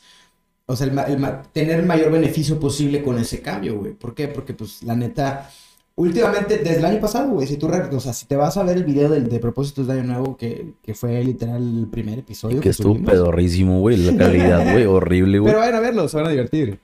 o 0.67 0.77
sea, 0.77 1.43
tener 1.53 1.81
el 1.81 1.87
mayor 1.87 2.13
beneficio 2.13 2.61
posible 2.61 3.03
con 3.03 3.19
ese 3.19 3.43
cambio, 3.43 3.79
güey. 3.79 3.93
¿Por 3.93 4.15
qué? 4.15 4.29
Porque 4.29 4.55
pues 4.55 4.83
la 4.83 4.95
neta 4.95 5.51
Últimamente, 5.97 6.59
desde 6.59 6.79
el 6.79 6.85
año 6.87 7.01
pasado, 7.01 7.31
güey, 7.31 7.47
si 7.47 7.57
tú, 7.57 7.69
o 7.69 8.01
sea, 8.01 8.13
si 8.13 8.27
te 8.27 8.35
vas 8.35 8.57
a 8.57 8.65
ver 8.65 8.79
el 8.79 8.85
video 8.85 9.09
del, 9.09 9.29
de 9.29 9.39
propósitos 9.39 9.87
de 9.87 9.93
año 9.93 10.03
nuevo, 10.03 10.37
que, 10.37 10.75
que 10.83 10.93
fue 10.93 11.23
literal 11.23 11.63
el 11.63 11.87
primer 11.87 12.19
episodio. 12.19 12.57
Que, 12.57 12.63
que 12.63 12.69
estuvo 12.71 13.01
pedorrísimo, 13.01 13.79
güey, 13.79 13.99
la 13.99 14.17
calidad, 14.17 14.65
güey, 14.73 14.87
horrible, 14.87 15.39
güey. 15.39 15.53
Pero 15.53 15.61
vayan 15.61 15.77
a 15.77 15.81
verlo, 15.81 16.09
se 16.09 16.17
van 16.17 16.27
a 16.27 16.31
divertir. 16.31 16.81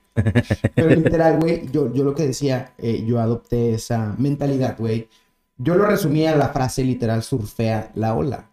Pero 0.76 0.90
literal, 0.90 1.40
güey, 1.40 1.68
yo, 1.72 1.92
yo 1.92 2.04
lo 2.04 2.14
que 2.14 2.28
decía, 2.28 2.72
eh, 2.78 3.04
yo 3.04 3.18
adopté 3.18 3.74
esa 3.74 4.14
mentalidad, 4.16 4.76
güey. 4.78 5.08
Yo 5.58 5.74
lo 5.74 5.86
resumía 5.86 6.32
en 6.32 6.38
la 6.38 6.50
frase 6.50 6.84
literal, 6.84 7.24
surfea 7.24 7.90
la 7.96 8.14
ola. 8.14 8.48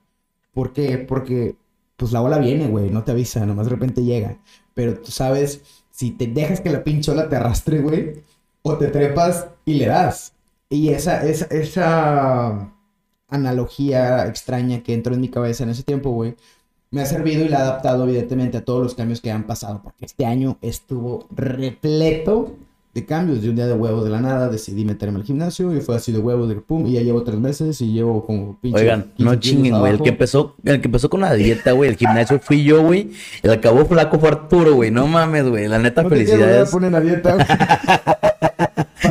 ¿Por 0.54 0.74
qué? 0.74 0.98
Porque, 0.98 1.56
pues 1.96 2.12
la 2.12 2.24
ola 2.24 2.40
viene, 2.40 2.68
güey, 2.68 2.90
no 2.90 3.04
te 3.04 3.12
avisa, 3.12 3.46
nomás 3.46 3.68
de 3.68 3.74
repente 3.74 4.04
llega. 4.04 4.40
Pero 4.74 4.96
tú 4.96 5.12
sabes, 5.12 5.62
si 5.92 6.12
te 6.12 6.26
dejas 6.26 6.62
que 6.62 6.72
la 6.72 6.84
pinche 6.84 7.12
ola 7.12 7.30
te 7.30 7.36
arrastre, 7.36 7.80
güey, 7.80 8.24
o 8.64 8.76
te 8.76 8.88
trepas 8.88 9.50
y 9.64 9.76
le 9.76 9.86
das. 9.86 10.34
Y 10.70 10.90
esa, 10.90 11.26
esa, 11.26 11.46
esa 11.46 12.72
analogía 13.30 14.28
extraña 14.28 14.84
que 14.84 14.94
entró 14.94 15.14
en 15.14 15.22
mi 15.22 15.30
cabeza 15.30 15.64
en 15.64 15.70
ese 15.70 15.84
tiempo, 15.84 16.12
güey, 16.12 16.36
me 16.92 17.02
ha 17.02 17.06
servido 17.06 17.44
y 17.44 17.50
la 17.50 17.60
ha 17.60 17.62
adaptado 17.62 18.04
evidentemente 18.06 18.58
a 18.58 18.66
todos 18.66 18.84
los 18.84 18.96
cambios 18.96 19.22
que 19.22 19.32
han 19.32 19.44
pasado, 19.44 19.82
porque 19.84 20.06
este 20.06 20.26
año 20.26 20.58
estuvo 20.62 21.28
repleto 21.36 22.56
de 22.94 23.06
cambios. 23.06 23.42
De 23.42 23.50
un 23.50 23.56
día 23.56 23.68
de 23.68 23.74
huevos 23.74 24.04
de 24.06 24.10
la 24.10 24.22
nada 24.22 24.50
decidí 24.50 24.86
meterme 24.86 25.20
al 25.20 25.26
gimnasio 25.26 25.76
y 25.76 25.82
fue 25.82 25.96
así 25.96 26.12
de 26.12 26.20
huevos 26.20 26.48
de 26.50 26.56
pum, 26.56 26.88
y 26.88 26.94
ya 26.94 27.02
llevo 27.02 27.24
tres 27.24 27.40
meses 27.40 27.80
y 27.82 27.92
llevo 27.92 28.26
como 28.26 28.58
pinche. 28.60 28.82
Oigan, 28.82 29.12
no 29.18 29.36
chinguen, 29.36 29.80
güey. 29.80 29.94
El 29.94 30.02
que 30.02 30.10
empezó, 30.10 30.56
el 30.64 30.82
que 30.82 30.88
empezó 30.88 31.10
con 31.10 31.22
la 31.22 31.34
dieta, 31.34 31.74
güey, 31.74 31.90
el 31.90 31.98
gimnasio 31.98 32.40
fui 32.40 32.64
yo, 32.64 32.82
güey. 32.82 33.12
El 33.44 33.52
acabó 33.52 33.86
flaco 33.86 34.20
fue 34.20 34.30
Arturo, 34.30 34.76
güey. 34.76 34.92
No 34.92 35.08
mames, 35.08 35.48
güey. 35.48 35.68
La 35.68 35.80
neta, 35.80 36.08
felicidades. 36.08 36.72
Te 36.72 36.90
la 36.90 37.02
dieta. 37.02 37.38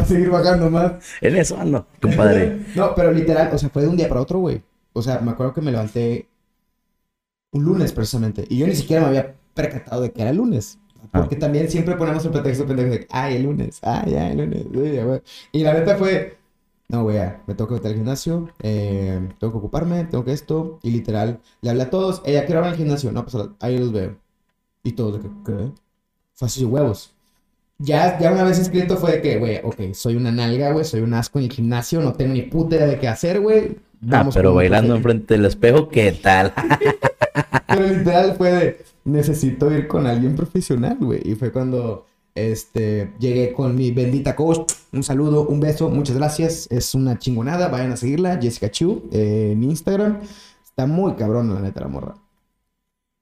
seguir 0.09 0.31
bajando 0.31 0.71
más. 0.71 0.92
En 1.21 1.37
eso 1.37 1.59
ando, 1.59 1.87
compadre. 2.01 2.64
no, 2.75 2.95
pero 2.95 3.12
literal, 3.12 3.51
o 3.53 3.59
sea, 3.59 3.69
fue 3.69 3.83
de 3.83 3.88
un 3.88 3.97
día 3.97 4.09
para 4.09 4.21
otro, 4.21 4.38
güey. 4.38 4.62
O 4.92 5.03
sea, 5.03 5.21
me 5.21 5.33
acuerdo 5.33 5.53
que 5.53 5.61
me 5.61 5.71
levanté 5.71 6.29
un 7.53 7.64
lunes 7.64 7.92
precisamente. 7.92 8.47
Y 8.49 8.59
yo 8.59 8.66
ni 8.66 8.75
siquiera 8.75 9.03
me 9.03 9.09
había 9.09 9.35
percatado 9.55 10.03
de 10.03 10.12
que 10.12 10.23
era 10.23 10.33
lunes. 10.33 10.79
Porque 11.12 11.37
ah. 11.37 11.38
también 11.38 11.71
siempre 11.71 11.97
ponemos 11.97 12.25
el 12.25 12.33
pretexto 12.33 12.66
pendejo 12.66 12.90
de, 12.90 13.07
ay, 13.11 13.37
el 13.37 13.45
lunes, 13.45 13.79
ay, 13.83 14.12
ya, 14.12 14.31
el 14.31 14.38
lunes. 14.38 14.66
Y 15.53 15.62
la 15.62 15.75
neta 15.75 15.97
fue, 15.97 16.38
no, 16.88 17.05
güey, 17.05 17.19
me 17.47 17.55
tengo 17.55 17.69
que 17.69 17.75
meter 17.75 17.92
al 17.92 17.97
gimnasio, 17.97 18.49
eh, 18.61 19.29
tengo 19.38 19.53
que 19.53 19.59
ocuparme, 19.59 20.05
tengo 20.05 20.25
que 20.25 20.33
esto. 20.33 20.79
Y 20.83 20.90
literal, 20.90 21.40
le 21.61 21.71
hablé 21.71 21.85
a 21.85 21.90
todos, 21.90 22.23
ella 22.25 22.47
quiero 22.47 22.62
ir 22.62 22.69
al 22.69 22.77
gimnasio. 22.77 23.12
No, 23.12 23.25
pues 23.25 23.37
ahí 23.61 23.79
los 23.79 23.92
veo. 23.92 24.16
Y 24.83 24.92
todos 24.92 25.21
¿qué? 25.45 25.73
Fue 26.35 26.47
así, 26.47 26.64
huevos 26.64 27.16
ya, 27.79 28.19
ya 28.19 28.33
una 28.33 28.45
vez 28.45 28.59
escrito 28.59 28.97
fue 28.97 29.12
de 29.12 29.23
que, 29.23 29.39
güey, 29.39 29.61
ok, 29.62 29.93
soy 29.93 30.17
una 30.17 30.33
nalga, 30.33 30.73
güey, 30.73 30.85
soy 30.85 31.01
un 31.01 31.15
asco 31.15 31.39
en 31.39 31.47
el 31.47 31.53
gimnasio, 31.53 32.01
no 32.01 32.15
tengo 32.15 32.33
ni 32.33 32.43
puta 32.43 32.77
idea 32.77 32.87
de 32.87 32.99
qué 32.99 33.09
hacer, 33.09 33.41
güey. 33.41 33.77
Ah, 34.11 34.29
pero 34.33 34.55
bailando 34.55 34.95
enfrente 34.95 35.35
del 35.35 35.45
espejo, 35.45 35.89
¿qué 35.89 36.12
tal? 36.12 36.53
pero 37.67 37.87
literal 37.87 38.35
fue 38.37 38.53
de, 38.53 38.85
necesito 39.05 39.71
ir 39.73 39.89
con 39.89 40.07
alguien 40.07 40.35
profesional, 40.37 40.97
güey. 41.01 41.21
Y 41.25 41.35
fue 41.35 41.53
cuando, 41.53 42.07
este, 42.35 43.12
llegué 43.19 43.53
con 43.53 43.75
mi 43.75 43.91
bendita 43.91 44.37
coach. 44.37 44.73
Un 44.93 45.03
saludo, 45.03 45.47
un 45.47 45.61
beso, 45.61 45.89
muchas 45.89 46.17
gracias. 46.17 46.69
Es 46.71 46.95
una 46.95 47.19
chingonada, 47.19 47.69
vayan 47.69 47.93
a 47.93 47.97
seguirla, 47.97 48.39
Jessica 48.41 48.71
Chu, 48.71 49.09
eh, 49.12 49.51
en 49.53 49.62
Instagram. 49.65 50.21
Está 50.65 50.87
muy 50.87 51.15
cabrón, 51.15 51.53
la 51.55 51.61
neta, 51.61 51.81
la 51.81 51.89
morra. 51.89 52.15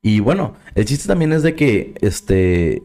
Y 0.03 0.21
bueno, 0.21 0.55
el 0.75 0.85
chiste 0.85 1.09
también 1.09 1.33
es 1.33 1.43
de 1.43 1.55
que, 1.55 1.95
este 2.01 2.83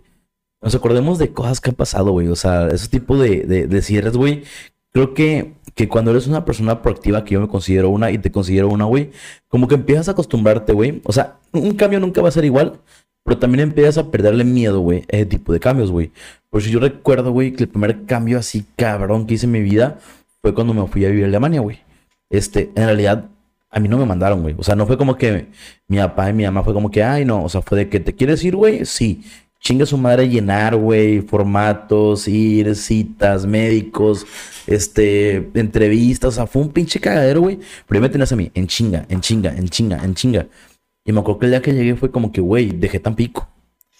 nos 0.62 0.76
acordemos 0.76 1.18
de 1.20 1.32
cosas 1.32 1.62
que 1.62 1.70
han 1.70 1.76
pasado, 1.76 2.12
güey. 2.12 2.28
O 2.28 2.36
sea, 2.36 2.68
ese 2.68 2.88
tipo 2.88 3.18
de, 3.18 3.46
de, 3.46 3.82
cierres, 3.82 4.18
güey. 4.18 4.44
Creo 4.92 5.14
que, 5.14 5.54
que 5.76 5.88
cuando 5.88 6.12
eres 6.12 6.28
una 6.28 6.46
persona 6.46 6.82
proactiva, 6.82 7.24
que 7.24 7.36
yo 7.36 7.42
me 7.42 7.48
considero 7.48 7.90
una 7.90 8.12
y 8.12 8.18
te 8.18 8.32
considero 8.32 8.70
una, 8.70 8.86
güey, 8.86 9.12
como 9.48 9.68
que 9.68 9.76
empiezas 9.76 10.10
a 10.10 10.12
acostumbrarte, 10.12 10.74
güey. 10.74 11.02
O 11.06 11.14
sea, 11.14 11.38
un 11.54 11.76
cambio 11.76 12.00
nunca 12.00 12.22
va 12.22 12.30
a 12.30 12.32
ser 12.32 12.46
igual, 12.46 12.80
pero 13.24 13.38
también 13.38 13.62
empiezas 13.62 14.00
a 14.00 14.12
perderle 14.12 14.44
miedo, 14.44 14.80
güey, 14.80 15.06
a 15.12 15.18
ese 15.18 15.26
tipo 15.28 15.54
de 15.54 15.60
cambios, 15.60 15.92
güey. 15.92 16.12
Por 16.50 16.64
si 16.64 16.72
yo 16.72 16.80
recuerdo, 16.80 17.32
güey, 17.32 17.54
que 17.54 17.64
el 17.64 17.70
primer 17.70 18.06
cambio 18.06 18.40
así 18.40 18.66
cabrón 18.76 19.28
que 19.28 19.36
hice 19.36 19.46
en 19.46 19.52
mi 19.52 19.62
vida 19.62 20.00
fue 20.42 20.54
cuando 20.54 20.74
me 20.74 20.88
fui 20.88 21.06
a 21.06 21.10
vivir 21.10 21.26
a 21.26 21.28
Alemania, 21.28 21.62
güey. 21.62 21.80
Este, 22.32 22.72
en 22.76 22.86
realidad, 22.86 23.30
a 23.70 23.80
mí 23.80 23.88
no 23.88 23.98
me 24.00 24.06
mandaron, 24.06 24.42
güey. 24.42 24.56
O 24.58 24.64
sea, 24.64 24.76
no 24.76 24.88
fue 24.88 24.98
como 24.98 25.16
que 25.18 25.48
mi 25.88 25.98
papá 25.98 26.30
y 26.32 26.34
mi 26.34 26.46
mamá 26.46 26.64
fue 26.64 26.74
como 26.74 26.90
que, 26.90 27.04
ay, 27.04 27.26
no. 27.26 27.44
O 27.44 27.50
sea, 27.50 27.62
fue 27.62 27.78
de 27.78 27.90
que 27.90 28.00
te 28.00 28.16
quieres 28.16 28.44
ir, 28.44 28.56
güey. 28.56 28.86
Sí 28.86 29.24
chinga 29.60 29.86
su 29.86 29.98
madre 29.98 30.28
llenar, 30.28 30.76
güey, 30.76 31.22
formatos, 31.22 32.28
ir, 32.28 32.76
citas, 32.76 33.46
médicos, 33.46 34.26
este, 34.68 35.50
entrevistas, 35.54 36.30
o 36.30 36.32
sea, 36.32 36.48
fue 36.48 36.62
un 36.62 36.70
pinche 36.70 37.00
cagadero, 37.00 37.42
güey. 37.42 37.60
Pero 37.88 38.02
me 38.02 38.10
tenías 38.10 38.32
a 38.32 38.36
mí, 38.36 38.52
en 38.54 38.68
chinga, 38.68 39.06
en 39.10 39.22
chinga, 39.22 39.56
en 39.56 39.68
chinga, 39.70 40.04
en 40.04 40.16
chinga. 40.16 40.48
Y 41.06 41.12
me 41.12 41.20
acuerdo 41.20 41.40
que 41.40 41.46
el 41.48 41.52
día 41.52 41.62
que 41.62 41.74
llegué 41.74 41.96
fue 41.96 42.12
como 42.12 42.32
que, 42.32 42.42
güey, 42.42 42.72
dejé 42.72 43.00
tan 43.00 43.16
pico. 43.16 43.50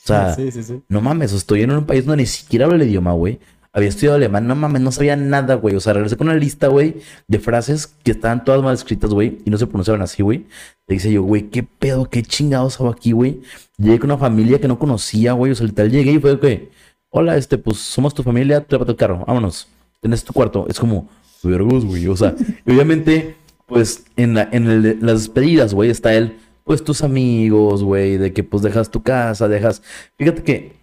sea, 0.04 0.34
Sí, 0.36 0.52
sí, 0.52 0.64
sí. 0.64 0.82
no 0.88 1.02
mames, 1.02 1.34
estoy 1.34 1.64
en 1.64 1.72
un 1.72 1.86
país 1.86 2.06
donde 2.06 2.24
ni 2.24 2.28
siquiera 2.28 2.66
hablo 2.66 2.76
el 2.78 2.84
idioma, 2.84 3.14
güey. 3.14 3.40
Había 3.72 3.90
estudiado 3.90 4.16
alemán, 4.16 4.48
no 4.48 4.56
mames, 4.56 4.82
no 4.82 4.92
sabía 4.92 5.16
nada, 5.16 5.56
güey. 5.56 5.76
O 5.76 5.80
sea, 5.80 5.94
regresé 5.94 6.18
con 6.18 6.28
una 6.28 6.38
lista, 6.38 6.68
güey, 6.68 6.96
de 7.28 7.40
frases 7.40 7.88
que 8.04 8.12
estaban 8.12 8.44
todas 8.44 8.64
mal 8.64 8.74
escritas, 8.74 9.12
güey, 9.12 9.40
y 9.46 9.50
no 9.52 9.58
se 9.58 9.68
pronunciaban 9.68 10.02
así, 10.02 10.24
güey. 10.24 10.48
Le 10.88 10.96
dice 10.96 11.12
yo, 11.12 11.22
güey, 11.24 11.50
qué 11.50 11.64
pedo, 11.64 12.10
qué 12.10 12.24
chingados 12.24 12.80
hago 12.80 12.90
aquí, 12.90 13.12
güey. 13.12 13.42
Llegué 13.78 14.00
con 14.00 14.10
una 14.10 14.18
familia 14.18 14.60
que 14.60 14.68
no 14.68 14.80
conocía, 14.80 15.34
güey. 15.34 15.52
O 15.52 15.56
sea, 15.56 15.68
literal 15.68 15.92
llegué 15.92 16.14
y 16.14 16.20
fue 16.20 16.40
que, 16.40 16.72
hola, 17.10 17.38
este, 17.38 17.58
pues 17.58 17.78
somos 17.78 18.14
tu 18.14 18.24
familia, 18.24 18.66
trépate 18.66 18.92
el 18.92 18.98
carro, 18.98 19.24
vámonos. 19.28 19.68
Tenés 20.02 20.24
tu 20.24 20.34
cuarto. 20.34 20.66
Es 20.68 20.80
como, 20.80 21.08
vergos, 21.44 21.86
güey. 21.86 22.08
O 22.08 22.18
sea, 22.18 22.36
obviamente, 22.66 23.36
pues 23.68 24.06
en, 24.16 24.34
la, 24.34 24.50
en 24.52 25.06
las 25.06 25.20
despedidas, 25.20 25.76
güey, 25.76 25.92
está 25.92 26.14
él, 26.14 26.38
pues 26.64 26.84
tus 26.84 27.04
amigos, 27.04 27.84
güey, 27.84 28.18
de 28.18 28.34
que 28.34 28.44
pues 28.44 28.64
dejas 28.64 28.90
tu 28.90 29.04
casa, 29.04 29.48
dejas. 29.48 29.82
Fíjate 30.18 30.44
que 30.44 30.79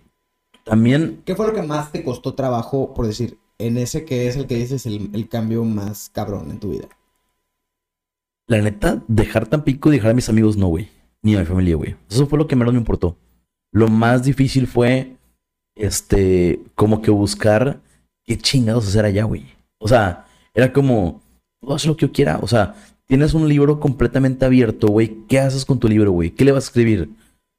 también 0.66 1.22
¿Qué 1.24 1.37
fue 1.37 1.46
lo 1.46 1.55
que 1.55 1.62
más 1.62 1.92
te 1.92 2.02
costó 2.02 2.35
trabajo, 2.35 2.92
por 2.92 3.07
decir, 3.07 3.38
en 3.59 3.79
ese 3.79 4.05
que 4.05 4.26
es 4.26 4.35
el 4.35 4.48
que 4.48 4.57
dices 4.57 4.85
el, 4.85 5.11
el 5.12 5.29
cambio 5.29 5.62
más 5.62 6.11
cabrón 6.12 6.50
en 6.50 6.59
tu 6.59 6.70
vida? 6.70 6.88
La 8.48 8.61
neta, 8.61 9.00
dejar 9.07 9.46
Tampico 9.46 9.90
y 9.90 9.96
dejar 9.96 10.11
a 10.11 10.14
mis 10.14 10.29
amigos, 10.29 10.57
no, 10.57 10.66
güey. 10.66 10.88
Ni 11.22 11.37
a 11.37 11.38
mi 11.38 11.44
familia, 11.44 11.76
güey. 11.76 11.94
Eso 12.11 12.26
fue 12.26 12.37
lo 12.37 12.48
que 12.48 12.57
menos 12.57 12.74
me 12.74 12.81
importó. 12.81 13.16
Lo 13.70 13.87
más 13.87 14.24
difícil 14.24 14.66
fue, 14.66 15.16
este, 15.76 16.61
como 16.74 17.00
que 17.00 17.12
buscar 17.12 17.81
qué 18.24 18.37
chingados 18.37 18.88
hacer 18.88 19.05
allá, 19.05 19.22
güey. 19.22 19.46
O 19.79 19.87
sea, 19.87 20.26
era 20.52 20.72
como, 20.72 21.22
puedo 21.61 21.76
hacer 21.76 21.90
lo 21.90 21.96
que 21.96 22.07
yo 22.07 22.12
quiera. 22.12 22.40
O 22.42 22.48
sea, 22.48 22.74
tienes 23.07 23.35
un 23.35 23.48
libro 23.48 23.79
completamente 23.79 24.44
abierto, 24.44 24.88
güey. 24.88 25.26
¿Qué 25.29 25.38
haces 25.38 25.64
con 25.64 25.79
tu 25.79 25.87
libro, 25.87 26.11
güey? 26.11 26.33
¿Qué 26.33 26.44
le 26.44 26.50
vas 26.50 26.64
a 26.64 26.68
escribir? 26.68 27.09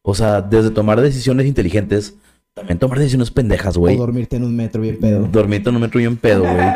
O 0.04 0.13
sea, 0.13 0.41
desde 0.41 0.72
tomar 0.72 1.00
decisiones 1.00 1.46
inteligentes, 1.46 2.17
también 2.58 2.80
tomar 2.80 2.98
decisiones 2.98 3.30
pendejas, 3.30 3.78
güey. 3.78 3.96
O 3.96 4.00
dormirte 4.00 4.36
en 4.36 4.43
un 4.43 4.56
metro 4.56 4.82
bien 4.82 4.98
pedo. 4.98 5.28
Dormirte 5.32 5.70
en 5.70 5.76
un 5.76 5.82
metro 5.84 6.00
bien 6.00 6.17
pedo, 6.17 6.41
güey. 6.41 6.67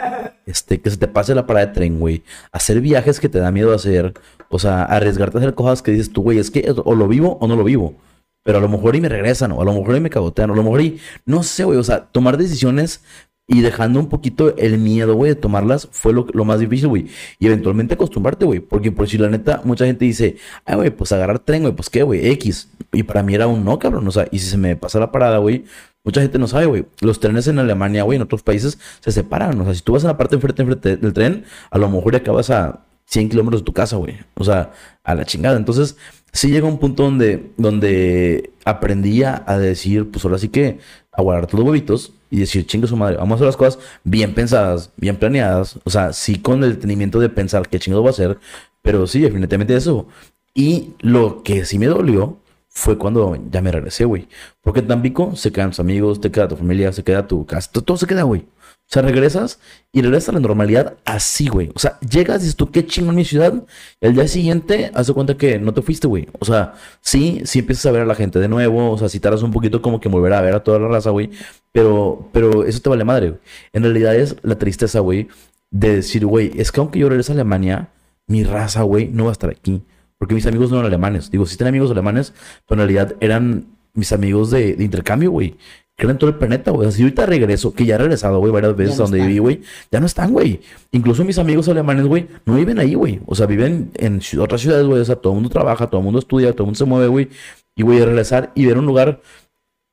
Este, 0.45 0.79
que 0.79 0.91
se 0.91 0.97
te 0.97 1.07
pase 1.07 1.33
la 1.33 1.47
parada 1.47 1.65
de 1.65 1.73
tren, 1.73 1.99
güey. 1.99 2.21
Hacer 2.51 2.81
viajes 2.81 3.19
que 3.19 3.29
te 3.29 3.39
da 3.39 3.51
miedo 3.51 3.73
hacer. 3.73 4.13
O 4.49 4.59
sea, 4.59 4.83
arriesgarte 4.83 5.37
a 5.37 5.41
hacer 5.41 5.55
cosas 5.55 5.81
que 5.81 5.91
dices 5.91 6.13
tú, 6.13 6.21
güey, 6.21 6.37
es 6.37 6.51
que 6.51 6.71
o 6.85 6.93
lo 6.93 7.07
vivo 7.07 7.39
o 7.41 7.47
no 7.47 7.55
lo 7.55 7.63
vivo. 7.63 7.95
Pero 8.43 8.59
a 8.59 8.61
lo 8.61 8.69
mejor 8.69 8.95
y 8.95 9.01
me 9.01 9.09
regresan, 9.09 9.51
o 9.53 9.61
a 9.61 9.65
lo 9.65 9.73
mejor 9.73 9.97
y 9.97 10.01
me 10.01 10.11
cagotean, 10.11 10.51
o 10.51 10.53
a 10.53 10.55
lo 10.55 10.63
mejor 10.63 10.81
y 10.81 10.99
no 11.25 11.41
sé, 11.41 11.63
güey. 11.63 11.79
O 11.79 11.83
sea, 11.83 12.05
tomar 12.05 12.37
decisiones 12.37 13.01
y 13.47 13.61
dejando 13.61 13.99
un 13.99 14.07
poquito 14.07 14.55
el 14.57 14.77
miedo, 14.77 15.15
güey, 15.15 15.31
de 15.31 15.35
tomarlas 15.35 15.89
fue 15.91 16.13
lo, 16.13 16.25
lo 16.33 16.45
más 16.45 16.59
difícil, 16.59 16.87
güey. 16.87 17.07
Y 17.37 17.47
eventualmente 17.47 17.95
acostumbrarte, 17.95 18.45
güey. 18.45 18.59
Porque 18.61 18.91
por 18.91 19.09
si 19.09 19.17
la 19.17 19.29
neta, 19.29 19.61
mucha 19.65 19.85
gente 19.85 20.05
dice, 20.05 20.37
ay, 20.65 20.75
güey, 20.75 20.89
pues 20.91 21.11
agarrar 21.11 21.39
tren, 21.39 21.63
güey, 21.63 21.75
pues 21.75 21.89
qué, 21.89 22.03
güey, 22.03 22.29
X. 22.31 22.69
Y 22.93 23.03
para 23.03 23.23
mí 23.23 23.35
era 23.35 23.47
un 23.47 23.65
no, 23.65 23.77
cabrón. 23.77 24.07
O 24.07 24.11
sea, 24.11 24.27
y 24.31 24.39
si 24.39 24.47
se 24.47 24.57
me 24.57 24.75
pasa 24.77 24.99
la 24.99 25.11
parada, 25.11 25.39
güey, 25.39 25.65
Mucha 26.03 26.21
gente 26.21 26.39
no 26.39 26.47
sabe, 26.47 26.65
güey. 26.65 26.85
Los 27.01 27.19
trenes 27.19 27.47
en 27.47 27.59
Alemania, 27.59 28.03
güey, 28.03 28.15
en 28.15 28.23
otros 28.23 28.41
países 28.41 28.79
se 29.01 29.11
separan. 29.11 29.59
O 29.61 29.65
sea, 29.65 29.75
si 29.75 29.81
tú 29.81 29.93
vas 29.93 30.03
a 30.03 30.07
la 30.07 30.17
parte 30.17 30.35
enfrente, 30.35 30.63
enfrente 30.63 30.97
del 30.97 31.13
tren, 31.13 31.45
a 31.69 31.77
lo 31.77 31.89
mejor 31.89 32.15
acabas 32.15 32.49
a 32.49 32.85
100 33.05 33.29
kilómetros 33.29 33.61
de 33.61 33.65
tu 33.65 33.73
casa, 33.73 33.97
güey. 33.97 34.17
O 34.35 34.43
sea, 34.43 34.71
a 35.03 35.13
la 35.13 35.25
chingada. 35.25 35.57
Entonces, 35.57 35.97
sí 36.33 36.49
llega 36.49 36.67
un 36.67 36.79
punto 36.79 37.03
donde, 37.03 37.51
donde 37.57 38.51
aprendí 38.65 39.23
a 39.23 39.43
decir, 39.59 40.09
pues 40.09 40.25
ahora 40.25 40.39
sí 40.39 40.49
que 40.49 40.79
a 41.11 41.21
guardar 41.21 41.47
tus 41.47 41.59
huevitos 41.59 42.13
y 42.29 42.39
decir, 42.39 42.65
chingue 42.65 42.87
su 42.87 42.95
madre, 42.95 43.17
vamos 43.17 43.33
a 43.33 43.35
hacer 43.35 43.47
las 43.47 43.57
cosas 43.57 43.79
bien 44.03 44.33
pensadas, 44.33 44.91
bien 44.97 45.17
planeadas. 45.17 45.79
O 45.83 45.89
sea, 45.89 46.13
sí 46.13 46.39
con 46.39 46.63
el 46.63 46.75
detenimiento 46.75 47.19
de 47.19 47.29
pensar 47.29 47.67
qué 47.67 47.79
chingados 47.79 48.05
va 48.05 48.09
a 48.09 48.13
hacer, 48.13 48.39
pero 48.81 49.05
sí, 49.07 49.19
definitivamente 49.19 49.75
eso. 49.75 50.07
Y 50.53 50.93
lo 50.99 51.43
que 51.43 51.65
sí 51.65 51.77
me 51.79 51.87
dolió 51.87 52.37
fue 52.69 52.97
cuando 52.97 53.37
ya 53.51 53.61
me 53.61 53.71
regresé, 53.71 54.05
güey. 54.05 54.27
Porque 54.61 54.79
en 54.79 54.87
Tampico 54.87 55.35
se 55.35 55.51
quedan 55.51 55.71
tus 55.71 55.79
amigos, 55.81 56.21
te 56.21 56.31
queda 56.31 56.47
tu 56.47 56.55
familia, 56.55 56.91
se 56.93 57.03
queda 57.03 57.27
tu 57.27 57.45
casa, 57.45 57.69
todo, 57.71 57.83
todo 57.83 57.97
se 57.97 58.07
queda, 58.07 58.23
güey. 58.23 58.45
O 58.91 58.93
sea, 58.93 59.03
regresas 59.03 59.57
y 59.93 60.01
regresas 60.01 60.29
a 60.29 60.31
la 60.33 60.41
normalidad 60.41 60.97
así, 61.05 61.47
güey. 61.47 61.71
O 61.73 61.79
sea, 61.79 61.97
llegas 62.01 62.39
y 62.39 62.43
dices 62.43 62.57
tú, 62.57 62.71
qué 62.71 62.85
chingo 62.85 63.11
en 63.11 63.15
mi 63.15 63.23
ciudad. 63.23 63.53
El 64.01 64.15
día 64.15 64.27
siguiente, 64.27 64.91
haz 64.93 65.07
de 65.07 65.13
cuenta 65.13 65.37
que 65.37 65.59
no 65.59 65.73
te 65.73 65.81
fuiste, 65.81 66.07
güey. 66.07 66.27
O 66.39 66.43
sea, 66.43 66.73
sí, 66.99 67.41
sí 67.45 67.59
empiezas 67.59 67.85
a 67.85 67.91
ver 67.91 68.01
a 68.01 68.05
la 68.05 68.15
gente 68.15 68.37
de 68.39 68.49
nuevo. 68.49 68.91
O 68.91 68.97
sea, 68.97 69.07
si 69.07 69.21
tardas 69.21 69.43
un 69.43 69.51
poquito 69.51 69.81
como 69.81 70.01
que 70.01 70.09
volver 70.09 70.33
a 70.33 70.41
ver 70.41 70.55
a 70.55 70.63
toda 70.65 70.77
la 70.77 70.89
raza, 70.89 71.09
güey. 71.11 71.29
Pero, 71.71 72.27
pero 72.33 72.65
eso 72.65 72.81
te 72.81 72.89
vale 72.89 73.05
madre, 73.05 73.29
güey. 73.29 73.41
En 73.71 73.83
realidad 73.83 74.13
es 74.13 74.35
la 74.41 74.57
tristeza, 74.57 74.99
güey, 74.99 75.29
de 75.69 75.95
decir, 75.95 76.25
güey, 76.25 76.51
es 76.57 76.73
que 76.73 76.81
aunque 76.81 76.99
yo 76.99 77.07
regrese 77.07 77.31
a 77.31 77.35
Alemania, 77.35 77.91
mi 78.27 78.43
raza, 78.43 78.81
güey, 78.81 79.07
no 79.07 79.23
va 79.23 79.29
a 79.29 79.31
estar 79.31 79.49
aquí. 79.49 79.83
Porque 80.17 80.35
mis 80.35 80.45
amigos 80.47 80.69
no 80.69 80.75
eran 80.75 80.87
alemanes. 80.87 81.31
Digo, 81.31 81.45
sí 81.45 81.55
tenía 81.55 81.69
amigos 81.69 81.91
alemanes, 81.91 82.33
pero 82.67 82.81
en 82.81 82.89
realidad 82.89 83.15
eran 83.21 83.67
mis 83.93 84.11
amigos 84.11 84.51
de, 84.51 84.75
de 84.75 84.83
intercambio, 84.83 85.31
güey. 85.31 85.55
Que 86.01 86.07
eran 86.07 86.17
todo 86.17 86.31
el 86.31 86.35
planeta, 86.35 86.71
güey. 86.71 86.87
Así 86.87 87.03
ahorita 87.03 87.27
regreso, 87.27 87.75
que 87.75 87.85
ya 87.85 87.93
he 87.93 87.97
regresado, 87.99 88.39
güey, 88.39 88.51
varias 88.51 88.75
veces 88.75 88.97
no 88.97 89.03
a 89.03 89.05
donde 89.05 89.19
están. 89.19 89.27
viví, 89.27 89.37
güey. 89.37 89.61
Ya 89.91 89.99
no 89.99 90.07
están, 90.07 90.33
güey. 90.33 90.59
Incluso 90.91 91.23
mis 91.23 91.37
amigos 91.37 91.69
alemanes, 91.69 92.07
güey, 92.07 92.25
no 92.43 92.55
viven 92.55 92.79
ahí, 92.79 92.95
güey. 92.95 93.19
O 93.27 93.35
sea, 93.35 93.45
viven 93.45 93.91
en 93.93 94.19
otras 94.39 94.61
ciudades, 94.61 94.87
güey. 94.87 94.99
O 94.99 95.05
sea, 95.05 95.17
todo 95.17 95.33
el 95.33 95.35
mundo 95.35 95.49
trabaja, 95.49 95.85
todo 95.91 95.99
el 95.99 96.05
mundo 96.05 96.17
estudia, 96.17 96.53
todo 96.53 96.63
el 96.63 96.69
mundo 96.69 96.77
se 96.79 96.85
mueve, 96.85 97.05
güey. 97.05 97.29
Y 97.75 97.83
voy 97.83 98.01
a 98.01 98.05
regresar 98.05 98.51
y 98.55 98.65
ver 98.65 98.79
un 98.79 98.87
lugar 98.87 99.21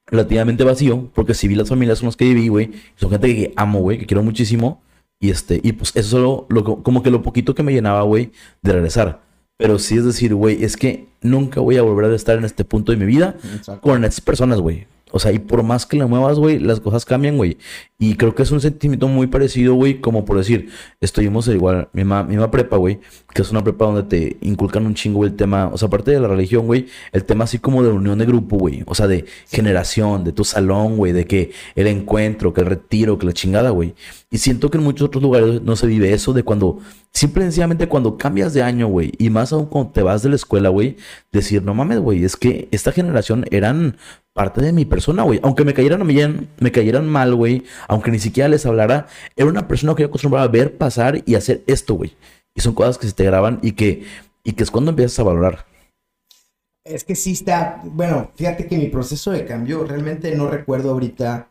relativamente 0.07 0.65
vacío, 0.65 1.11
porque 1.15 1.35
si 1.35 1.47
vi 1.47 1.57
las 1.57 1.69
familias 1.69 2.01
con 2.01 2.07
las 2.07 2.17
que 2.17 2.25
viví, 2.25 2.49
güey, 2.49 2.71
son 2.97 3.11
gente 3.11 3.27
que 3.37 3.53
amo, 3.57 3.81
güey, 3.81 3.99
que 3.99 4.07
quiero 4.07 4.23
muchísimo. 4.23 4.81
Y 5.21 5.29
este, 5.29 5.61
y 5.63 5.73
pues 5.73 5.91
eso 5.91 6.01
es 6.01 6.07
solo 6.07 6.47
lo, 6.49 6.83
como 6.83 7.03
que 7.03 7.11
lo 7.11 7.21
poquito 7.21 7.55
que 7.55 7.63
me 7.63 7.75
llenaba, 7.75 8.01
güey, 8.01 8.33
de 8.63 8.73
regresar. 8.73 9.21
Pero 9.59 9.79
sí 9.79 9.99
es 9.99 10.07
decir, 10.07 10.35
güey, 10.35 10.65
es 10.65 10.79
que 10.79 11.09
nunca 11.21 11.61
voy 11.61 11.77
a 11.77 11.83
volver 11.83 12.11
a 12.11 12.17
estar 12.17 12.39
en 12.39 12.47
este 12.47 12.65
punto 12.65 12.93
de 12.93 12.99
mi 12.99 13.05
vida 13.05 13.37
Exacto. 13.55 13.83
con 13.83 14.03
estas 14.05 14.23
personas, 14.23 14.59
güey. 14.59 14.87
O 15.11 15.19
sea, 15.19 15.33
y 15.33 15.39
por 15.39 15.63
más 15.63 15.87
que 15.87 15.97
la 15.97 16.07
muevas, 16.07 16.39
güey, 16.39 16.59
las 16.59 16.81
cosas 16.81 17.05
cambian, 17.05 17.37
güey. 17.37 17.57
Y 17.99 18.15
creo 18.15 18.35
que 18.35 18.43
es 18.43 18.51
un 18.51 18.61
sentimiento 18.61 19.09
muy 19.09 19.27
parecido, 19.27 19.75
güey, 19.75 20.01
como 20.01 20.25
por 20.25 20.37
decir, 20.37 20.71
estuvimos 21.01 21.49
igual, 21.49 21.89
misma, 21.93 22.23
misma 22.23 22.51
prepa, 22.51 22.77
güey, 22.77 23.01
que 23.35 23.43
es 23.43 23.51
una 23.51 23.65
prepa 23.65 23.87
donde 23.87 24.03
te 24.05 24.37
inculcan 24.41 24.87
un 24.87 24.95
chingo 24.95 25.25
el 25.25 25.35
tema, 25.35 25.69
o 25.73 25.79
sea, 25.79 25.89
aparte 25.89 26.11
de 26.11 26.21
la 26.21 26.29
religión, 26.29 26.67
güey, 26.67 26.87
el 27.13 27.25
tema 27.25 27.45
así 27.45 27.59
como 27.59 27.83
de 27.83 27.91
unión 27.91 28.19
de 28.19 28.27
grupo, 28.27 28.57
güey. 28.57 28.85
O 28.87 28.95
sea, 28.95 29.07
de 29.07 29.25
generación, 29.49 30.25
de 30.25 30.33
tu 30.33 30.45
salón, 30.45 30.97
güey, 30.97 31.13
de 31.13 31.27
que 31.27 31.53
el 31.75 31.87
encuentro, 31.87 32.53
que 32.53 32.61
el 32.61 32.67
retiro, 32.67 33.19
que 33.19 33.27
la 33.27 33.33
chingada, 33.33 33.71
güey. 33.71 33.95
Y 34.31 34.39
siento 34.39 34.71
que 34.71 34.79
en 34.79 34.85
muchos 34.85 35.07
otros 35.07 35.23
lugares 35.23 35.63
no 35.63 35.75
se 35.75 35.87
vive 35.87 36.13
eso 36.13 36.33
de 36.33 36.43
cuando, 36.43 36.79
simple 37.13 37.43
y 37.43 37.47
sencillamente 37.47 37.89
cuando 37.89 38.19
cambias 38.19 38.53
de 38.53 38.63
año, 38.63 38.87
güey, 38.87 39.13
y 39.19 39.31
más 39.31 39.53
aún 39.53 39.67
cuando 39.67 39.91
te 39.93 40.03
vas 40.03 40.23
de 40.23 40.29
la 40.29 40.37
escuela, 40.37 40.69
güey, 40.69 40.97
decir, 41.33 41.63
no 41.63 41.75
mames, 41.75 41.99
güey, 41.99 42.25
es 42.25 42.37
que 42.37 42.69
esta 42.71 42.93
generación 42.93 43.47
eran 43.51 43.97
parte 44.39 44.63
de 44.63 44.73
mi 44.73 44.85
persona, 44.85 45.25
güey. 45.25 45.41
Aunque 45.43 45.65
me 45.65 45.75
cayeran 45.75 46.07
bien, 46.07 46.49
me 46.61 46.71
cayeran 46.71 47.09
mal, 47.09 47.35
güey, 47.35 47.65
aunque 47.89 48.13
ni 48.13 48.21
siquiera 48.21 48.49
les 48.49 48.65
hablara, 48.67 49.09
era 49.35 49.49
una 49.49 49.67
persona 49.67 49.97
que 49.97 50.03
yo 50.03 50.07
acostumbraba 50.07 50.45
a 50.45 50.49
ver 50.49 50.79
pasar 50.79 51.25
y 51.27 51.35
hacer 51.35 51.65
esto, 51.67 51.95
güey. 51.95 52.15
Y 52.55 52.61
son 52.61 52.73
cosas 52.73 52.99
que 52.99 53.09
se 53.09 53.15
te 53.15 53.25
graban 53.25 53.59
y 53.63 53.73
que, 53.73 54.05
y 54.45 54.53
que 54.53 54.63
es 54.63 54.71
cuando 54.71 54.91
empiezas 54.91 55.19
a 55.19 55.25
valorar. 55.25 55.67
Es 56.85 57.03
que 57.03 57.17
sí 57.17 57.33
está, 57.33 57.83
bueno, 57.83 58.31
fíjate 58.37 58.69
que 58.69 58.79
mi 58.79 58.87
proceso 58.87 59.33
de 59.33 59.45
cambio, 59.45 59.83
realmente 59.83 60.33
no 60.37 60.49
recuerdo 60.49 60.93
ahorita 60.93 61.49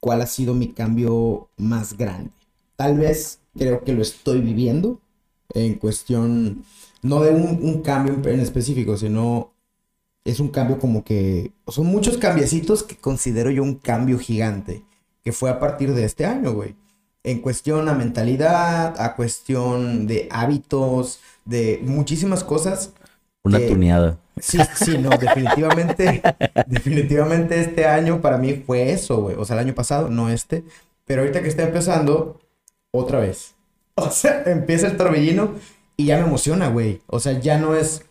cuál 0.00 0.22
ha 0.22 0.26
sido 0.26 0.54
mi 0.54 0.72
cambio 0.72 1.50
más 1.56 1.96
grande. 1.96 2.32
Tal 2.74 2.98
vez 2.98 3.38
creo 3.56 3.84
que 3.84 3.92
lo 3.92 4.02
estoy 4.02 4.40
viviendo 4.40 5.00
en 5.54 5.74
cuestión, 5.74 6.64
no 7.02 7.20
de 7.20 7.30
un, 7.30 7.60
un 7.62 7.82
cambio 7.82 8.14
en, 8.28 8.40
específico, 8.40 8.96
sino 8.96 9.52
es 10.26 10.40
un 10.40 10.48
cambio 10.48 10.78
como 10.78 11.04
que, 11.04 11.52
son 11.68 11.86
muchos 11.86 12.18
cambiecitos 12.18 12.82
que 12.82 12.96
considero 12.96 13.50
yo 13.50 13.62
un 13.62 13.76
cambio 13.76 14.18
gigante, 14.18 14.82
que 15.24 15.32
fue 15.32 15.50
a 15.50 15.58
partir 15.58 15.94
de 15.94 16.04
este 16.04 16.26
año, 16.26 16.52
güey. 16.52 16.74
En 17.24 17.40
cuestión 17.40 17.88
a 17.88 17.94
mentalidad, 17.94 19.00
a 19.00 19.16
cuestión 19.16 20.06
de 20.06 20.28
hábitos, 20.30 21.20
de 21.44 21.80
muchísimas 21.84 22.44
cosas. 22.44 22.92
Una 23.42 23.58
que- 23.58 23.68
tuneada. 23.68 24.18
Sí, 24.38 24.58
sí, 24.74 24.98
no, 24.98 25.08
definitivamente, 25.18 26.22
definitivamente 26.66 27.58
este 27.58 27.86
año 27.86 28.20
para 28.20 28.36
mí 28.38 28.62
fue 28.66 28.92
eso, 28.92 29.22
güey. 29.22 29.36
O 29.36 29.44
sea, 29.44 29.54
el 29.54 29.60
año 29.66 29.74
pasado, 29.74 30.08
no 30.10 30.28
este. 30.28 30.64
Pero 31.06 31.22
ahorita 31.22 31.42
que 31.42 31.48
está 31.48 31.62
empezando, 31.62 32.40
otra 32.92 33.20
vez. 33.20 33.54
O 33.98 34.10
sea, 34.10 34.42
empieza 34.44 34.88
el 34.88 34.98
torbellino 34.98 35.54
y 35.96 36.04
ya 36.04 36.18
me 36.18 36.26
emociona, 36.26 36.68
güey. 36.68 37.00
O 37.06 37.18
sea, 37.18 37.40
ya 37.40 37.56
no 37.58 37.74
es, 37.74 38.04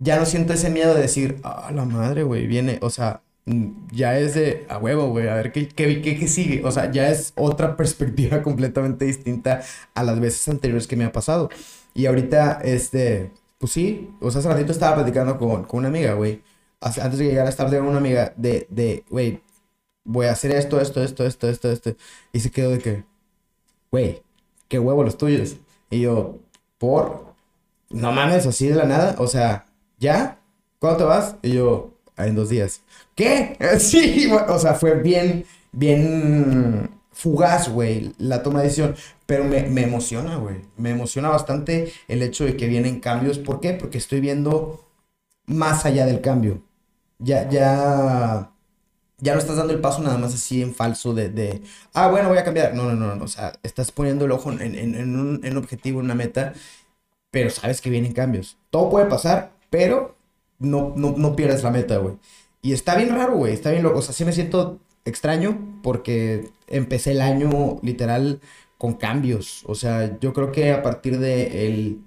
ya 0.00 0.18
no 0.18 0.26
siento 0.26 0.54
ese 0.54 0.70
miedo 0.70 0.94
de 0.94 1.02
decir, 1.02 1.40
ah, 1.44 1.70
la 1.74 1.84
madre, 1.84 2.22
güey, 2.24 2.46
viene. 2.46 2.78
O 2.82 2.90
sea, 2.90 3.22
mm, 3.46 3.88
ya 3.92 4.18
es 4.18 4.34
de, 4.34 4.66
a 4.68 4.78
huevo, 4.78 5.08
güey, 5.10 5.28
a 5.28 5.34
ver 5.34 5.52
qué, 5.52 5.68
qué, 5.68 6.02
qué, 6.02 6.18
qué 6.18 6.28
sigue. 6.28 6.64
O 6.64 6.72
sea, 6.72 6.90
ya 6.90 7.10
es 7.10 7.32
otra 7.36 7.76
perspectiva 7.78 8.42
completamente 8.42 9.04
distinta 9.04 9.62
a 9.94 10.02
las 10.02 10.18
veces 10.20 10.48
anteriores 10.48 10.86
que 10.86 10.96
me 10.96 11.04
ha 11.04 11.12
pasado. 11.12 11.50
Y 11.94 12.06
ahorita, 12.06 12.60
este, 12.64 13.32
pues 13.58 13.72
sí, 13.72 14.10
o 14.20 14.30
sea, 14.30 14.40
hace 14.40 14.48
ratito 14.48 14.72
estaba 14.72 14.96
platicando 14.96 15.38
con, 15.38 15.64
con 15.64 15.80
una 15.80 15.88
amiga, 15.88 16.14
güey. 16.14 16.42
Antes 16.80 17.18
de 17.18 17.26
llegar 17.26 17.46
a 17.46 17.50
estar 17.50 17.68
con 17.68 17.86
una 17.88 17.98
amiga 17.98 18.32
de, 18.36 18.66
de, 18.70 19.04
güey, 19.10 19.42
voy 20.04 20.26
a 20.26 20.32
hacer 20.32 20.52
esto, 20.52 20.80
esto, 20.80 21.02
esto, 21.02 21.26
esto, 21.26 21.48
esto, 21.48 21.70
esto. 21.70 21.96
Y 22.32 22.40
se 22.40 22.50
quedó 22.50 22.70
de 22.70 22.78
que, 22.78 23.04
güey, 23.90 24.22
qué 24.68 24.78
huevo 24.78 25.04
los 25.04 25.18
tuyos. 25.18 25.56
Y 25.90 26.00
yo, 26.02 26.38
por, 26.78 27.34
no 27.90 28.12
mames, 28.12 28.46
así 28.46 28.68
de 28.68 28.76
la 28.76 28.86
nada, 28.86 29.16
o 29.18 29.26
sea, 29.26 29.66
¿ya? 30.00 30.40
¿Cuándo 30.80 30.98
te 31.00 31.04
vas? 31.04 31.36
Y 31.42 31.54
yo, 31.54 31.92
en 32.18 32.34
dos 32.36 32.50
días. 32.50 32.82
¿Qué? 33.16 33.56
Sí, 33.80 34.30
o 34.48 34.58
sea, 34.60 34.74
fue 34.74 34.96
bien, 35.02 35.46
bien 35.72 36.90
fugaz, 37.12 37.68
güey, 37.70 38.14
la 38.18 38.42
toma 38.42 38.60
de 38.60 38.66
decisión. 38.66 38.96
Pero 39.26 39.44
me, 39.44 39.62
me 39.64 39.82
emociona, 39.84 40.36
güey. 40.36 40.62
Me 40.76 40.90
emociona 40.90 41.28
bastante 41.30 41.92
el 42.08 42.22
hecho 42.22 42.44
de 42.44 42.56
que 42.56 42.66
vienen 42.68 43.00
cambios. 43.00 43.38
¿Por 43.38 43.60
qué? 43.60 43.74
Porque 43.74 43.98
estoy 43.98 44.20
viendo 44.20 44.84
más 45.46 45.84
allá 45.86 46.06
del 46.06 46.20
cambio. 46.20 46.62
Ya, 47.18 47.48
ya, 47.50 48.52
ya 49.18 49.34
no 49.34 49.38
estás 49.40 49.56
dando 49.56 49.72
el 49.74 49.80
paso 49.80 50.02
nada 50.02 50.18
más 50.18 50.34
así 50.34 50.62
en 50.62 50.74
falso 50.74 51.14
de, 51.14 51.28
de 51.30 51.62
ah, 51.94 52.08
bueno, 52.10 52.28
voy 52.30 52.38
a 52.38 52.44
cambiar. 52.44 52.74
No, 52.74 52.84
no, 52.84 52.94
no, 52.96 53.16
no. 53.16 53.24
O 53.24 53.28
sea, 53.28 53.52
estás 53.62 53.92
poniendo 53.92 54.24
el 54.26 54.32
ojo 54.32 54.52
en, 54.52 54.62
en- 54.62 54.94
en 54.96 55.18
un, 55.18 55.40
en 55.44 55.56
objetivo, 55.56 56.00
en 56.00 56.06
una 56.06 56.14
meta, 56.14 56.54
pero 57.30 57.50
sabes 57.50 57.80
que 57.80 57.90
vienen 57.90 58.12
cambios. 58.12 58.58
Todo 58.70 58.90
puede 58.90 59.06
pasar, 59.06 59.52
pero 59.70 60.16
no, 60.58 60.92
no, 60.96 61.14
no 61.16 61.36
pierdas 61.36 61.62
la 61.62 61.70
meta, 61.70 61.98
güey. 61.98 62.16
Y 62.62 62.72
está 62.72 62.96
bien 62.96 63.10
raro, 63.10 63.36
güey. 63.36 63.54
Está 63.54 63.70
bien 63.70 63.82
loco. 63.82 64.00
O 64.00 64.02
sea, 64.02 64.14
sí 64.14 64.24
me 64.24 64.32
siento 64.32 64.80
extraño 65.04 65.80
porque 65.82 66.50
empecé 66.68 67.12
el 67.12 67.20
año 67.22 67.78
literal 67.82 68.40
con 68.78 68.94
cambios. 68.94 69.64
O 69.66 69.74
sea, 69.74 70.18
yo 70.20 70.32
creo 70.32 70.52
que 70.52 70.72
a 70.72 70.82
partir 70.82 71.18
del 71.18 72.02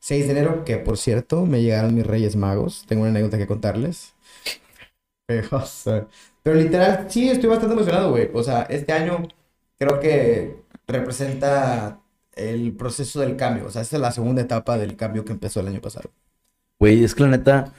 6 0.00 0.26
de 0.26 0.32
enero, 0.32 0.64
que 0.64 0.78
por 0.78 0.98
cierto, 0.98 1.46
me 1.46 1.62
llegaron 1.62 1.94
mis 1.94 2.06
Reyes 2.06 2.36
Magos. 2.36 2.84
Tengo 2.88 3.02
una 3.02 3.10
anécdota 3.10 3.38
que 3.38 3.46
contarles. 3.46 4.14
Pero, 5.26 5.62
pero 6.42 6.56
literal, 6.56 7.06
sí, 7.10 7.28
estoy 7.28 7.50
bastante 7.50 7.74
emocionado, 7.74 8.10
güey. 8.10 8.30
O 8.32 8.42
sea, 8.42 8.62
este 8.62 8.92
año 8.92 9.28
creo 9.78 10.00
que 10.00 10.62
representa 10.86 12.00
el 12.34 12.74
proceso 12.76 13.20
del 13.20 13.36
cambio. 13.36 13.66
O 13.66 13.70
sea, 13.70 13.82
esta 13.82 13.96
es 13.96 14.02
la 14.02 14.12
segunda 14.12 14.42
etapa 14.42 14.78
del 14.78 14.96
cambio 14.96 15.24
que 15.24 15.32
empezó 15.32 15.60
el 15.60 15.68
año 15.68 15.80
pasado. 15.80 16.10
Güey, 16.80 17.04
es 17.04 17.14
que 17.14 17.24
la 17.24 17.30
neta 17.30 17.72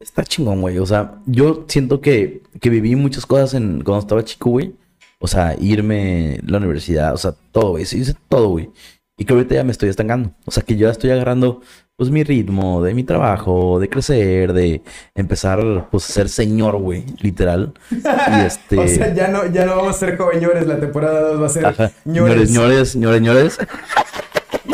está 0.00 0.24
chingón, 0.24 0.60
güey. 0.60 0.78
O 0.78 0.86
sea, 0.86 1.14
yo 1.26 1.64
siento 1.68 2.00
que, 2.00 2.42
que 2.60 2.70
viví 2.70 2.96
muchas 2.96 3.26
cosas 3.26 3.54
en, 3.54 3.82
cuando 3.82 4.00
estaba 4.00 4.24
chico, 4.24 4.50
güey. 4.50 4.74
O 5.20 5.26
sea, 5.26 5.54
irme 5.60 6.40
a 6.42 6.50
la 6.50 6.58
universidad, 6.58 7.12
o 7.12 7.18
sea, 7.18 7.34
todo, 7.52 7.72
güey. 7.72 7.84
Sí, 7.84 7.98
hice 7.98 8.14
todo, 8.28 8.48
güey. 8.48 8.70
Y 9.18 9.26
que 9.26 9.34
ahorita 9.34 9.54
ya 9.54 9.64
me 9.64 9.70
estoy 9.72 9.90
estancando. 9.90 10.32
O 10.46 10.50
sea, 10.50 10.62
que 10.62 10.76
yo 10.76 10.86
ya 10.86 10.92
estoy 10.92 11.10
agarrando, 11.10 11.60
pues, 11.94 12.08
mi 12.10 12.24
ritmo 12.24 12.82
de 12.82 12.94
mi 12.94 13.04
trabajo, 13.04 13.78
de 13.78 13.90
crecer, 13.90 14.54
de 14.54 14.80
empezar, 15.14 15.88
pues, 15.90 16.08
a 16.08 16.12
ser 16.14 16.28
señor, 16.30 16.78
güey, 16.78 17.04
literal. 17.20 17.74
Y 17.90 17.96
este... 18.46 18.78
O 18.78 18.88
sea, 18.88 19.12
ya 19.12 19.28
no, 19.28 19.44
ya 19.52 19.66
no 19.66 19.76
vamos 19.76 19.96
a 19.96 19.98
ser 19.98 20.16
joveñores, 20.16 20.66
la 20.66 20.80
temporada 20.80 21.20
2 21.32 21.42
va 21.42 21.46
a 21.46 21.50
ser 21.50 21.66
Ajá. 21.66 21.92
ñores. 22.06 22.50
Ñores, 22.50 22.96
ñores, 22.96 23.22
ñores, 23.22 23.58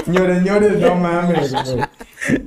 ñores. 0.06 0.42
ñores, 0.44 0.78
no 0.80 0.94
mames. 0.94 1.54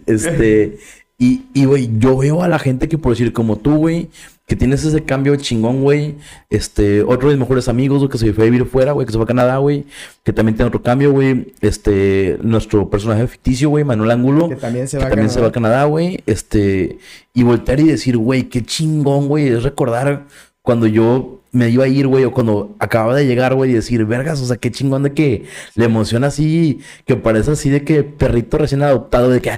Este, 0.05 0.79
y, 1.19 1.43
y, 1.53 1.65
güey, 1.65 1.89
yo 1.99 2.17
veo 2.17 2.43
a 2.43 2.47
la 2.47 2.59
gente 2.59 2.87
que 2.87 2.97
por 2.97 3.11
decir 3.11 3.33
como 3.33 3.57
tú, 3.57 3.75
güey, 3.75 4.07
que 4.47 4.55
tienes 4.55 4.85
ese 4.85 5.03
cambio 5.03 5.35
chingón, 5.35 5.81
güey. 5.83 6.15
Este, 6.49 7.03
otro 7.03 7.27
de 7.27 7.35
mis 7.35 7.41
mejores 7.41 7.67
amigos, 7.67 7.99
güey, 7.99 8.09
que 8.09 8.17
se 8.17 8.33
fue 8.33 8.45
a 8.45 8.49
vivir 8.49 8.65
fuera, 8.65 8.93
güey, 8.93 9.05
que 9.05 9.11
se 9.11 9.17
fue 9.17 9.25
a 9.25 9.27
Canadá, 9.27 9.57
güey, 9.57 9.85
que 10.23 10.31
también 10.31 10.55
tiene 10.55 10.69
otro 10.69 10.81
cambio, 10.81 11.11
güey. 11.11 11.53
Este, 11.59 12.39
nuestro 12.41 12.89
personaje 12.89 13.27
ficticio, 13.27 13.69
güey, 13.69 13.83
Manuel 13.83 14.11
Angulo, 14.11 14.47
Que 14.47 14.55
también 14.55 14.87
se 14.87 14.97
que 14.97 15.03
va 15.03 15.07
a 15.07 15.09
también 15.09 15.29
se 15.29 15.41
va 15.41 15.47
a 15.47 15.51
Canadá. 15.51 15.75
Canadá, 15.75 15.89
güey. 15.89 16.23
Este, 16.25 16.99
y 17.33 17.43
voltear 17.43 17.81
y 17.81 17.83
decir, 17.89 18.15
güey, 18.15 18.43
qué 18.43 18.63
chingón, 18.63 19.27
güey, 19.27 19.49
es 19.49 19.63
recordar 19.63 20.25
cuando 20.61 20.87
yo 20.87 21.41
me 21.51 21.69
iba 21.69 21.83
a 21.83 21.87
ir, 21.87 22.07
güey, 22.07 22.23
o 22.23 22.31
cuando 22.31 22.75
acababa 22.79 23.15
de 23.15 23.25
llegar, 23.25 23.55
güey, 23.55 23.71
y 23.71 23.73
decir, 23.73 24.05
vergas, 24.05 24.39
o 24.41 24.45
sea, 24.45 24.55
qué 24.55 24.71
chingón 24.71 25.03
de 25.03 25.13
que 25.13 25.43
le 25.75 25.85
emociona 25.85 26.27
así, 26.27 26.79
que 27.05 27.15
parece 27.17 27.51
así 27.51 27.69
de 27.69 27.83
que 27.83 28.03
perrito 28.03 28.57
recién 28.57 28.83
adoptado, 28.83 29.29
de 29.29 29.41
que, 29.41 29.51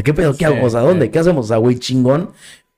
"Ah, 0.00 0.02
ah, 0.02 0.02
¿qué 0.04 0.14
pedo? 0.14 0.32
¿Qué 0.32 0.38
Sí, 0.38 0.44
hago? 0.44 0.66
O 0.66 0.70
sea, 0.70 0.80
sí. 0.80 0.86
¿dónde? 0.86 1.10
¿Qué 1.10 1.18
hacemos? 1.18 1.46
O 1.46 1.48
sea, 1.48 1.56
güey, 1.58 1.78
chingón. 1.78 2.30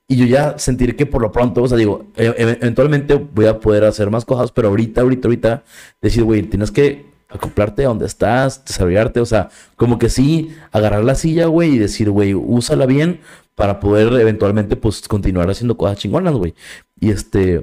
Y 0.09 0.17
yo 0.17 0.27
ya 0.27 0.59
sentir 0.59 0.95
que 0.97 1.07
por 1.07 1.23
lo 1.23 1.33
pronto, 1.33 1.63
o 1.63 1.69
sea, 1.69 1.79
digo, 1.79 2.05
e- 2.17 2.27
e- 2.27 2.59
eventualmente 2.61 3.15
voy 3.15 3.47
a 3.47 3.59
poder 3.61 3.85
hacer 3.85 4.11
más 4.11 4.25
cosas, 4.25 4.51
pero 4.53 4.69
ahorita, 4.69 5.01
ahorita, 5.01 5.29
ahorita, 5.29 5.63
decir, 6.03 6.25
güey, 6.25 6.43
tienes 6.43 6.71
que 6.71 7.07
acoplarte 7.31 7.85
a 7.85 7.89
donde 7.89 8.05
estás, 8.05 8.63
desarrollarte, 8.67 9.21
o 9.21 9.25
sea, 9.27 9.49
como 9.77 9.99
que 9.99 10.11
sí, 10.11 10.51
agarrar 10.71 11.03
la 11.05 11.15
silla, 11.15 11.47
güey, 11.47 11.77
y 11.77 11.79
decir, 11.79 12.11
güey, 12.11 12.35
úsala 12.35 12.85
bien 12.85 13.21
para 13.55 13.81
poder 13.81 14.13
eventualmente, 14.21 14.77
pues, 14.77 15.09
continuar 15.09 15.49
haciendo 15.51 15.79
cosas 15.79 15.97
chingonas, 15.99 16.35
güey. 16.35 16.53
Y 17.01 17.11
este, 17.11 17.63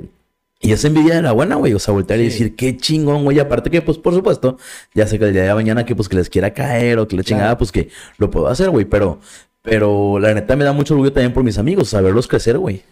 y 0.61 0.71
esa 0.71 0.87
envidia 0.87 1.19
era 1.19 1.31
buena, 1.33 1.55
güey, 1.55 1.73
o 1.73 1.79
sea, 1.79 1.93
voltear 1.93 2.19
y 2.19 2.23
decir, 2.25 2.55
qué 2.55 2.75
chingón, 2.77 3.25
güey, 3.25 3.37
aparte 3.39 3.69
que, 3.69 3.81
pues, 3.83 3.97
por 3.99 4.13
supuesto, 4.15 4.57
ya 4.95 5.05
sé 5.05 5.19
que 5.19 5.25
el 5.25 5.33
día 5.33 5.43
de 5.43 5.53
mañana 5.53 5.85
que, 5.85 5.95
pues, 5.95 6.09
que 6.09 6.15
les 6.15 6.29
quiera 6.29 6.51
caer 6.53 6.97
o 6.97 7.07
que 7.07 7.15
la 7.15 7.21
Claro. 7.23 7.37
chingada, 7.37 7.57
pues, 7.59 7.71
que 7.71 7.89
lo 8.17 8.31
puedo 8.31 8.47
hacer, 8.47 8.71
güey, 8.71 8.85
pero, 8.85 9.19
pero 9.61 10.19
la 10.19 10.33
neta 10.33 10.55
me 10.55 10.65
da 10.65 10.73
mucho 10.73 10.93
orgullo 10.93 11.13
también 11.13 11.33
por 11.33 11.43
mis 11.43 11.57
amigos, 11.57 11.89
saberlos 11.89 12.27
crecer, 12.27 12.57
güey. 12.57 12.83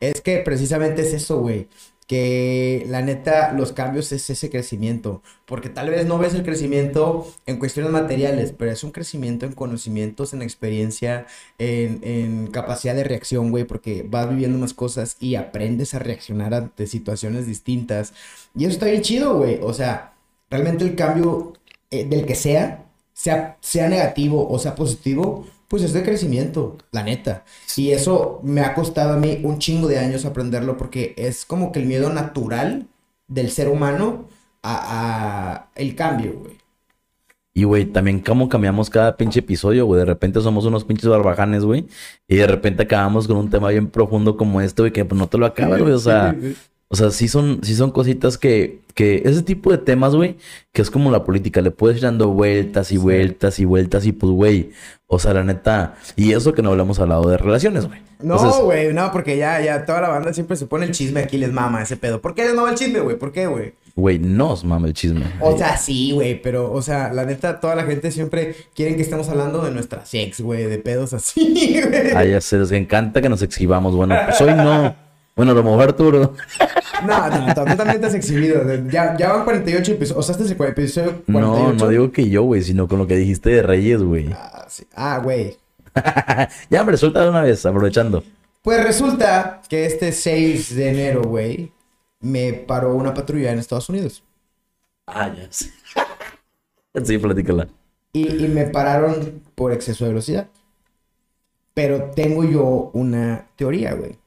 Es 0.00 0.20
que 0.20 0.38
precisamente 0.38 1.02
es 1.02 1.12
eso, 1.12 1.38
güey. 1.40 1.68
Que 2.08 2.84
la 2.88 3.00
neta, 3.02 3.52
los 3.52 3.72
cambios 3.72 4.10
es 4.10 4.28
ese 4.28 4.50
crecimiento. 4.50 5.22
Porque 5.46 5.68
tal 5.68 5.90
vez 5.90 6.06
no 6.06 6.18
ves 6.18 6.34
el 6.34 6.42
crecimiento 6.42 7.32
en 7.46 7.58
cuestiones 7.58 7.92
materiales, 7.92 8.52
pero 8.52 8.72
es 8.72 8.82
un 8.82 8.90
crecimiento 8.90 9.46
en 9.46 9.52
conocimientos, 9.52 10.34
en 10.34 10.42
experiencia, 10.42 11.26
en, 11.58 12.00
en 12.02 12.48
capacidad 12.48 12.96
de 12.96 13.04
reacción, 13.04 13.50
güey. 13.50 13.62
Porque 13.64 14.04
vas 14.06 14.28
viviendo 14.28 14.58
más 14.58 14.74
cosas 14.74 15.16
y 15.20 15.36
aprendes 15.36 15.94
a 15.94 16.00
reaccionar 16.00 16.52
ante 16.52 16.88
situaciones 16.88 17.46
distintas. 17.46 18.12
Y 18.56 18.64
eso 18.64 18.72
está 18.72 18.86
bien 18.86 19.02
chido, 19.02 19.38
güey. 19.38 19.60
O 19.62 19.72
sea, 19.72 20.14
realmente 20.50 20.84
el 20.84 20.96
cambio 20.96 21.52
eh, 21.92 22.04
del 22.04 22.26
que 22.26 22.34
sea, 22.34 22.86
sea, 23.14 23.56
sea 23.60 23.88
negativo 23.88 24.48
o 24.50 24.58
sea 24.58 24.74
positivo, 24.74 25.46
pues 25.72 25.84
es 25.84 25.94
de 25.94 26.02
crecimiento, 26.02 26.76
la 26.90 27.02
neta. 27.02 27.46
Y 27.78 27.92
eso 27.92 28.40
me 28.42 28.60
ha 28.60 28.74
costado 28.74 29.14
a 29.14 29.16
mí 29.16 29.40
un 29.42 29.58
chingo 29.58 29.88
de 29.88 29.98
años 29.98 30.26
aprenderlo 30.26 30.76
porque 30.76 31.14
es 31.16 31.46
como 31.46 31.72
que 31.72 31.78
el 31.80 31.86
miedo 31.86 32.12
natural 32.12 32.88
del 33.26 33.50
ser 33.50 33.68
humano 33.68 34.28
a, 34.62 35.62
a 35.62 35.70
el 35.74 35.94
cambio, 35.94 36.34
güey. 36.40 36.58
Y, 37.54 37.64
güey, 37.64 37.86
también 37.86 38.20
cómo 38.20 38.50
cambiamos 38.50 38.90
cada 38.90 39.16
pinche 39.16 39.38
episodio, 39.40 39.86
güey. 39.86 40.00
De 40.00 40.04
repente 40.04 40.42
somos 40.42 40.66
unos 40.66 40.84
pinches 40.84 41.08
barbajanes, 41.08 41.64
güey. 41.64 41.86
Y 42.28 42.36
de 42.36 42.46
repente 42.46 42.82
acabamos 42.82 43.26
con 43.26 43.38
un 43.38 43.48
tema 43.48 43.70
bien 43.70 43.88
profundo 43.88 44.36
como 44.36 44.60
este, 44.60 44.82
güey, 44.82 44.92
que 44.92 45.06
pues 45.06 45.18
no 45.18 45.26
te 45.26 45.38
lo 45.38 45.46
acabas, 45.46 45.80
güey. 45.80 45.94
O 45.94 45.98
sea, 45.98 46.36
o 46.92 46.96
sea, 46.96 47.10
sí 47.10 47.26
son, 47.26 47.60
sí 47.62 47.74
son 47.74 47.90
cositas 47.90 48.36
que, 48.36 48.80
que 48.94 49.22
ese 49.24 49.42
tipo 49.42 49.70
de 49.70 49.78
temas, 49.78 50.14
güey, 50.14 50.36
que 50.72 50.82
es 50.82 50.90
como 50.90 51.10
la 51.10 51.24
política, 51.24 51.62
le 51.62 51.70
puedes 51.70 51.96
ir 51.96 52.02
dando 52.02 52.28
vueltas 52.28 52.92
y 52.92 52.98
vueltas 52.98 53.58
y 53.58 53.64
vueltas 53.64 54.04
y 54.04 54.12
pues, 54.12 54.30
güey, 54.30 54.72
o 55.06 55.18
sea, 55.18 55.32
la 55.32 55.42
neta, 55.42 55.94
y 56.16 56.32
eso 56.32 56.52
que 56.52 56.60
no 56.60 56.70
hablamos 56.70 56.98
hablado 56.98 57.30
de 57.30 57.38
relaciones, 57.38 57.86
güey. 57.86 58.00
No, 58.20 58.36
güey, 58.64 58.92
no, 58.92 59.10
porque 59.10 59.38
ya, 59.38 59.58
ya 59.62 59.86
toda 59.86 60.02
la 60.02 60.08
banda 60.10 60.34
siempre 60.34 60.56
se 60.58 60.66
pone 60.66 60.84
el 60.84 60.92
chisme 60.92 61.20
aquí, 61.20 61.38
les 61.38 61.50
mama 61.50 61.82
ese 61.82 61.96
pedo. 61.96 62.20
¿Por 62.20 62.34
qué 62.34 62.44
les 62.44 62.54
mama 62.54 62.68
el 62.70 62.76
chisme, 62.76 63.00
güey? 63.00 63.18
¿Por 63.18 63.32
qué, 63.32 63.46
güey? 63.46 63.72
güey, 63.94 64.18
nos 64.18 64.64
mama 64.64 64.86
el 64.86 64.94
chisme. 64.94 65.24
O 65.40 65.56
sea, 65.56 65.76
sí, 65.76 66.12
güey, 66.12 66.40
pero, 66.40 66.72
o 66.72 66.82
sea, 66.82 67.12
la 67.12 67.24
neta, 67.24 67.60
toda 67.60 67.74
la 67.74 67.84
gente 67.84 68.10
siempre 68.10 68.54
quieren 68.74 68.96
que 68.96 69.02
estemos 69.02 69.28
hablando 69.28 69.62
de 69.62 69.70
nuestra 69.70 70.04
sex, 70.06 70.40
güey, 70.40 70.64
de 70.64 70.78
pedos 70.78 71.12
así, 71.12 71.80
güey. 71.88 72.12
A 72.12 72.24
ya 72.24 72.40
se 72.40 72.58
les 72.58 72.72
encanta 72.72 73.20
que 73.20 73.28
nos 73.28 73.42
exhibamos. 73.42 73.94
Bueno, 73.94 74.14
pues 74.26 74.40
hoy 74.40 74.54
no. 74.54 74.94
Bueno, 75.34 75.52
a 75.52 75.54
lo 75.54 75.62
mejor 75.62 75.82
Arturo. 75.82 76.34
No, 77.06 77.28
no, 77.28 77.54
tú 77.54 77.76
también 77.76 78.00
te 78.00 78.06
has 78.06 78.14
exhibido. 78.14 78.62
Ya, 78.88 79.16
ya 79.16 79.32
van 79.32 79.44
48 79.44 79.92
episodios. 79.92 80.18
O 80.18 80.22
sea, 80.22 80.32
este 80.32 80.44
es 80.44 80.60
el 80.60 80.66
episodio 80.66 81.22
48. 81.24 81.28
No, 81.28 81.72
no 81.72 81.88
digo 81.88 82.12
que 82.12 82.28
yo, 82.28 82.42
güey, 82.42 82.62
sino 82.62 82.88
con 82.88 82.98
lo 82.98 83.06
que 83.06 83.16
dijiste 83.16 83.50
de 83.50 83.62
Reyes, 83.62 84.02
güey. 84.02 84.32
Ah, 84.32 84.66
sí. 84.68 84.86
Ah, 84.94 85.20
güey. 85.22 85.56
ya, 86.70 86.80
hombre, 86.80 86.96
suelta 86.96 87.22
de 87.22 87.30
una 87.30 87.42
vez, 87.42 87.64
aprovechando. 87.66 88.22
Pues 88.62 88.82
resulta 88.84 89.60
que 89.68 89.86
este 89.86 90.12
6 90.12 90.74
de 90.74 90.88
enero, 90.90 91.22
güey, 91.22 91.72
me 92.20 92.52
paró 92.52 92.94
una 92.94 93.12
patrulla 93.12 93.52
en 93.52 93.58
Estados 93.58 93.88
Unidos. 93.88 94.22
Ah, 95.06 95.32
ya 95.36 95.48
sé. 95.50 95.70
sí, 97.04 97.18
platícala. 97.18 97.68
Y, 98.12 98.44
y 98.44 98.48
me 98.48 98.66
pararon 98.66 99.42
por 99.54 99.72
exceso 99.72 100.04
de 100.04 100.10
velocidad. 100.10 100.48
Pero 101.74 102.10
tengo 102.14 102.44
yo 102.44 102.90
una 102.92 103.48
teoría, 103.56 103.94
güey. 103.94 104.21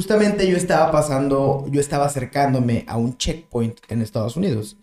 Justamente 0.00 0.48
yo 0.48 0.56
estaba 0.56 0.90
pasando, 0.90 1.66
yo 1.70 1.78
estaba 1.78 2.06
acercándome 2.06 2.86
a 2.88 2.96
un 2.96 3.18
checkpoint 3.18 3.80
en 3.90 4.00
Estados 4.00 4.34
Unidos. 4.34 4.78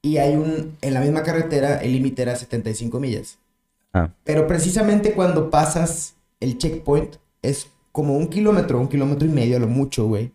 Y 0.00 0.16
hay 0.16 0.34
un, 0.34 0.78
en 0.80 0.94
la 0.94 1.02
misma 1.02 1.22
carretera, 1.22 1.76
el 1.82 1.92
límite 1.92 2.22
era 2.22 2.36
75 2.36 2.98
millas. 2.98 3.38
Ah, 3.92 4.14
Pero 4.24 4.46
precisamente 4.46 5.12
cuando 5.12 5.50
pasas 5.50 6.14
el 6.40 6.56
checkpoint, 6.56 7.16
es 7.42 7.68
como 7.92 8.16
un 8.16 8.28
kilómetro, 8.28 8.80
un 8.80 8.88
kilómetro 8.88 9.28
y 9.28 9.30
medio 9.30 9.58
a 9.58 9.60
lo 9.60 9.68
mucho, 9.68 10.06
güey. 10.06 10.32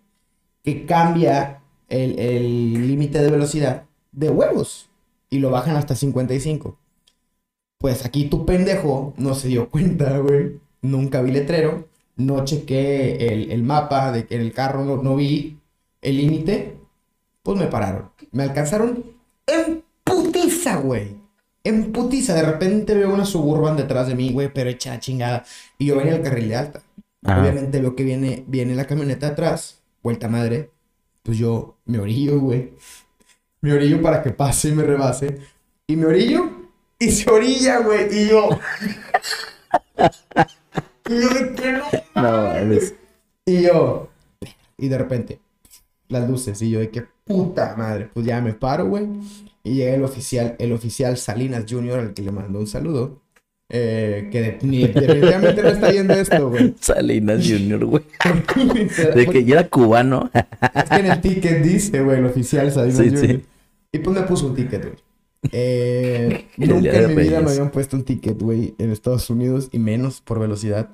Que 0.64 0.86
cambia 0.86 1.64
el 1.90 2.20
el 2.20 2.88
límite 2.88 3.20
de 3.20 3.32
velocidad 3.32 3.86
de 4.12 4.30
huevos. 4.30 4.88
Y 5.32 5.40
lo 5.40 5.50
bajan 5.50 5.78
hasta 5.78 5.96
55. 5.96 6.78
Pues 7.80 8.06
aquí 8.06 8.26
tu 8.26 8.46
pendejo 8.46 9.16
no 9.18 9.34
se 9.34 9.48
dio 9.48 9.68
cuenta, 9.72 10.16
güey. 10.20 10.60
Nunca 10.84 11.24
vi 11.24 11.32
letrero. 11.32 11.88
No 12.18 12.44
chequé 12.46 13.28
el, 13.28 13.52
el 13.52 13.64
mapa 13.64 14.12
de 14.12 14.26
que 14.26 14.36
en 14.36 14.42
el 14.42 14.52
carro 14.52 14.84
no, 14.84 14.98
no 15.02 15.16
vi 15.16 15.58
el 16.02 16.18
límite. 16.18 16.78
Pues 17.44 17.58
me 17.58 17.68
pararon. 17.68 18.12
Me 18.32 18.44
alcanzaron 18.44 19.06
en 19.46 19.84
putiza, 20.04 20.78
güey. 20.78 21.16
En 21.64 21.92
putiza. 21.92 22.34
De 22.34 22.42
repente 22.42 22.94
veo 22.94 23.14
una 23.14 23.26
suburban 23.26 23.78
detrás 23.78 24.08
de 24.08 24.16
mí, 24.16 24.32
güey, 24.32 24.52
pero 24.54 24.70
hecha 24.70 25.00
chingada. 25.00 25.46
Y 25.78 25.86
yo 25.86 25.98
venía 25.98 26.16
al 26.16 26.22
carril 26.22 26.50
de 26.50 26.56
alta. 26.56 26.82
Ajá. 27.24 27.42
Obviamente 27.42 27.80
veo 27.80 27.96
que 27.96 28.04
viene, 28.04 28.44
viene 28.48 28.76
la 28.76 28.86
camioneta 28.88 29.28
atrás, 29.28 29.80
vuelta 30.04 30.28
madre. 30.28 30.72
Pues 31.24 31.38
yo 31.38 31.78
me 31.86 32.00
orillo, 32.00 32.40
güey. 32.40 32.74
Me 33.62 33.74
orillo 33.74 34.02
para 34.02 34.24
que 34.24 34.32
pase 34.32 34.70
y 34.70 34.72
me 34.74 34.84
rebase. 34.84 35.40
Y 35.88 35.96
me 35.96 36.06
orillo 36.06 36.50
y 37.00 37.12
se 37.12 37.30
orilla, 37.30 37.80
güey. 37.80 38.08
Y 38.12 38.30
yo. 38.30 38.50
yo 41.10 41.72
no. 41.72 42.22
Mames. 42.22 42.94
Y 43.46 43.62
yo. 43.64 44.10
Y 44.78 44.88
de 44.90 44.98
repente, 44.98 45.40
las 46.10 46.30
luces. 46.30 46.62
Y 46.62 46.70
yo 46.70 46.80
de 46.80 46.90
que 46.90 47.04
puta 47.24 47.76
madre. 47.78 48.10
Pues 48.14 48.26
ya 48.26 48.42
me 48.42 48.54
paro, 48.54 48.88
güey. 48.88 49.06
Y 49.64 49.76
llega 49.76 49.96
el 49.96 50.04
oficial, 50.04 50.56
el 50.60 50.72
oficial 50.72 51.18
Salinas 51.18 51.66
Jr., 51.70 52.00
al 52.00 52.14
que 52.14 52.22
le 52.22 52.32
mando 52.32 52.60
un 52.60 52.68
saludo. 52.68 53.22
Eh, 53.70 54.30
que 54.32 54.42
de- 54.42 54.60
ni- 54.62 54.88
definitivamente 54.88 55.62
no 55.62 55.68
está 55.70 55.92
viendo 55.92 56.14
esto, 56.14 56.50
güey. 56.50 56.74
Salinas 56.80 57.46
Junior, 57.46 57.84
güey. 57.84 58.04
De 59.16 59.28
que 59.28 59.44
ya 59.44 59.60
era 59.60 59.68
cubano. 59.68 60.30
Es 60.74 60.90
que 60.90 60.96
en 60.96 61.06
el 61.08 61.20
ticket 61.22 61.62
dice, 61.64 62.02
güey, 62.02 62.20
el 62.20 62.26
oficial 62.28 62.72
Salinas 62.72 63.20
sí. 63.20 63.44
Y 63.92 64.00
pues 64.00 64.18
me 64.20 64.26
puso 64.26 64.48
un 64.48 64.56
ticket, 64.56 64.84
güey. 64.84 64.96
Eh, 65.52 66.42
nunca 66.58 66.98
en 66.98 67.08
mi 67.08 67.16
vida 67.16 67.42
me 67.42 67.52
Reyes. 67.52 67.52
habían 67.52 67.72
puesto 67.72 67.98
un 67.98 68.04
ticket, 68.06 68.42
güey, 68.42 68.76
en 68.80 68.92
Estados 68.92 69.30
Unidos 69.30 69.70
y 69.72 69.80
menos 69.80 70.22
por 70.22 70.40
velocidad. 70.40 70.90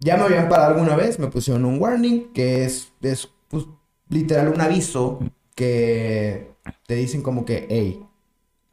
Ya 0.00 0.16
me 0.16 0.24
habían 0.24 0.48
parado 0.48 0.74
alguna 0.74 0.96
vez, 0.96 1.18
me 1.18 1.28
pusieron 1.28 1.64
un 1.64 1.80
warning, 1.80 2.32
que 2.32 2.64
es, 2.64 2.92
es 3.00 3.30
pues, 3.48 3.66
literal 4.08 4.48
un 4.48 4.60
aviso 4.60 5.20
que 5.54 6.52
te 6.86 6.94
dicen 6.96 7.22
como 7.22 7.44
que, 7.44 7.66
hey, 7.70 8.04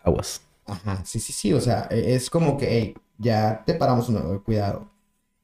Aguas. 0.03 0.41
Ajá, 0.65 1.03
sí, 1.05 1.19
sí, 1.19 1.33
sí, 1.33 1.53
o 1.53 1.59
sea, 1.61 1.87
e- 1.91 2.15
es 2.15 2.29
como 2.29 2.57
que, 2.57 2.67
hey, 2.69 2.95
ya 3.17 3.63
te 3.65 3.73
paramos 3.73 4.09
una, 4.09 4.21
cuidado. 4.39 4.89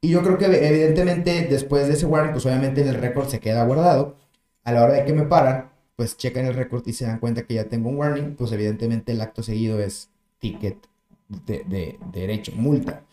Y 0.01 0.09
yo 0.11 0.23
creo 0.23 0.37
que 0.37 0.45
evidentemente 0.45 1.47
después 1.49 1.87
de 1.87 1.93
ese 1.93 2.05
warning, 2.05 2.33
pues 2.33 2.45
obviamente 2.45 2.81
el 2.81 2.95
récord 2.95 3.27
se 3.29 3.39
queda 3.39 3.65
guardado. 3.65 4.15
A 4.63 4.71
la 4.73 4.83
hora 4.83 4.93
de 4.95 5.05
que 5.05 5.13
me 5.13 5.23
paran, 5.25 5.71
pues 5.97 6.17
checan 6.17 6.47
el 6.47 6.55
récord 6.55 6.87
y 6.87 6.93
se 6.93 7.05
dan 7.07 7.19
cuenta 7.19 7.43
que 7.45 7.55
ya 7.55 7.65
tengo 7.69 7.89
un 7.91 7.97
warning, 7.97 8.35
pues 8.37 8.53
evidentemente 8.53 9.13
el 9.13 9.21
acto 9.21 9.43
seguido 9.43 9.81
es 9.81 10.11
ticket 10.39 10.77
de, 11.29 11.65
de- 11.65 11.99
de 12.13 12.21
derecho, 12.21 12.53
multa. 12.55 13.05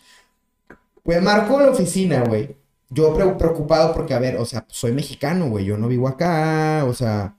Pues 1.03 1.23
marco 1.23 1.61
la 1.61 1.71
oficina, 1.71 2.25
güey. 2.25 2.57
Yo 2.91 3.15
pre- 3.15 3.35
preocupado 3.35 3.93
porque, 3.95 4.15
a 4.15 4.19
ver, 4.19 4.37
o 4.37 4.45
sea, 4.45 4.65
soy 4.69 4.93
mexicano, 4.93 5.49
güey, 5.49 5.65
yo 5.65 5.77
no 5.77 5.89
vivo 5.89 6.09
acá, 6.09 6.85
o 6.87 6.95
sea, 6.95 7.37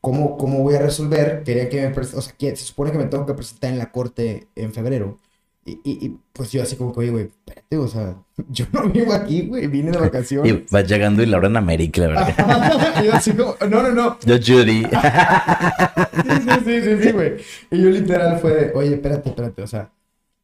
¿cómo, 0.00 0.38
cómo 0.38 0.60
voy 0.62 0.76
a 0.76 0.80
resolver? 0.82 1.42
Quería 1.44 1.68
que 1.70 1.88
me, 1.88 1.96
o 1.98 2.04
sea, 2.04 2.34
se 2.38 2.56
supone 2.56 2.92
que 2.92 2.98
me 2.98 3.06
tengo 3.06 3.26
que 3.26 3.34
presentar 3.34 3.72
en 3.72 3.78
la 3.78 3.92
corte 3.92 4.48
en 4.56 4.72
febrero. 4.74 5.20
Y, 5.66 5.80
y, 5.82 6.06
y, 6.06 6.18
pues 6.32 6.52
yo 6.52 6.62
así 6.62 6.76
como 6.76 6.92
que, 6.92 7.00
oye, 7.00 7.10
güey, 7.10 7.24
espérate, 7.24 7.76
o 7.78 7.88
sea, 7.88 8.16
yo 8.50 8.66
no 8.72 8.88
vivo 8.90 9.14
aquí, 9.14 9.46
güey, 9.46 9.66
vine 9.66 9.92
de 9.92 9.98
vacaciones. 10.00 10.52
Y 10.52 10.66
vas 10.70 10.86
llegando 10.86 11.22
y 11.22 11.26
Laura 11.26 11.48
en 11.48 11.56
América, 11.56 12.02
la 12.02 12.08
verdad. 12.08 12.94
y 13.02 13.06
yo 13.06 13.14
así 13.14 13.32
como, 13.32 13.56
no, 13.68 13.82
no, 13.82 13.90
no, 13.92 14.18
Yo, 14.24 14.36
Judy. 14.36 14.84
sí, 14.84 14.90
sí, 16.24 16.60
sí, 16.64 16.82
sí, 16.82 17.02
sí, 17.02 17.12
güey. 17.12 17.36
Y 17.70 17.82
yo 17.82 17.88
literal 17.88 18.38
fue 18.40 18.54
de, 18.54 18.72
oye, 18.74 18.94
espérate, 18.94 19.30
espérate, 19.30 19.62
o 19.62 19.66
sea, 19.66 19.90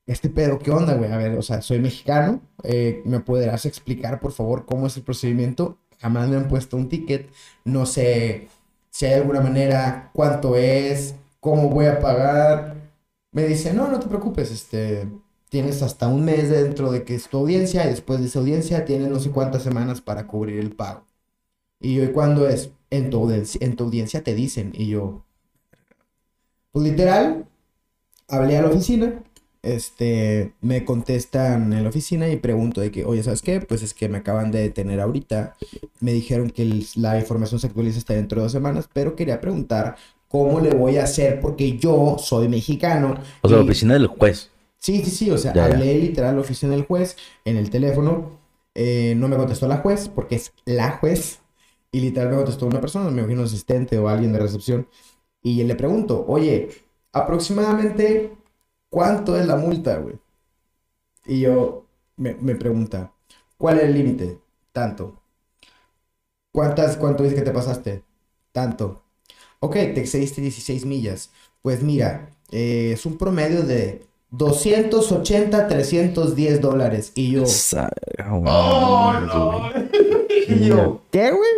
este 0.06 0.30
pedo, 0.30 0.58
¿qué 0.58 0.70
onda, 0.70 0.94
güey? 0.94 1.12
A 1.12 1.18
ver, 1.18 1.36
o 1.38 1.42
sea, 1.42 1.60
soy 1.60 1.78
mexicano, 1.78 2.40
eh, 2.64 3.02
¿me 3.04 3.20
podrás 3.20 3.66
explicar, 3.66 4.20
por 4.20 4.32
favor, 4.32 4.64
cómo 4.64 4.86
es 4.86 4.96
el 4.96 5.02
procedimiento? 5.02 5.78
Jamás 6.00 6.28
me 6.28 6.36
han 6.36 6.48
puesto 6.48 6.76
un 6.78 6.88
ticket, 6.88 7.30
no 7.64 7.84
sé 7.84 8.48
si 8.90 9.06
hay 9.06 9.14
alguna 9.14 9.40
manera, 9.40 10.10
cuánto 10.12 10.56
es, 10.56 11.14
cómo 11.40 11.68
voy 11.68 11.86
a 11.86 12.00
pagar. 12.00 12.79
Me 13.32 13.44
dice, 13.46 13.72
no, 13.72 13.88
no 13.88 14.00
te 14.00 14.08
preocupes, 14.08 14.50
este, 14.50 15.08
tienes 15.48 15.82
hasta 15.82 16.08
un 16.08 16.24
mes 16.24 16.50
dentro 16.50 16.90
de 16.92 17.04
que 17.04 17.14
es 17.14 17.28
tu 17.28 17.38
audiencia 17.38 17.84
y 17.84 17.90
después 17.90 18.20
de 18.20 18.26
esa 18.26 18.40
audiencia 18.40 18.84
tienes 18.84 19.08
no 19.08 19.20
sé 19.20 19.30
cuántas 19.30 19.62
semanas 19.62 20.00
para 20.00 20.26
cubrir 20.26 20.58
el 20.58 20.74
pago. 20.74 21.06
Y 21.80 21.96
yo, 21.96 22.04
¿y 22.04 22.12
cuándo 22.12 22.48
es? 22.48 22.72
En 22.90 23.10
tu 23.10 23.30
en 23.30 23.76
tu 23.76 23.84
audiencia 23.84 24.24
te 24.24 24.34
dicen. 24.34 24.72
Y 24.74 24.88
yo, 24.88 25.24
pues 26.72 26.84
literal, 26.84 27.46
hablé 28.28 28.56
a 28.58 28.62
la 28.62 28.68
oficina, 28.70 29.22
este, 29.62 30.54
me 30.60 30.84
contestan 30.84 31.72
en 31.72 31.84
la 31.84 31.90
oficina 31.90 32.28
y 32.28 32.36
pregunto 32.36 32.80
de 32.80 32.90
que, 32.90 33.04
oye, 33.04 33.22
¿sabes 33.22 33.42
qué? 33.42 33.60
Pues 33.60 33.82
es 33.82 33.94
que 33.94 34.08
me 34.08 34.18
acaban 34.18 34.50
de 34.52 34.60
detener 34.62 35.00
ahorita, 35.00 35.56
me 36.00 36.12
dijeron 36.12 36.50
que 36.50 36.86
la 36.96 37.18
información 37.20 37.60
se 37.60 37.68
actualiza 37.68 37.98
hasta 37.98 38.14
dentro 38.14 38.40
de 38.40 38.44
dos 38.44 38.52
semanas, 38.52 38.88
pero 38.92 39.16
quería 39.16 39.40
preguntar 39.40 39.96
cómo 40.30 40.60
le 40.60 40.70
voy 40.74 40.98
a 40.98 41.04
hacer 41.04 41.40
porque 41.40 41.78
yo 41.78 42.16
soy 42.18 42.48
mexicano. 42.48 43.16
O 43.42 43.48
sea, 43.48 43.58
la 43.58 43.64
oficina 43.64 43.94
del 43.94 44.06
juez. 44.06 44.50
Sí, 44.78 45.02
sí, 45.04 45.10
sí, 45.10 45.30
o 45.30 45.36
sea, 45.38 45.52
Ya, 45.54 45.68
ya. 45.68 45.74
hablé 45.74 45.94
literal 45.98 46.30
a 46.30 46.34
la 46.34 46.40
oficina 46.40 46.72
del 46.72 46.86
juez 46.86 47.16
en 47.44 47.56
el 47.56 47.68
teléfono, 47.70 48.38
eh, 48.74 49.14
no 49.16 49.28
me 49.28 49.36
contestó 49.36 49.68
la 49.68 49.78
juez 49.78 50.08
porque 50.08 50.36
es 50.36 50.52
la 50.64 50.92
juez 50.98 51.40
y 51.92 52.00
literal 52.00 52.30
me 52.30 52.36
contestó 52.36 52.66
una 52.66 52.80
persona, 52.80 53.10
me 53.10 53.20
imagino 53.20 53.42
un 53.42 53.46
asistente 53.46 53.98
o 53.98 54.08
alguien 54.08 54.32
de 54.32 54.38
recepción 54.38 54.88
y 55.42 55.64
le 55.64 55.74
pregunto, 55.76 56.24
oye, 56.28 56.70
aproximadamente 57.12 58.36
cuánto 58.90 59.38
es 59.38 59.46
la 59.46 59.56
multa, 59.56 59.98
güey. 59.98 60.16
Y 61.24 61.40
yo 61.40 61.86
me, 62.16 62.34
me 62.34 62.54
pregunta, 62.56 63.14
¿cuál 63.56 63.78
es 63.78 63.84
el 63.84 63.94
límite? 63.94 64.38
Tanto. 64.72 65.22
¿Cuántas, 66.52 66.96
cuánto 66.96 67.24
dice 67.24 67.34
que 67.34 67.42
te 67.42 67.50
pasaste? 67.50 68.04
Tanto. 68.52 69.02
Ok, 69.62 69.74
te 69.74 70.00
excediste 70.00 70.40
16 70.40 70.86
millas. 70.86 71.30
Pues 71.62 71.82
mira, 71.82 72.30
eh, 72.50 72.92
es 72.94 73.04
un 73.04 73.18
promedio 73.18 73.62
de 73.62 74.02
280, 74.30 75.68
310 75.68 76.60
dólares. 76.62 77.12
Y 77.14 77.32
yo... 77.32 77.44
Sa- 77.46 77.90
¡Oh, 78.30 79.12
no! 79.20 79.70
Y 80.48 80.66
yo, 80.66 81.02
¿qué, 81.12 81.30
güey? 81.30 81.50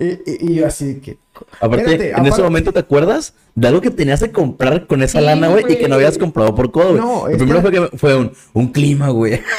Y, 0.00 0.04
y- 0.30 0.38
y 0.50 0.54
yo 0.54 0.66
así 0.66 0.96
que... 1.00 1.16
Aparte, 1.60 1.82
Espérate, 1.84 2.08
en 2.08 2.14
aparte- 2.14 2.28
ese 2.30 2.42
momento, 2.42 2.72
¿te 2.72 2.80
acuerdas 2.80 3.34
de 3.54 3.68
algo 3.68 3.80
que 3.80 3.90
tenías 3.90 4.20
que 4.20 4.32
comprar 4.32 4.86
con 4.86 5.02
esa 5.02 5.20
Sí, 5.20 5.24
lana, 5.26 5.48
güey? 5.48 5.64
Y 5.72 5.76
que 5.76 5.88
no 5.88 5.94
habías 5.96 6.18
comprado 6.18 6.54
por 6.54 6.72
codo, 6.72 6.90
güey. 6.92 7.00
No, 7.00 7.28
Lo 7.28 7.36
primero 7.38 7.60
fue 7.60 7.70
que 7.70 7.96
fue 7.98 8.16
un, 8.16 8.32
un 8.54 8.68
clima, 8.72 9.10
güey. 9.10 9.40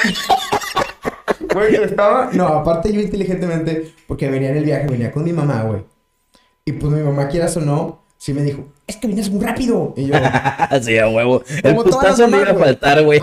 Güey, 1.54 1.76
estaba... 1.76 2.30
No, 2.34 2.48
aparte 2.48 2.92
yo 2.92 3.00
inteligentemente, 3.00 3.94
porque 4.08 4.30
venía 4.30 4.50
en 4.50 4.58
el 4.58 4.64
viaje, 4.66 4.88
venía 4.88 5.12
con 5.12 5.24
mi 5.24 5.34
mamá, 5.34 5.64
güey. 5.64 5.82
Y 6.68 6.74
pues 6.74 6.92
mi 6.92 7.02
mamá, 7.02 7.30
quieras 7.30 7.56
o 7.56 7.62
no, 7.62 8.04
sí 8.18 8.34
me 8.34 8.44
dijo, 8.44 8.66
es 8.86 8.98
que 8.98 9.08
vienes 9.08 9.30
muy 9.30 9.42
rápido. 9.42 9.94
Y 9.96 10.08
yo... 10.08 10.16
Así 10.70 10.98
a 10.98 11.08
huevo. 11.08 11.42
El 11.64 11.76
no 11.76 11.86
mamás, 11.86 12.20
iba 12.20 12.52
a 12.52 12.56
faltar, 12.56 13.04
güey. 13.06 13.22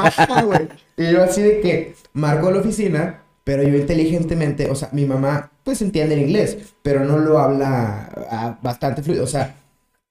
Y 0.97 1.13
yo 1.13 1.23
así 1.23 1.43
de 1.43 1.61
que 1.61 1.95
marco 2.15 2.51
la 2.51 2.61
oficina, 2.61 3.23
pero 3.45 3.63
yo 3.63 3.77
inteligentemente, 3.77 4.71
o 4.71 4.75
sea, 4.75 4.89
mi 4.93 5.05
mamá 5.05 5.51
pues 5.63 5.83
entiende 5.83 6.15
el 6.15 6.23
inglés, 6.23 6.57
pero 6.83 7.05
no 7.05 7.19
lo 7.19 7.39
habla 7.39 8.09
ah, 8.31 8.59
bastante 8.63 9.03
fluido. 9.03 9.25
O 9.25 9.27
sea, 9.27 9.57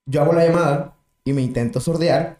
yo 0.06 0.22
hago 0.22 0.34
la 0.34 0.46
llamada 0.46 0.94
y 1.26 1.34
me 1.34 1.42
intento 1.42 1.80
sordear 1.80 2.38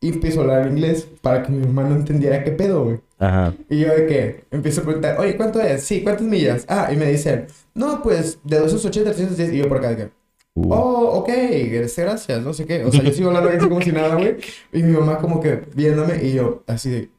y 0.00 0.08
empiezo 0.08 0.40
a 0.40 0.42
hablar 0.42 0.66
inglés 0.66 1.06
para 1.20 1.44
que 1.44 1.52
mi 1.52 1.64
mamá 1.64 1.88
no 1.88 1.94
entendiera 1.94 2.42
qué 2.42 2.50
pedo, 2.50 2.82
güey. 2.82 3.00
Ajá. 3.20 3.54
Y 3.70 3.78
yo 3.78 3.94
de 3.94 4.06
que 4.06 4.44
empiezo 4.50 4.80
a 4.80 4.84
preguntar, 4.84 5.20
oye, 5.20 5.36
¿cuánto 5.36 5.60
es? 5.60 5.84
Sí, 5.84 6.02
¿cuántas 6.02 6.26
millas? 6.26 6.64
Ah, 6.68 6.90
y 6.92 6.96
me 6.96 7.06
dicen, 7.06 7.46
no, 7.74 8.02
pues 8.02 8.40
de 8.42 8.58
280 8.58 9.10
a 9.10 9.12
310. 9.12 9.52
Y 9.52 9.58
yo 9.58 9.68
por 9.68 9.78
acá 9.78 9.90
de 9.90 9.96
que, 9.96 10.10
Uh. 10.54 10.72
Oh, 10.74 11.18
ok, 11.20 11.28
gracias, 11.70 12.42
no 12.42 12.52
sé 12.52 12.66
qué. 12.66 12.84
O 12.84 12.92
sea, 12.92 13.02
yo 13.02 13.12
sigo 13.12 13.28
hablando 13.28 13.48
así 13.50 13.58
como 13.58 13.80
si 13.80 13.92
nada, 13.92 14.14
güey. 14.16 14.36
Y 14.72 14.82
mi 14.82 14.92
mamá 14.92 15.18
como 15.18 15.40
que 15.40 15.62
viéndome 15.74 16.22
y 16.24 16.34
yo 16.34 16.62
así 16.66 16.90
de... 16.90 17.10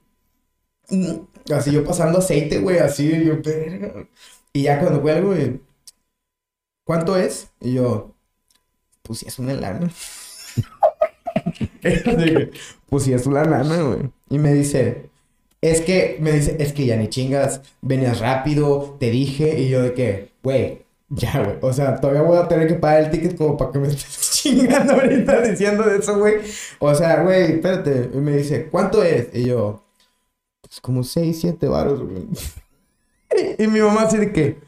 mm, 0.90 1.16
Así 1.54 1.72
yo 1.72 1.84
pasando 1.84 2.20
aceite, 2.20 2.60
güey, 2.60 2.80
así, 2.80 3.26
yo. 3.26 3.36
Y 4.54 4.64
ya 4.64 4.80
cuando 4.80 5.02
cuelgo, 5.02 5.30
güey, 5.30 5.60
¿cuánto 6.86 7.18
es? 7.18 7.52
Y 7.60 7.74
yo, 7.76 8.16
pues 9.04 9.24
una 9.40 9.54
lana. 9.56 9.92
Pues 12.90 13.08
una 13.26 13.44
lana, 13.44 13.82
güey. 13.82 14.10
Y 14.30 14.40
me 14.40 14.54
dice, 14.54 15.10
es 15.62 15.82
que, 15.82 16.18
me 16.22 16.32
dice, 16.34 16.58
es 16.60 16.74
que 16.74 16.86
ya 16.86 16.96
ni 16.98 17.10
chingas, 17.10 17.62
venías 17.82 18.20
rápido, 18.20 18.98
te 19.00 19.12
dije, 19.12 19.60
y 19.62 19.70
yo 19.70 19.82
de 19.82 19.94
que, 19.94 20.30
güey, 20.44 20.83
ya, 21.16 21.44
güey. 21.44 21.58
O 21.62 21.72
sea, 21.74 22.00
todavía 22.00 22.22
voy 22.22 22.38
a 22.38 22.48
tener 22.48 22.68
que 22.68 22.76
pagar 22.76 23.04
el 23.04 23.12
ticket 23.12 23.38
como 23.38 23.58
para 23.58 23.72
que 23.72 23.80
me 23.80 23.88
estés 23.90 24.32
chingando 24.42 24.94
ahorita 24.94 25.42
diciendo 25.42 25.84
de 25.84 25.98
eso, 25.98 26.18
güey. 26.18 26.36
O 26.80 26.94
sea, 26.96 27.22
güey, 27.24 27.54
espérate. 27.54 28.10
Y 28.14 28.18
me 28.18 28.38
dice, 28.38 28.68
¿cuánto 28.70 29.04
es? 29.04 29.28
Y 29.34 29.46
yo, 29.46 29.84
pues 30.62 30.80
como 30.82 31.04
6, 31.04 31.38
7 31.42 31.68
varos, 31.68 32.02
güey. 32.02 32.28
Y 33.58 33.66
mi 33.68 33.80
mamá 33.80 34.04
así 34.04 34.18
de 34.18 34.32
que, 34.32 34.60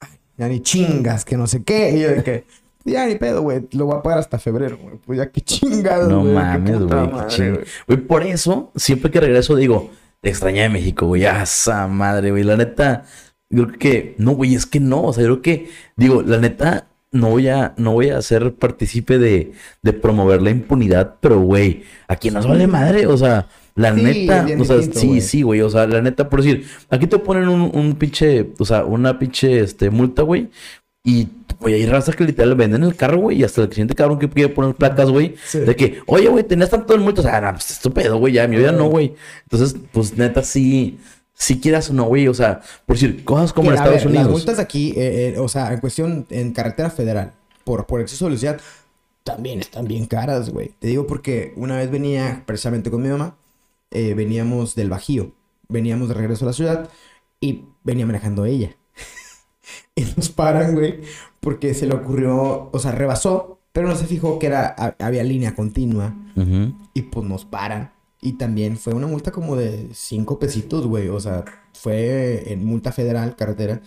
"Ay, 0.00 0.10
ya 0.36 0.48
ni 0.48 0.60
chingas, 0.60 1.24
que 1.24 1.38
no 1.38 1.46
sé 1.46 1.62
qué. 1.64 1.90
Y 1.92 2.00
yo 2.00 2.10
de 2.10 2.22
que, 2.22 2.44
ya 2.84 3.06
ni 3.06 3.14
pedo, 3.14 3.40
güey. 3.40 3.66
Lo 3.72 3.86
voy 3.86 3.96
a 3.96 4.02
pagar 4.02 4.18
hasta 4.18 4.38
febrero, 4.38 4.76
güey. 4.76 4.96
Pues 5.06 5.18
ya 5.18 5.30
qué 5.30 5.40
chingados, 5.40 6.08
No 6.10 6.22
mames, 6.22 6.78
güey. 6.78 7.64
güey. 7.86 8.00
Por 8.06 8.22
eso, 8.22 8.70
siempre 8.76 9.10
que 9.10 9.20
regreso 9.20 9.56
digo, 9.56 9.88
te 10.20 10.28
extrañé 10.28 10.62
de 10.62 10.68
México, 10.68 11.06
güey. 11.06 11.24
Esa 11.24 11.86
madre, 11.88 12.32
güey. 12.32 12.42
La 12.44 12.58
neta, 12.58 13.04
yo 13.50 13.66
creo 13.66 13.78
que, 13.78 14.14
no, 14.18 14.32
güey, 14.32 14.54
es 14.54 14.66
que 14.66 14.80
no. 14.80 15.02
O 15.04 15.12
sea, 15.12 15.24
yo 15.24 15.40
creo 15.40 15.42
que, 15.42 15.70
digo, 15.96 16.22
la 16.22 16.38
neta, 16.38 16.86
no 17.12 17.30
voy 17.30 17.48
a, 17.48 17.74
no 17.76 17.92
voy 17.92 18.10
a 18.10 18.22
ser 18.22 18.54
partícipe 18.54 19.18
de, 19.18 19.52
de 19.82 19.92
promover 19.92 20.40
la 20.42 20.50
impunidad, 20.50 21.16
pero 21.20 21.40
güey, 21.40 21.82
aquí 22.06 22.30
nos 22.30 22.46
vale 22.46 22.68
madre, 22.68 23.06
o 23.08 23.16
sea, 23.16 23.48
la 23.74 23.92
Sí, 23.94 24.02
neta, 24.02 24.46
o 24.58 24.64
sea, 24.64 24.76
distinto, 24.76 25.00
sí, 25.00 25.20
sí, 25.20 25.42
güey, 25.42 25.60
o 25.62 25.70
sea, 25.70 25.88
la 25.88 26.00
neta, 26.02 26.28
por 26.30 26.42
decir, 26.42 26.66
aquí 26.88 27.08
te 27.08 27.18
ponen 27.18 27.48
un, 27.48 27.70
un 27.74 27.94
pinche, 27.96 28.50
o 28.60 28.64
sea, 28.64 28.84
una 28.84 29.18
pinche, 29.18 29.58
este, 29.58 29.90
multa, 29.90 30.22
güey, 30.22 30.50
y, 31.02 31.26
güey, 31.58 31.74
hay 31.74 31.86
raza 31.86 32.12
que 32.12 32.22
literal 32.24 32.54
venden 32.54 32.84
el 32.84 32.94
carro, 32.94 33.18
güey, 33.18 33.40
y 33.40 33.42
hasta 33.44 33.62
el 33.62 33.70
siguiente 33.70 33.94
cabrón 33.96 34.20
que 34.20 34.28
quiere 34.28 34.50
poner 34.54 34.76
placas, 34.76 35.10
güey, 35.10 35.34
Sí. 35.46 35.58
de 35.58 35.74
que, 35.74 36.00
oye, 36.06 36.28
güey, 36.28 36.44
tenías 36.44 36.70
tanto 36.70 36.94
el 36.94 37.00
multa, 37.00 37.22
o 37.22 37.24
sea, 37.24 37.40
no, 37.40 37.50
pues, 37.52 37.72
estúpido, 37.72 38.18
güey, 38.18 38.34
ya, 38.34 38.46
mi 38.46 38.56
vida 38.56 38.70
no, 38.70 38.86
güey. 38.86 39.14
Entonces, 39.50 39.74
pues, 39.92 40.16
neta, 40.16 40.44
sí, 40.44 40.98
si 41.42 41.58
quieras 41.58 41.88
o 41.88 41.94
no, 41.94 42.04
güey, 42.04 42.28
o 42.28 42.34
sea, 42.34 42.60
por 42.84 42.96
decir, 42.96 43.24
cosas 43.24 43.54
como 43.54 43.70
en 43.70 43.76
Estados 43.78 44.00
ver, 44.00 44.06
Unidos. 44.08 44.24
Las 44.26 44.32
multas 44.32 44.58
aquí, 44.58 44.90
eh, 44.90 45.32
eh, 45.34 45.38
o 45.38 45.48
sea, 45.48 45.72
en 45.72 45.80
cuestión, 45.80 46.26
en 46.28 46.52
carretera 46.52 46.90
federal, 46.90 47.32
por, 47.64 47.86
por 47.86 48.02
exceso 48.02 48.26
de 48.26 48.28
velocidad, 48.32 48.60
también 49.24 49.58
están 49.60 49.86
bien 49.88 50.04
caras, 50.04 50.50
güey. 50.50 50.72
Te 50.78 50.88
digo 50.88 51.06
porque 51.06 51.54
una 51.56 51.76
vez 51.78 51.90
venía 51.90 52.42
precisamente 52.44 52.90
con 52.90 53.00
mi 53.02 53.08
mamá, 53.08 53.36
eh, 53.90 54.12
veníamos 54.12 54.74
del 54.74 54.90
Bajío, 54.90 55.32
veníamos 55.68 56.08
de 56.08 56.14
regreso 56.14 56.44
a 56.44 56.48
la 56.48 56.52
ciudad 56.52 56.90
y 57.40 57.64
venía 57.84 58.04
manejando 58.04 58.44
ella. 58.44 58.76
y 59.94 60.04
nos 60.16 60.28
paran, 60.28 60.74
güey, 60.74 61.00
porque 61.40 61.72
se 61.72 61.86
le 61.86 61.94
ocurrió, 61.94 62.68
o 62.70 62.78
sea, 62.78 62.92
rebasó, 62.92 63.60
pero 63.72 63.88
no 63.88 63.96
se 63.96 64.04
fijó 64.06 64.38
que 64.38 64.46
era, 64.48 64.74
ha- 64.76 64.94
había 64.98 65.22
línea 65.24 65.54
continua. 65.54 66.14
Y 66.94 67.02
pues 67.02 67.26
nos 67.26 67.44
paran. 67.46 67.92
Y 68.20 68.34
también 68.34 68.76
fue 68.76 68.94
una 68.94 69.06
multa 69.06 69.30
como 69.30 69.56
de 69.56 69.88
cinco 69.92 70.38
pesitos, 70.38 70.86
güey. 70.86 71.08
O 71.08 71.20
sea, 71.20 71.44
fue 71.72 72.52
en 72.52 72.64
multa 72.64 72.92
federal, 72.92 73.34
carretera. 73.36 73.80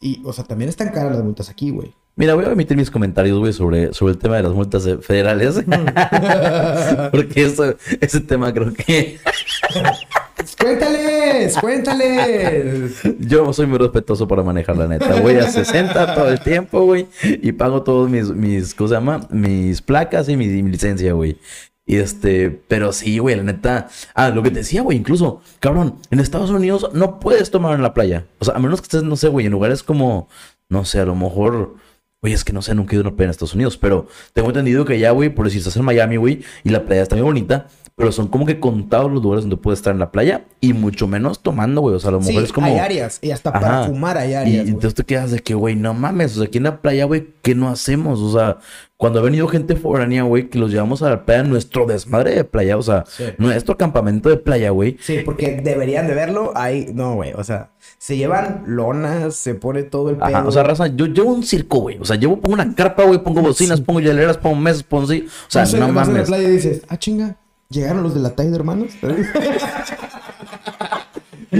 Y, 0.00 0.22
o 0.24 0.32
sea, 0.32 0.44
también 0.44 0.68
están 0.68 0.90
caras 0.90 1.12
las 1.12 1.24
multas 1.24 1.50
aquí, 1.50 1.70
güey. 1.70 1.92
Mira, 2.16 2.34
voy 2.34 2.44
a 2.44 2.52
emitir 2.52 2.76
mis 2.76 2.92
comentarios, 2.92 3.38
güey, 3.38 3.52
sobre, 3.52 3.92
sobre 3.92 4.12
el 4.12 4.18
tema 4.18 4.36
de 4.36 4.44
las 4.44 4.52
multas 4.52 4.86
eh, 4.86 4.98
federales. 4.98 5.56
Porque 7.10 7.42
eso, 7.42 7.74
ese 8.00 8.20
tema 8.20 8.52
creo 8.52 8.72
que 8.72 9.18
¡Cuéntales! 10.60 11.56
¡Cuéntales! 11.58 13.02
yo 13.18 13.52
soy 13.52 13.66
muy 13.66 13.78
respetuoso 13.78 14.28
para 14.28 14.42
manejar 14.42 14.76
la 14.76 14.86
neta. 14.86 15.20
Voy 15.20 15.36
a 15.36 15.50
60 15.50 16.14
todo 16.14 16.28
el 16.28 16.40
tiempo, 16.40 16.84
güey. 16.84 17.06
Y 17.22 17.52
pago 17.52 17.82
todos 17.82 18.08
mis, 18.08 18.30
mis, 18.30 18.74
¿cómo 18.74 18.88
se 18.88 18.94
llama? 18.94 19.26
Mis 19.30 19.82
placas 19.82 20.28
y 20.28 20.36
mi, 20.36 20.46
mi 20.46 20.70
licencia, 20.70 21.12
güey. 21.12 21.38
Y 21.86 21.96
este, 21.96 22.50
pero 22.50 22.92
sí, 22.92 23.18
güey, 23.18 23.36
la 23.36 23.42
neta. 23.42 23.88
Ah, 24.14 24.30
lo 24.30 24.42
que 24.42 24.50
te 24.50 24.60
decía, 24.60 24.82
güey, 24.82 24.96
incluso, 24.96 25.42
cabrón, 25.60 25.96
en 26.10 26.20
Estados 26.20 26.50
Unidos 26.50 26.90
no 26.94 27.20
puedes 27.20 27.50
tomar 27.50 27.74
en 27.74 27.82
la 27.82 27.92
playa. 27.94 28.26
O 28.38 28.44
sea, 28.44 28.54
a 28.54 28.58
menos 28.58 28.80
que 28.80 28.86
estés, 28.86 29.02
no 29.02 29.16
sé, 29.16 29.28
güey, 29.28 29.46
en 29.46 29.52
lugares 29.52 29.82
como, 29.82 30.28
no 30.68 30.84
sé, 30.84 31.00
a 31.00 31.04
lo 31.06 31.14
mejor. 31.14 31.76
Güey, 32.22 32.32
es 32.32 32.42
que 32.42 32.54
no 32.54 32.62
sé, 32.62 32.74
nunca 32.74 32.92
he 32.92 32.96
ido 32.96 33.04
a 33.04 33.08
una 33.08 33.16
playa 33.16 33.26
en 33.26 33.30
Estados 33.32 33.54
Unidos, 33.54 33.76
pero 33.76 34.06
tengo 34.32 34.48
entendido 34.48 34.86
que 34.86 34.98
ya, 34.98 35.10
güey, 35.10 35.28
por 35.28 35.44
decir, 35.44 35.58
estás 35.58 35.76
en 35.76 35.84
Miami, 35.84 36.16
güey, 36.16 36.42
y 36.64 36.70
la 36.70 36.86
playa 36.86 37.02
está 37.02 37.16
muy 37.16 37.22
bonita, 37.22 37.66
pero 37.96 38.10
son 38.10 38.26
como 38.28 38.44
que 38.44 38.58
contados 38.58 39.10
los 39.12 39.22
lugares 39.22 39.44
donde 39.44 39.56
puedes 39.56 39.78
estar 39.78 39.92
en 39.92 40.00
la 40.00 40.10
playa 40.10 40.44
y 40.60 40.72
mucho 40.72 41.06
menos 41.06 41.40
tomando, 41.42 41.80
güey. 41.80 41.94
O 41.94 42.00
sea, 42.00 42.08
a 42.08 42.12
lo 42.12 42.18
mejor 42.20 42.32
Sí, 42.34 42.38
es 42.44 42.52
como. 42.52 42.66
hay 42.66 42.78
áreas. 42.78 43.18
Y 43.22 43.30
hasta 43.30 43.52
para 43.52 43.84
fumar 43.84 44.18
hay 44.18 44.32
Y 44.32 44.34
áreas, 44.34 44.56
güey. 44.62 44.68
entonces 44.68 44.94
te 44.94 45.04
quedas 45.04 45.30
de 45.30 45.38
que, 45.40 45.54
güey, 45.54 45.76
no 45.76 45.94
mames, 45.94 46.32
o 46.32 46.40
sea, 46.40 46.44
aquí 46.48 46.58
en 46.58 46.64
la 46.64 46.80
playa, 46.82 47.04
güey, 47.04 47.34
¿qué 47.42 47.54
no 47.54 47.68
hacemos? 47.68 48.18
O 48.20 48.32
sea, 48.32 48.58
cuando 48.96 49.20
ha 49.20 49.22
venido 49.22 49.46
gente 49.46 49.76
foránea, 49.76 50.22
güey, 50.24 50.48
que 50.48 50.58
los 50.58 50.72
llevamos 50.72 51.02
a 51.02 51.10
la 51.10 51.24
playa, 51.24 51.44
nuestro 51.44 51.86
desmadre 51.86 52.34
de 52.34 52.42
playa, 52.44 52.76
o 52.78 52.82
sea, 52.82 53.04
Sí. 53.06 53.24
nuestro 53.38 53.76
campamento 53.76 54.28
de 54.28 54.38
playa, 54.38 54.70
güey. 54.70 54.96
Sí, 55.00 55.18
porque 55.24 55.60
deberían 55.62 56.08
de 56.08 56.14
verlo. 56.14 56.52
Ahí, 56.56 56.88
no, 56.92 57.14
güey. 57.14 57.32
O 57.34 57.44
sea, 57.44 57.70
se 57.98 58.16
llevan 58.16 58.64
lonas, 58.66 59.36
se 59.36 59.54
pone 59.54 59.82
todo 59.84 60.10
el 60.10 60.16
pedo. 60.16 60.26
Ajá, 60.26 60.44
o 60.46 60.50
sea, 60.50 60.64
raza, 60.64 60.88
yo 60.88 61.06
llevo 61.06 61.32
un 61.32 61.44
circo, 61.44 61.78
güey. 61.80 61.98
O 62.00 62.04
sea, 62.04 62.16
llevo, 62.16 62.40
pongo 62.40 62.54
una 62.54 62.74
carpa, 62.74 63.04
güey, 63.04 63.22
pongo 63.22 63.40
bocinas, 63.40 63.80
pongo 63.80 64.00
hieleras, 64.00 64.36
pongo 64.38 64.56
mesas, 64.56 64.82
pongo 64.82 65.04
así. 65.04 65.26
O 65.28 65.50
sea, 65.50 65.64
sé, 65.66 65.78
no 65.78 65.92
vas 65.92 66.08
a 66.08 66.10
la 66.10 66.12
mames. 66.14 66.28
playa 66.28 66.48
y 66.48 66.52
dices, 66.52 66.82
ah, 66.88 66.96
chinga, 66.98 67.36
llegaron 67.70 68.02
los 68.02 68.14
de 68.14 68.20
la 68.20 68.34
talla 68.34 68.50
de 68.50 68.56
hermanos. 68.56 68.90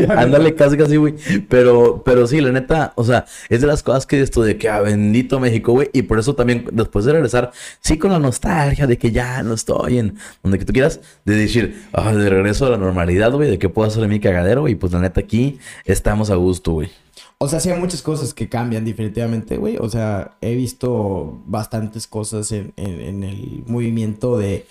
Ándale, 0.09 0.57
casi, 0.57 0.76
casi, 0.76 0.96
güey. 0.96 1.14
Pero, 1.48 2.02
pero 2.05 2.26
sí, 2.26 2.40
la 2.40 2.50
neta, 2.50 2.92
o 2.96 3.05
sea, 3.05 3.26
es 3.48 3.61
de 3.61 3.66
las 3.68 3.84
cosas 3.84 4.07
que 4.07 4.20
esto 4.20 4.42
de 4.42 4.57
que, 4.59 4.68
ah, 4.68 4.80
bendito 4.80 5.38
México, 5.38 5.72
güey. 5.72 5.88
Y 5.92 6.02
por 6.02 6.18
eso 6.18 6.34
también, 6.34 6.66
después 6.72 7.05
de 7.05 7.12
regresar, 7.12 7.52
sí 7.80 7.96
con 7.96 8.11
la 8.11 8.18
nostalgia 8.18 8.88
de 8.88 8.98
que 8.98 9.12
ya 9.12 9.42
no 9.44 9.55
estoy 9.55 9.98
en 9.98 10.16
donde 10.42 10.59
que 10.59 10.64
tú 10.64 10.72
quieras, 10.72 10.98
de 11.24 11.36
decir, 11.36 11.84
ah, 11.92 12.12
de 12.12 12.28
regreso 12.28 12.66
a 12.66 12.70
la 12.70 12.76
normalidad, 12.76 13.30
güey, 13.32 13.48
de 13.50 13.59
que 13.59 13.68
puedo 13.68 13.86
hacer 13.86 14.07
mi 14.09 14.18
cagadero. 14.18 14.66
Y 14.66 14.74
pues 14.74 14.92
la 14.92 14.98
neta, 15.00 15.20
aquí 15.20 15.61
estamos 15.84 16.28
a 16.30 16.34
gusto, 16.34 16.72
güey. 16.72 16.90
O 17.38 17.46
sea, 17.48 17.61
sí 17.61 17.70
hay 17.70 17.78
muchas 17.78 18.02
cosas 18.02 18.34
que 18.34 18.48
cambian 18.48 18.84
definitivamente, 18.84 19.59
güey. 19.59 19.76
O 19.78 19.88
sea, 19.88 20.32
he 20.40 20.57
visto 20.57 21.40
bastantes 21.46 22.09
cosas 22.09 22.50
en, 22.50 22.72
en- 22.76 23.00
en 23.00 23.22
el 23.24 23.62
movimiento 23.66 24.38
de... 24.38 24.66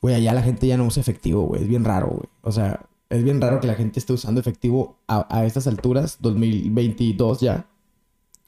Güey, 0.00 0.14
allá 0.14 0.32
la 0.32 0.42
gente 0.42 0.66
ya 0.66 0.76
no 0.76 0.86
usa 0.86 1.00
efectivo, 1.00 1.42
güey. 1.42 1.62
Es 1.62 1.68
bien 1.68 1.84
raro, 1.84 2.08
güey. 2.08 2.28
O 2.42 2.52
sea, 2.52 2.80
es 3.10 3.24
bien 3.24 3.40
raro 3.40 3.60
que 3.60 3.66
la 3.66 3.74
gente 3.74 3.98
esté 3.98 4.12
usando 4.12 4.40
efectivo 4.40 4.96
a, 5.08 5.26
a 5.36 5.44
estas 5.44 5.66
alturas, 5.66 6.18
2022 6.20 7.40
ya. 7.40 7.66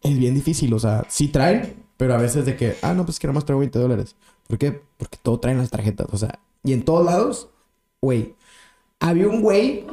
Es 0.03 0.17
bien 0.19 0.35
difícil, 0.35 0.73
o 0.73 0.79
sea, 0.79 1.05
sí 1.09 1.29
traen, 1.29 1.75
pero 1.97 2.15
a 2.15 2.19
veces 2.19 2.47
de 2.47 2.57
que, 2.57 2.77
ah, 2.83 2.95
no, 2.95 3.05
pues 3.05 3.19
que 3.19 3.27
nada 3.27 3.35
más 3.35 3.45
traigo 3.45 3.61
20 3.61 3.79
dólares. 3.79 4.17
¿Por 4.47 4.59
qué? 4.59 4.81
Porque 4.97 5.19
todo 5.23 5.39
traen 5.41 5.59
las 5.59 5.71
tarjetas, 5.71 6.07
o 6.11 6.17
sea, 6.17 6.39
y 6.65 6.73
en 6.73 6.85
todos 6.85 7.05
lados, 7.05 7.49
güey. 8.01 8.35
Había 8.99 9.29
un 9.29 9.41
güey 9.43 9.87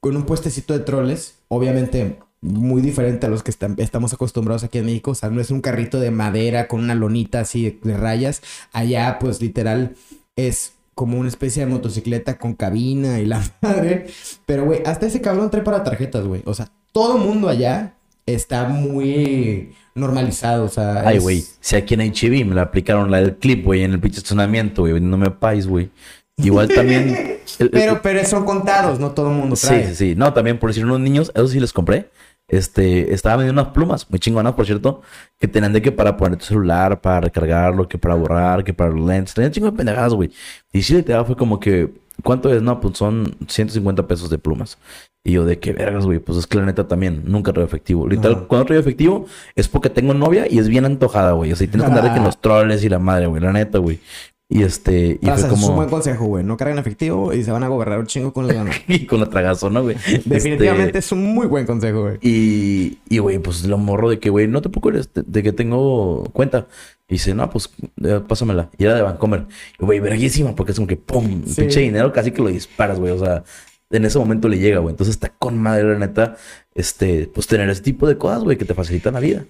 con 0.00 0.16
un 0.16 0.24
puestecito 0.24 0.72
de 0.74 0.80
troles, 0.80 1.36
obviamente 1.48 2.18
muy 2.42 2.82
diferente 2.82 3.24
a 3.26 3.30
los 3.30 3.42
que 3.42 3.50
estam- 3.52 3.78
estamos 3.80 4.12
acostumbrados 4.12 4.64
aquí 4.64 4.76
en 4.78 4.84
México. 4.84 5.12
O 5.12 5.14
sea, 5.14 5.30
no 5.30 5.40
es 5.40 5.50
un 5.50 5.62
carrito 5.62 5.98
de 5.98 6.10
madera 6.10 6.68
con 6.68 6.80
una 6.80 6.94
lonita 6.94 7.40
así 7.40 7.64
de, 7.64 7.78
de 7.82 7.96
rayas. 7.96 8.42
Allá, 8.72 9.18
pues 9.18 9.40
literal, 9.40 9.96
es 10.36 10.74
como 10.94 11.18
una 11.18 11.28
especie 11.28 11.64
de 11.64 11.70
motocicleta 11.72 12.38
con 12.38 12.54
cabina 12.54 13.20
y 13.20 13.26
la 13.26 13.42
madre. 13.60 14.06
Pero, 14.46 14.64
güey, 14.64 14.80
hasta 14.86 15.06
ese 15.06 15.20
cabrón 15.20 15.50
trae 15.50 15.62
para 15.62 15.82
tarjetas, 15.84 16.24
güey. 16.26 16.42
O 16.46 16.54
sea, 16.54 16.70
todo 16.92 17.18
mundo 17.18 17.48
allá 17.48 17.94
está 18.26 18.64
muy 18.68 19.72
normalizado. 19.94 20.64
O 20.64 20.68
sea, 20.68 21.06
Ay, 21.06 21.16
es- 21.18 21.22
güey, 21.22 21.44
si 21.60 21.76
aquí 21.76 21.94
en 21.94 22.00
HB 22.00 22.44
me 22.46 22.54
la 22.54 22.62
aplicaron 22.62 23.10
la 23.10 23.18
del 23.20 23.36
clip, 23.36 23.64
güey, 23.64 23.82
en 23.84 23.92
el 23.92 24.00
pinche 24.00 24.18
estacionamiento, 24.18 24.82
güey, 24.82 25.00
no 25.00 25.16
me 25.16 25.30
pais, 25.30 25.66
güey. 25.66 25.90
Igual 26.36 26.68
también. 26.68 27.08
el- 27.08 27.38
el- 27.60 27.70
Pero, 27.70 28.00
pero 28.02 28.24
son 28.24 28.44
contados, 28.44 28.98
no 28.98 29.12
todo 29.12 29.30
el 29.30 29.36
mundo 29.36 29.56
Sí, 29.56 29.66
trae. 29.68 29.88
sí, 29.88 29.94
sí. 29.94 30.14
No, 30.16 30.32
también 30.32 30.58
por 30.58 30.70
decir 30.70 30.84
unos 30.84 31.00
niños, 31.00 31.30
eso 31.34 31.48
sí 31.48 31.60
les 31.60 31.72
compré. 31.72 32.10
Este, 32.48 33.14
estaba 33.14 33.36
vendiendo 33.36 33.62
unas 33.62 33.72
plumas 33.72 34.10
muy 34.10 34.20
chingonas, 34.20 34.52
por 34.52 34.66
cierto, 34.66 35.00
que 35.38 35.48
tenían 35.48 35.72
de 35.72 35.80
que 35.80 35.92
para 35.92 36.16
poner 36.16 36.38
tu 36.38 36.44
celular, 36.44 37.00
para 37.00 37.22
recargarlo, 37.22 37.88
que 37.88 37.98
para 37.98 38.14
borrar, 38.14 38.64
que 38.64 38.74
para 38.74 38.90
los 38.90 39.06
lentes. 39.06 39.34
Tenían 39.34 39.52
chingo 39.52 39.70
de 39.70 39.76
pendejadas, 39.76 40.12
güey. 40.12 40.30
Y 40.72 40.82
sí, 40.82 40.94
literal 40.94 41.24
fue 41.24 41.36
como 41.36 41.58
que, 41.58 41.92
¿cuánto 42.22 42.52
es? 42.52 42.60
No, 42.62 42.80
pues 42.80 42.98
son 42.98 43.34
150 43.48 44.06
pesos 44.06 44.28
de 44.28 44.38
plumas. 44.38 44.78
Y 45.26 45.32
yo, 45.32 45.46
de 45.46 45.58
qué 45.58 45.72
vergas, 45.72 46.04
güey. 46.04 46.18
Pues 46.18 46.36
es 46.36 46.46
que 46.46 46.58
la 46.58 46.66
neta 46.66 46.86
también, 46.86 47.22
nunca 47.24 47.50
traigo 47.52 47.66
efectivo. 47.66 48.06
Literal, 48.06 48.34
Ajá. 48.36 48.44
cuando 48.46 48.66
traigo 48.66 48.80
efectivo 48.80 49.26
es 49.54 49.68
porque 49.68 49.88
tengo 49.88 50.12
novia 50.12 50.46
y 50.48 50.58
es 50.58 50.68
bien 50.68 50.84
antojada, 50.84 51.32
güey. 51.32 51.50
O 51.50 51.56
sea, 51.56 51.64
y 51.64 51.68
tienes 51.68 51.86
que 51.86 51.90
andar 51.90 52.04
de 52.04 52.10
que 52.10 52.18
en 52.18 52.24
los 52.24 52.38
troles 52.42 52.84
y 52.84 52.90
la 52.90 52.98
madre, 52.98 53.26
güey. 53.26 53.40
La 53.40 53.52
neta, 53.52 53.78
güey. 53.78 54.00
Y 54.48 54.62
este, 54.62 55.18
y 55.20 55.26
Raza, 55.26 55.46
fue 55.48 55.54
Es 55.56 55.60
un 55.62 55.66
como. 55.68 55.76
buen 55.76 55.88
consejo, 55.88 56.26
güey. 56.26 56.44
No 56.44 56.56
carguen 56.56 56.78
efectivo 56.78 57.32
y 57.32 57.42
se 57.42 57.50
van 57.50 57.62
a 57.64 57.68
gobernar 57.68 57.98
un 57.98 58.06
chingo 58.06 58.32
con 58.32 58.46
la 58.46 58.52
lana. 58.54 58.72
y 58.88 59.06
con 59.06 59.18
la 59.20 59.30
tragazo, 59.30 59.70
¿no, 59.70 59.82
güey? 59.82 59.96
Definitivamente 60.24 60.86
Este, 60.86 60.98
es 60.98 61.12
un 61.12 61.24
muy 61.34 61.46
buen 61.46 61.64
consejo, 61.66 62.02
güey. 62.02 62.18
Y, 62.20 62.98
y 63.08 63.18
güey, 63.18 63.38
pues 63.38 63.64
lo 63.64 63.78
morro 63.78 64.10
de 64.10 64.18
que, 64.20 64.28
güey, 64.30 64.46
no 64.46 64.60
te 64.62 64.68
preocupes 64.68 65.12
de, 65.14 65.22
de 65.26 65.42
que 65.42 65.52
tengo 65.52 66.24
cuenta. 66.32 66.66
Y 67.08 67.14
dice, 67.14 67.34
no, 67.34 67.48
pues 67.50 67.70
eh, 68.04 68.20
pásamela. 68.28 68.70
Y 68.78 68.84
era 68.84 68.94
de 68.94 69.02
Vancomer. 69.02 69.46
Y 69.80 69.84
güey, 69.84 70.00
verguísima, 70.00 70.54
porque 70.54 70.72
es 70.72 70.76
como 70.78 70.88
que, 70.88 70.96
pum, 70.96 71.42
Sí. 71.46 71.62
pinche 71.62 71.80
dinero 71.80 72.12
casi 72.12 72.30
que 72.30 72.42
lo 72.42 72.48
disparas, 72.48 73.00
güey. 73.00 73.12
O 73.12 73.18
sea, 73.18 73.44
en 73.90 74.04
ese 74.04 74.18
momento 74.18 74.48
le 74.48 74.58
llega, 74.58 74.78
güey. 74.78 74.92
Entonces 74.92 75.14
está 75.16 75.30
con 75.30 75.58
madre, 75.58 75.84
la 75.84 75.98
neta, 75.98 76.36
este, 76.74 77.28
pues 77.32 77.46
tener 77.46 77.68
ese 77.70 77.82
tipo 77.82 78.06
de 78.06 78.18
cosas, 78.18 78.44
güey, 78.44 78.58
que 78.58 78.64
te 78.66 78.74
facilitan 78.74 79.14
la 79.14 79.20
vida. 79.20 79.44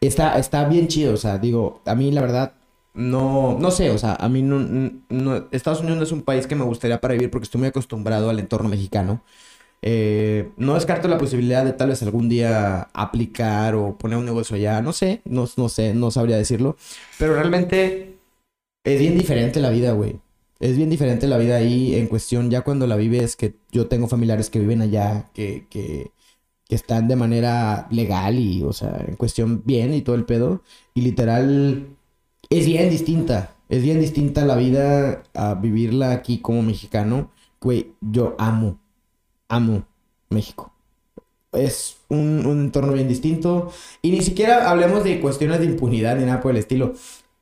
Está, 0.00 0.38
está 0.38 0.66
bien 0.68 0.88
chido, 0.88 1.12
o 1.14 1.16
sea, 1.16 1.38
digo, 1.38 1.82
a 1.84 1.94
mí 1.94 2.10
la 2.10 2.20
verdad, 2.20 2.52
no, 2.98 3.58
no 3.60 3.70
sé, 3.70 3.90
o 3.90 3.98
sea, 3.98 4.14
a 4.14 4.28
mí 4.28 4.42
no, 4.42 4.58
no- 5.08 5.48
Estados 5.52 5.80
Unidos 5.80 5.98
no 5.98 6.04
es 6.04 6.12
un 6.12 6.22
país 6.22 6.46
que 6.46 6.56
me 6.56 6.64
gustaría 6.64 7.00
para 7.00 7.14
vivir 7.14 7.30
porque 7.30 7.44
estoy 7.44 7.60
muy 7.60 7.68
acostumbrado 7.68 8.30
al 8.30 8.38
entorno 8.40 8.68
mexicano. 8.68 9.22
Eh, 9.82 10.50
no 10.58 10.74
descarto 10.74 11.08
la 11.08 11.18
posibilidad 11.18 11.64
de 11.64 11.72
tal 11.74 11.90
vez 11.90 12.02
algún 12.02 12.28
día 12.28 12.90
aplicar 12.94 13.74
o 13.76 13.98
poner 13.98 14.18
un 14.18 14.26
negocio 14.26 14.56
allá, 14.56 14.82
no 14.82 14.92
sé, 14.92 15.22
no, 15.24 15.48
no 15.56 15.68
sé, 15.68 15.94
no 15.94 16.10
sabría 16.10 16.36
decirlo, 16.38 16.76
pero 17.18 17.34
realmente 17.34 18.18
es 18.84 19.00
bien 19.00 19.18
diferente 19.18 19.60
la 19.60 19.70
vida, 19.70 19.92
güey. 19.92 20.20
Es 20.60 20.76
bien 20.76 20.90
diferente 20.90 21.26
la 21.28 21.38
vida 21.38 21.56
ahí 21.56 21.94
en 21.94 22.06
cuestión, 22.08 22.50
ya 22.50 22.62
cuando 22.62 22.86
la 22.86 22.96
vives, 22.96 23.36
que 23.36 23.54
yo 23.70 23.86
tengo 23.88 24.08
familiares 24.08 24.50
que 24.50 24.58
viven 24.60 24.82
allá, 24.82 25.30
que, 25.34 25.66
que, 25.70 26.10
que 26.68 26.76
están 26.76 27.08
de 27.08 27.16
manera 27.16 27.88
legal 27.90 28.38
y, 28.38 28.62
o 28.64 28.72
sea, 28.72 29.04
en 29.08 29.16
cuestión 29.16 29.62
bien 29.66 29.94
y 29.94 30.02
todo 30.02 30.16
el 30.16 30.26
pedo. 30.26 30.62
Y 30.94 31.02
literal, 31.02 31.97
es 32.50 32.66
bien 32.66 32.90
distinta. 32.90 33.54
Es 33.68 33.82
bien 33.82 34.00
distinta 34.00 34.44
la 34.46 34.56
vida 34.56 35.22
a 35.34 35.54
vivirla 35.54 36.12
aquí 36.12 36.38
como 36.40 36.62
mexicano. 36.62 37.30
Güey, 37.60 37.92
yo 38.00 38.34
amo, 38.38 38.78
amo 39.48 39.84
México. 40.30 40.72
es 41.52 41.96
un, 42.08 42.42
entorno 42.46 42.92
bien 42.92 43.08
distinto. 43.08 43.72
Y 44.02 44.10
ni 44.12 44.22
siquiera 44.22 44.70
hablemos 44.70 45.04
de 45.04 45.20
cuestiones 45.20 45.60
de 45.60 45.66
impunidad 45.66 46.16
ni 46.16 46.24
nada 46.24 46.40
por 46.40 46.52
el 46.52 46.58
estilo. 46.58 46.94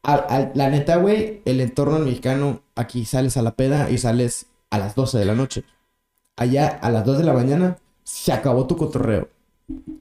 Al- 0.03 0.25
al- 0.29 0.53
la 0.55 0.71
neta, 0.71 0.97
güey, 0.97 1.43
el 1.45 1.61
entorno 1.61 1.99
mexicano, 1.99 2.61
aquí 2.77 3.05
sales 3.05 3.37
a 3.37 3.43
la 3.43 3.55
peda 3.57 3.91
y 3.91 3.99
sales 3.99 4.47
a 4.71 4.79
las 4.79 4.95
12 4.95 5.19
de 5.19 5.25
la 5.25 5.35
noche. 5.35 5.65
Allá, 6.37 6.69
a 6.69 6.91
las 6.91 7.05
2 7.05 7.19
de 7.19 7.25
la 7.25 7.33
mañana, 7.33 7.79
se 8.05 8.33
acabó 8.33 8.67
tu 8.67 8.77
cotorreo. 8.77 9.29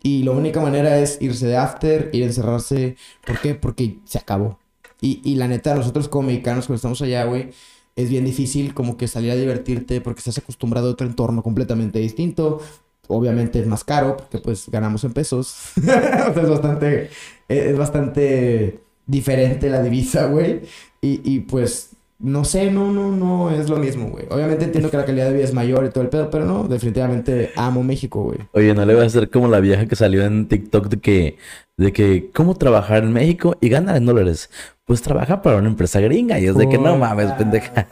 Y 0.04 0.24
la 0.24 0.32
única 0.32 0.62
manera 0.62 1.00
es 1.00 1.18
irse 1.22 1.48
de 1.48 1.58
after, 1.58 2.10
ir 2.14 2.24
a 2.24 2.28
encerrarse. 2.28 2.98
¿Por 3.26 3.40
qué? 3.40 3.56
Porque 3.56 4.00
se 4.06 4.20
acabó. 4.20 4.60
Y, 5.02 5.22
y 5.24 5.36
la 5.36 5.48
neta, 5.48 5.76
nosotros 5.76 6.08
como 6.08 6.28
mexicanos, 6.28 6.66
cuando 6.68 6.78
estamos 6.78 7.02
allá, 7.02 7.26
güey, 7.26 7.52
es 7.96 8.10
bien 8.10 8.26
difícil 8.26 8.74
como 8.74 8.98
que 8.98 9.08
salir 9.08 9.32
a 9.32 9.36
divertirte 9.36 10.02
porque 10.02 10.20
estás 10.20 10.38
acostumbrado 10.38 10.90
a 10.90 10.92
otro 10.92 11.08
entorno 11.08 11.44
completamente 11.44 12.00
distinto. 12.00 12.62
Obviamente 13.08 13.60
es 13.60 13.68
más 13.68 13.84
caro 13.84 14.18
porque 14.18 14.40
pues 14.40 14.70
ganamos 14.70 15.04
en 15.04 15.14
pesos. 15.14 15.72
o 15.78 15.82
sea, 15.82 16.44
es 16.44 16.50
bastante, 16.50 17.10
es 17.48 17.78
bastante 17.78 18.82
diferente 19.06 19.70
la 19.70 19.82
divisa, 19.82 20.28
güey. 20.28 20.62
Y, 21.02 21.22
y 21.24 21.40
pues, 21.42 21.95
no 22.20 22.46
sé, 22.46 22.72
no, 22.72 22.92
no, 22.92 23.12
no 23.12 23.52
es 23.52 23.70
lo 23.70 23.78
mismo, 23.78 24.10
güey. 24.10 24.26
Obviamente 24.30 24.66
entiendo 24.66 24.90
que 24.90 24.98
la 24.98 25.06
calidad 25.06 25.28
de 25.28 25.34
vida 25.34 25.44
es 25.46 25.54
mayor 25.54 25.86
y 25.86 25.90
todo 25.90 26.04
el 26.04 26.10
pedo, 26.10 26.30
pero 26.30 26.46
no, 26.46 26.68
definitivamente 26.68 27.52
amo 27.56 27.84
México, 27.84 28.24
güey. 28.24 28.40
Oye, 28.54 28.74
no 28.74 28.86
le 28.86 28.94
voy 28.96 29.04
a 29.04 29.08
hacer 29.08 29.30
como 29.30 29.48
la 29.50 29.60
vieja 29.60 29.86
que 29.86 29.96
salió 29.98 30.24
en 30.26 30.48
TikTok 30.48 30.88
de 30.88 31.00
que, 31.02 31.38
de 31.78 31.92
que, 31.92 32.32
¿cómo 32.34 32.56
trabajar 32.56 33.04
en 33.04 33.12
México 33.12 33.58
y 33.60 33.68
ganar 33.70 33.98
en 33.98 34.06
dólares? 34.06 34.50
Pues 34.86 35.02
trabaja 35.02 35.42
para 35.42 35.58
una 35.58 35.68
empresa 35.68 36.00
gringa. 36.00 36.40
Y 36.40 36.46
es 36.48 36.56
de 36.56 36.70
que 36.70 36.78
no 36.78 36.98
mames, 36.98 37.34
pendeja. 37.34 37.88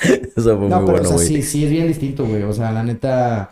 Eso 0.36 0.58
fue 0.58 0.68
No, 0.68 0.76
muy 0.76 0.84
pero 0.84 1.00
bueno, 1.00 1.02
o 1.02 1.04
sea, 1.04 1.16
güey. 1.16 1.28
sí, 1.28 1.42
sí 1.42 1.64
es 1.64 1.70
bien 1.70 1.88
distinto, 1.88 2.26
güey. 2.26 2.42
O 2.42 2.52
sea, 2.52 2.72
la 2.72 2.82
neta 2.82 3.50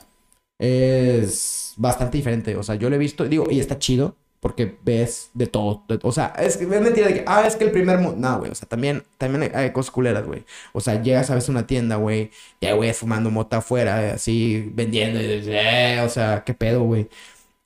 es 0.59 1.75
bastante 1.77 2.19
diferente. 2.19 2.57
O 2.57 2.63
sea, 2.63 2.77
yo 2.77 2.91
lo 2.91 2.97
he 2.97 2.99
visto, 2.99 3.25
digo, 3.29 3.47
y 3.51 3.61
está 3.61 3.79
chido 3.79 4.17
porque 4.45 4.77
ves 4.85 5.31
de 5.33 5.47
todo. 5.47 5.85
de- 5.89 5.99
o 6.03 6.13
sea, 6.13 6.35
es, 6.39 6.57
es 6.57 6.69
mentira 6.69 7.07
de 7.09 7.15
que, 7.15 7.25
ah, 7.27 7.47
es 7.47 7.57
que 7.57 7.65
el 7.65 7.71
primer 7.71 7.99
mundo. 7.99 8.19
No, 8.29 8.41
güey. 8.41 8.51
O 8.51 8.55
sea, 8.55 8.69
también, 8.69 9.03
también 9.17 9.51
hay, 9.55 9.71
cosas 9.73 9.91
culeras, 9.91 10.27
güey. 10.27 10.45
O 10.75 10.83
sea, 10.83 11.01
llegas 11.03 11.31
a 11.31 11.35
veces 11.35 11.49
a 11.49 11.53
una 11.53 11.67
tienda, 11.67 11.97
güey, 11.97 12.31
y 12.61 12.67
hay 12.67 12.77
güeyes 12.77 12.99
fumando 12.99 13.31
mota 13.31 13.57
afuera, 13.57 14.13
así 14.13 14.71
vendiendo. 14.75 15.19
Y 15.19 15.27
dices, 15.27 15.49
eh, 15.49 16.03
o 16.05 16.11
sea, 16.11 16.45
qué 16.45 16.53
pedo, 16.53 16.83
güey. 16.83 17.09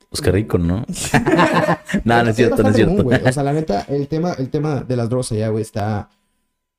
Pues 0.09 0.21
qué 0.21 0.31
rico, 0.31 0.57
¿no? 0.57 0.85
no, 2.05 2.23
no 2.23 2.31
es 2.31 2.37
cierto, 2.37 2.63
no 2.63 2.69
es 2.69 2.77
común, 2.77 2.91
cierto. 2.95 3.03
güey. 3.03 3.21
O 3.27 3.33
sea, 3.33 3.43
la 3.43 3.53
neta, 3.53 3.85
el 3.89 4.07
tema, 4.07 4.35
el 4.39 4.49
tema 4.49 4.77
de 4.83 4.95
las 4.97 5.09
drogas 5.09 5.33
allá, 5.33 5.49
güey, 5.49 5.63
está. 5.63 6.09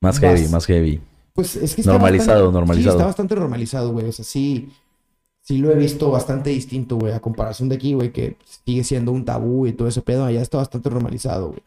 Más 0.01 0.17
heavy, 0.19 0.43
Vas- 0.43 0.51
más 0.51 0.65
heavy. 0.65 1.01
Pues 1.33 1.57
es 1.57 1.75
que 1.75 1.81
está 1.81 1.91
Normalizado, 1.91 2.45
bastante- 2.45 2.53
normalizado. 2.57 2.91
Sí, 2.91 2.97
está 2.97 3.05
bastante 3.05 3.35
normalizado, 3.35 3.91
güey. 3.91 4.07
O 4.07 4.11
sea, 4.13 4.23
sí, 4.23 4.69
sí 5.49 5.57
lo 5.57 5.71
he 5.71 5.75
visto 5.75 6.11
bastante 6.11 6.51
distinto, 6.51 6.97
güey, 6.97 7.11
a 7.11 7.19
comparación 7.19 7.69
de 7.69 7.75
aquí, 7.75 7.93
güey, 7.95 8.11
que 8.11 8.35
sigue 8.65 8.83
siendo 8.83 9.11
un 9.11 9.25
tabú 9.25 9.65
y 9.65 9.73
todo 9.73 9.87
ese 9.87 10.03
pedo. 10.03 10.23
Allá 10.23 10.43
está 10.43 10.59
bastante 10.59 10.91
normalizado, 10.91 11.47
güey. 11.47 11.59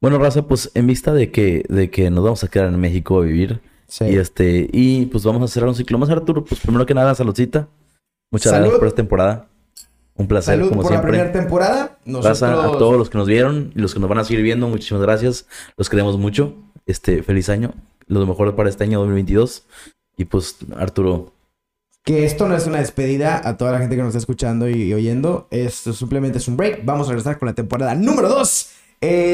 Bueno, 0.00 0.18
Raza, 0.18 0.42
pues 0.42 0.72
en 0.74 0.88
vista 0.88 1.14
de 1.14 1.30
que, 1.30 1.64
de 1.68 1.88
que 1.88 2.10
nos 2.10 2.24
vamos 2.24 2.42
a 2.42 2.48
quedar 2.48 2.66
en 2.66 2.80
México 2.80 3.18
a 3.18 3.24
vivir, 3.24 3.60
Sí. 3.86 4.06
y 4.06 4.16
este, 4.16 4.68
y 4.72 5.06
pues 5.06 5.22
vamos 5.22 5.42
a 5.42 5.52
cerrar 5.52 5.68
un 5.68 5.76
ciclo 5.76 5.98
más, 5.98 6.10
Arturo. 6.10 6.44
Pues 6.44 6.60
primero 6.62 6.84
que 6.84 6.94
nada, 6.94 7.14
saludcita. 7.14 7.68
Muchas 8.32 8.50
Salud. 8.50 8.62
gracias 8.64 8.78
por 8.80 8.88
esta 8.88 8.96
temporada. 8.96 9.48
Un 10.16 10.26
placer, 10.26 10.56
Salud 10.56 10.70
como 10.70 10.82
por 10.82 10.90
la 10.90 10.96
siempre. 10.98 11.10
primera 11.18 11.32
temporada. 11.32 11.98
Nosotros... 12.04 12.40
Raza, 12.40 12.64
a 12.64 12.78
todos 12.78 12.96
los 12.98 13.08
que 13.08 13.18
nos 13.18 13.28
vieron 13.28 13.70
y 13.76 13.78
los 13.78 13.94
que 13.94 14.00
nos 14.00 14.08
van 14.08 14.18
a 14.18 14.24
seguir 14.24 14.42
viendo, 14.42 14.66
muchísimas 14.66 15.02
gracias. 15.02 15.46
Los 15.76 15.88
queremos 15.88 16.18
mucho. 16.18 16.54
Este, 16.86 17.22
feliz 17.22 17.48
año. 17.48 17.72
Lo 18.08 18.26
mejor 18.26 18.56
para 18.56 18.68
este 18.68 18.82
año 18.82 18.98
2022. 18.98 19.64
Y 20.16 20.24
pues, 20.24 20.56
Arturo, 20.74 21.32
Que 22.04 22.24
esto 22.24 22.48
no 22.48 22.56
es 22.56 22.66
una 22.66 22.78
despedida 22.78 23.40
a 23.44 23.56
toda 23.56 23.70
la 23.72 23.78
gente 23.78 23.94
que 23.94 24.02
nos 24.02 24.08
está 24.08 24.18
escuchando 24.18 24.68
y, 24.68 24.92
oyendo. 24.92 25.46
Esto 25.50 25.92
simplemente 25.92 26.38
es 26.38 26.48
un 26.48 26.56
break. 26.56 26.84
Vamos 26.84 27.06
a 27.06 27.10
regresar 27.10 27.38
con 27.38 27.46
la 27.46 27.54
temporada 27.54 27.94
número 27.94 28.28
2. 28.28 28.68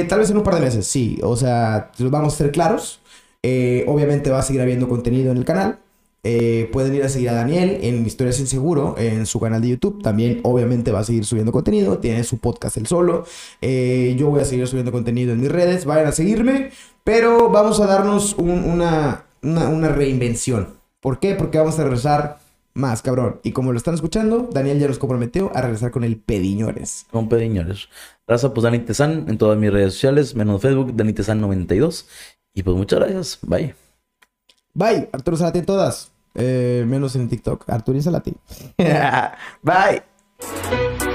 tal 0.09 0.19
vez 0.19 0.31
en 0.31 0.37
un 0.37 0.43
par 0.43 0.55
de 0.57 0.61
meses, 0.61 0.87
sí. 0.87 1.19
O 1.23 1.35
sea, 1.37 1.91
vamos 1.99 2.35
a 2.35 2.37
ser 2.37 2.53
claros. 2.53 3.01
Eh, 3.43 3.85
obviamente 3.89 4.31
va 4.31 4.41
a 4.41 4.43
seguir 4.43 4.61
habiendo 4.61 4.87
contenido 4.89 5.31
en 5.33 5.39
el 5.39 5.45
canal. 5.47 5.79
Eh, 6.25 6.69
pueden 6.73 6.95
ir 6.95 7.05
a 7.05 7.09
seguir 7.09 7.31
a 7.31 7.33
Daniel 7.33 7.79
en 7.81 8.05
Historias 8.05 8.37
sin 8.37 8.47
Seguro, 8.47 8.97
en 8.99 9.25
su 9.25 9.41
canal 9.41 9.63
de 9.63 9.69
YouTube. 9.69 10.03
También, 10.03 10.41
obviamente, 10.43 10.91
va 10.93 10.99
a 10.99 11.05
seguir 11.05 11.25
subiendo 11.25 11.53
contenido. 11.53 11.99
Tiene 11.99 12.23
su 12.25 12.37
podcast 12.39 12.77
El 12.77 12.87
Solo. 12.87 13.25
Eh, 13.63 14.15
yo 14.19 14.29
voy 14.29 14.41
a 14.43 14.45
seguir 14.45 14.67
subiendo 14.67 14.93
contenido 14.93 15.33
en 15.33 15.41
mis 15.41 15.51
redes. 15.51 15.87
Vayan 15.87 16.09
a 16.09 16.13
seguirme. 16.13 16.71
Pero 17.03 17.49
vamos 17.49 17.81
a 17.81 17.87
darnos 17.87 18.35
un- 18.35 18.65
una, 18.65 19.25
una, 19.43 19.69
una 19.71 19.89
reinvención. 19.89 20.69
¿Por 21.01 21.19
qué? 21.19 21.35
Porque 21.35 21.57
vamos 21.57 21.79
a 21.79 21.85
regresar 21.85 22.41
más, 22.79 23.03
cabrón. 23.03 23.41
Y 23.43 23.53
como 23.53 23.73
lo 23.73 23.79
están 23.79 23.95
escuchando, 23.95 24.49
Daniel 24.53 24.79
ya 24.79 24.89
nos 24.89 24.99
comprometió 24.99 25.51
a 25.55 25.61
regresar 25.63 25.91
con 25.91 26.05
el 26.05 26.17
Pediñores. 26.17 27.07
con 27.11 27.29
pediñores. 27.29 27.89
Raza, 28.27 28.53
pues 28.55 28.63
Dani 28.63 28.79
Tezán 28.81 29.27
en 29.29 29.39
todas 29.39 29.59
mis 29.59 29.73
redes 29.73 29.95
sociales, 29.95 30.35
menos 30.35 30.63
Facebook, 30.63 30.95
Dani 30.95 31.13
Tezán 31.13 31.41
92. 31.41 32.07
Y 32.55 32.63
pues 32.63 32.77
muchas 32.77 32.99
gracias. 33.01 33.39
Bye. 33.43 33.75
Bye, 34.75 35.09
Arturo 35.13 35.37
Salati 35.37 35.59
en 35.61 35.67
todas. 35.67 36.11
Eh, 36.35 36.85
menos 36.87 37.17
en 37.17 37.29
TikTok. 37.29 37.69
Arturo 37.69 38.01
Salati. 38.01 38.35
Bye. 39.63 41.08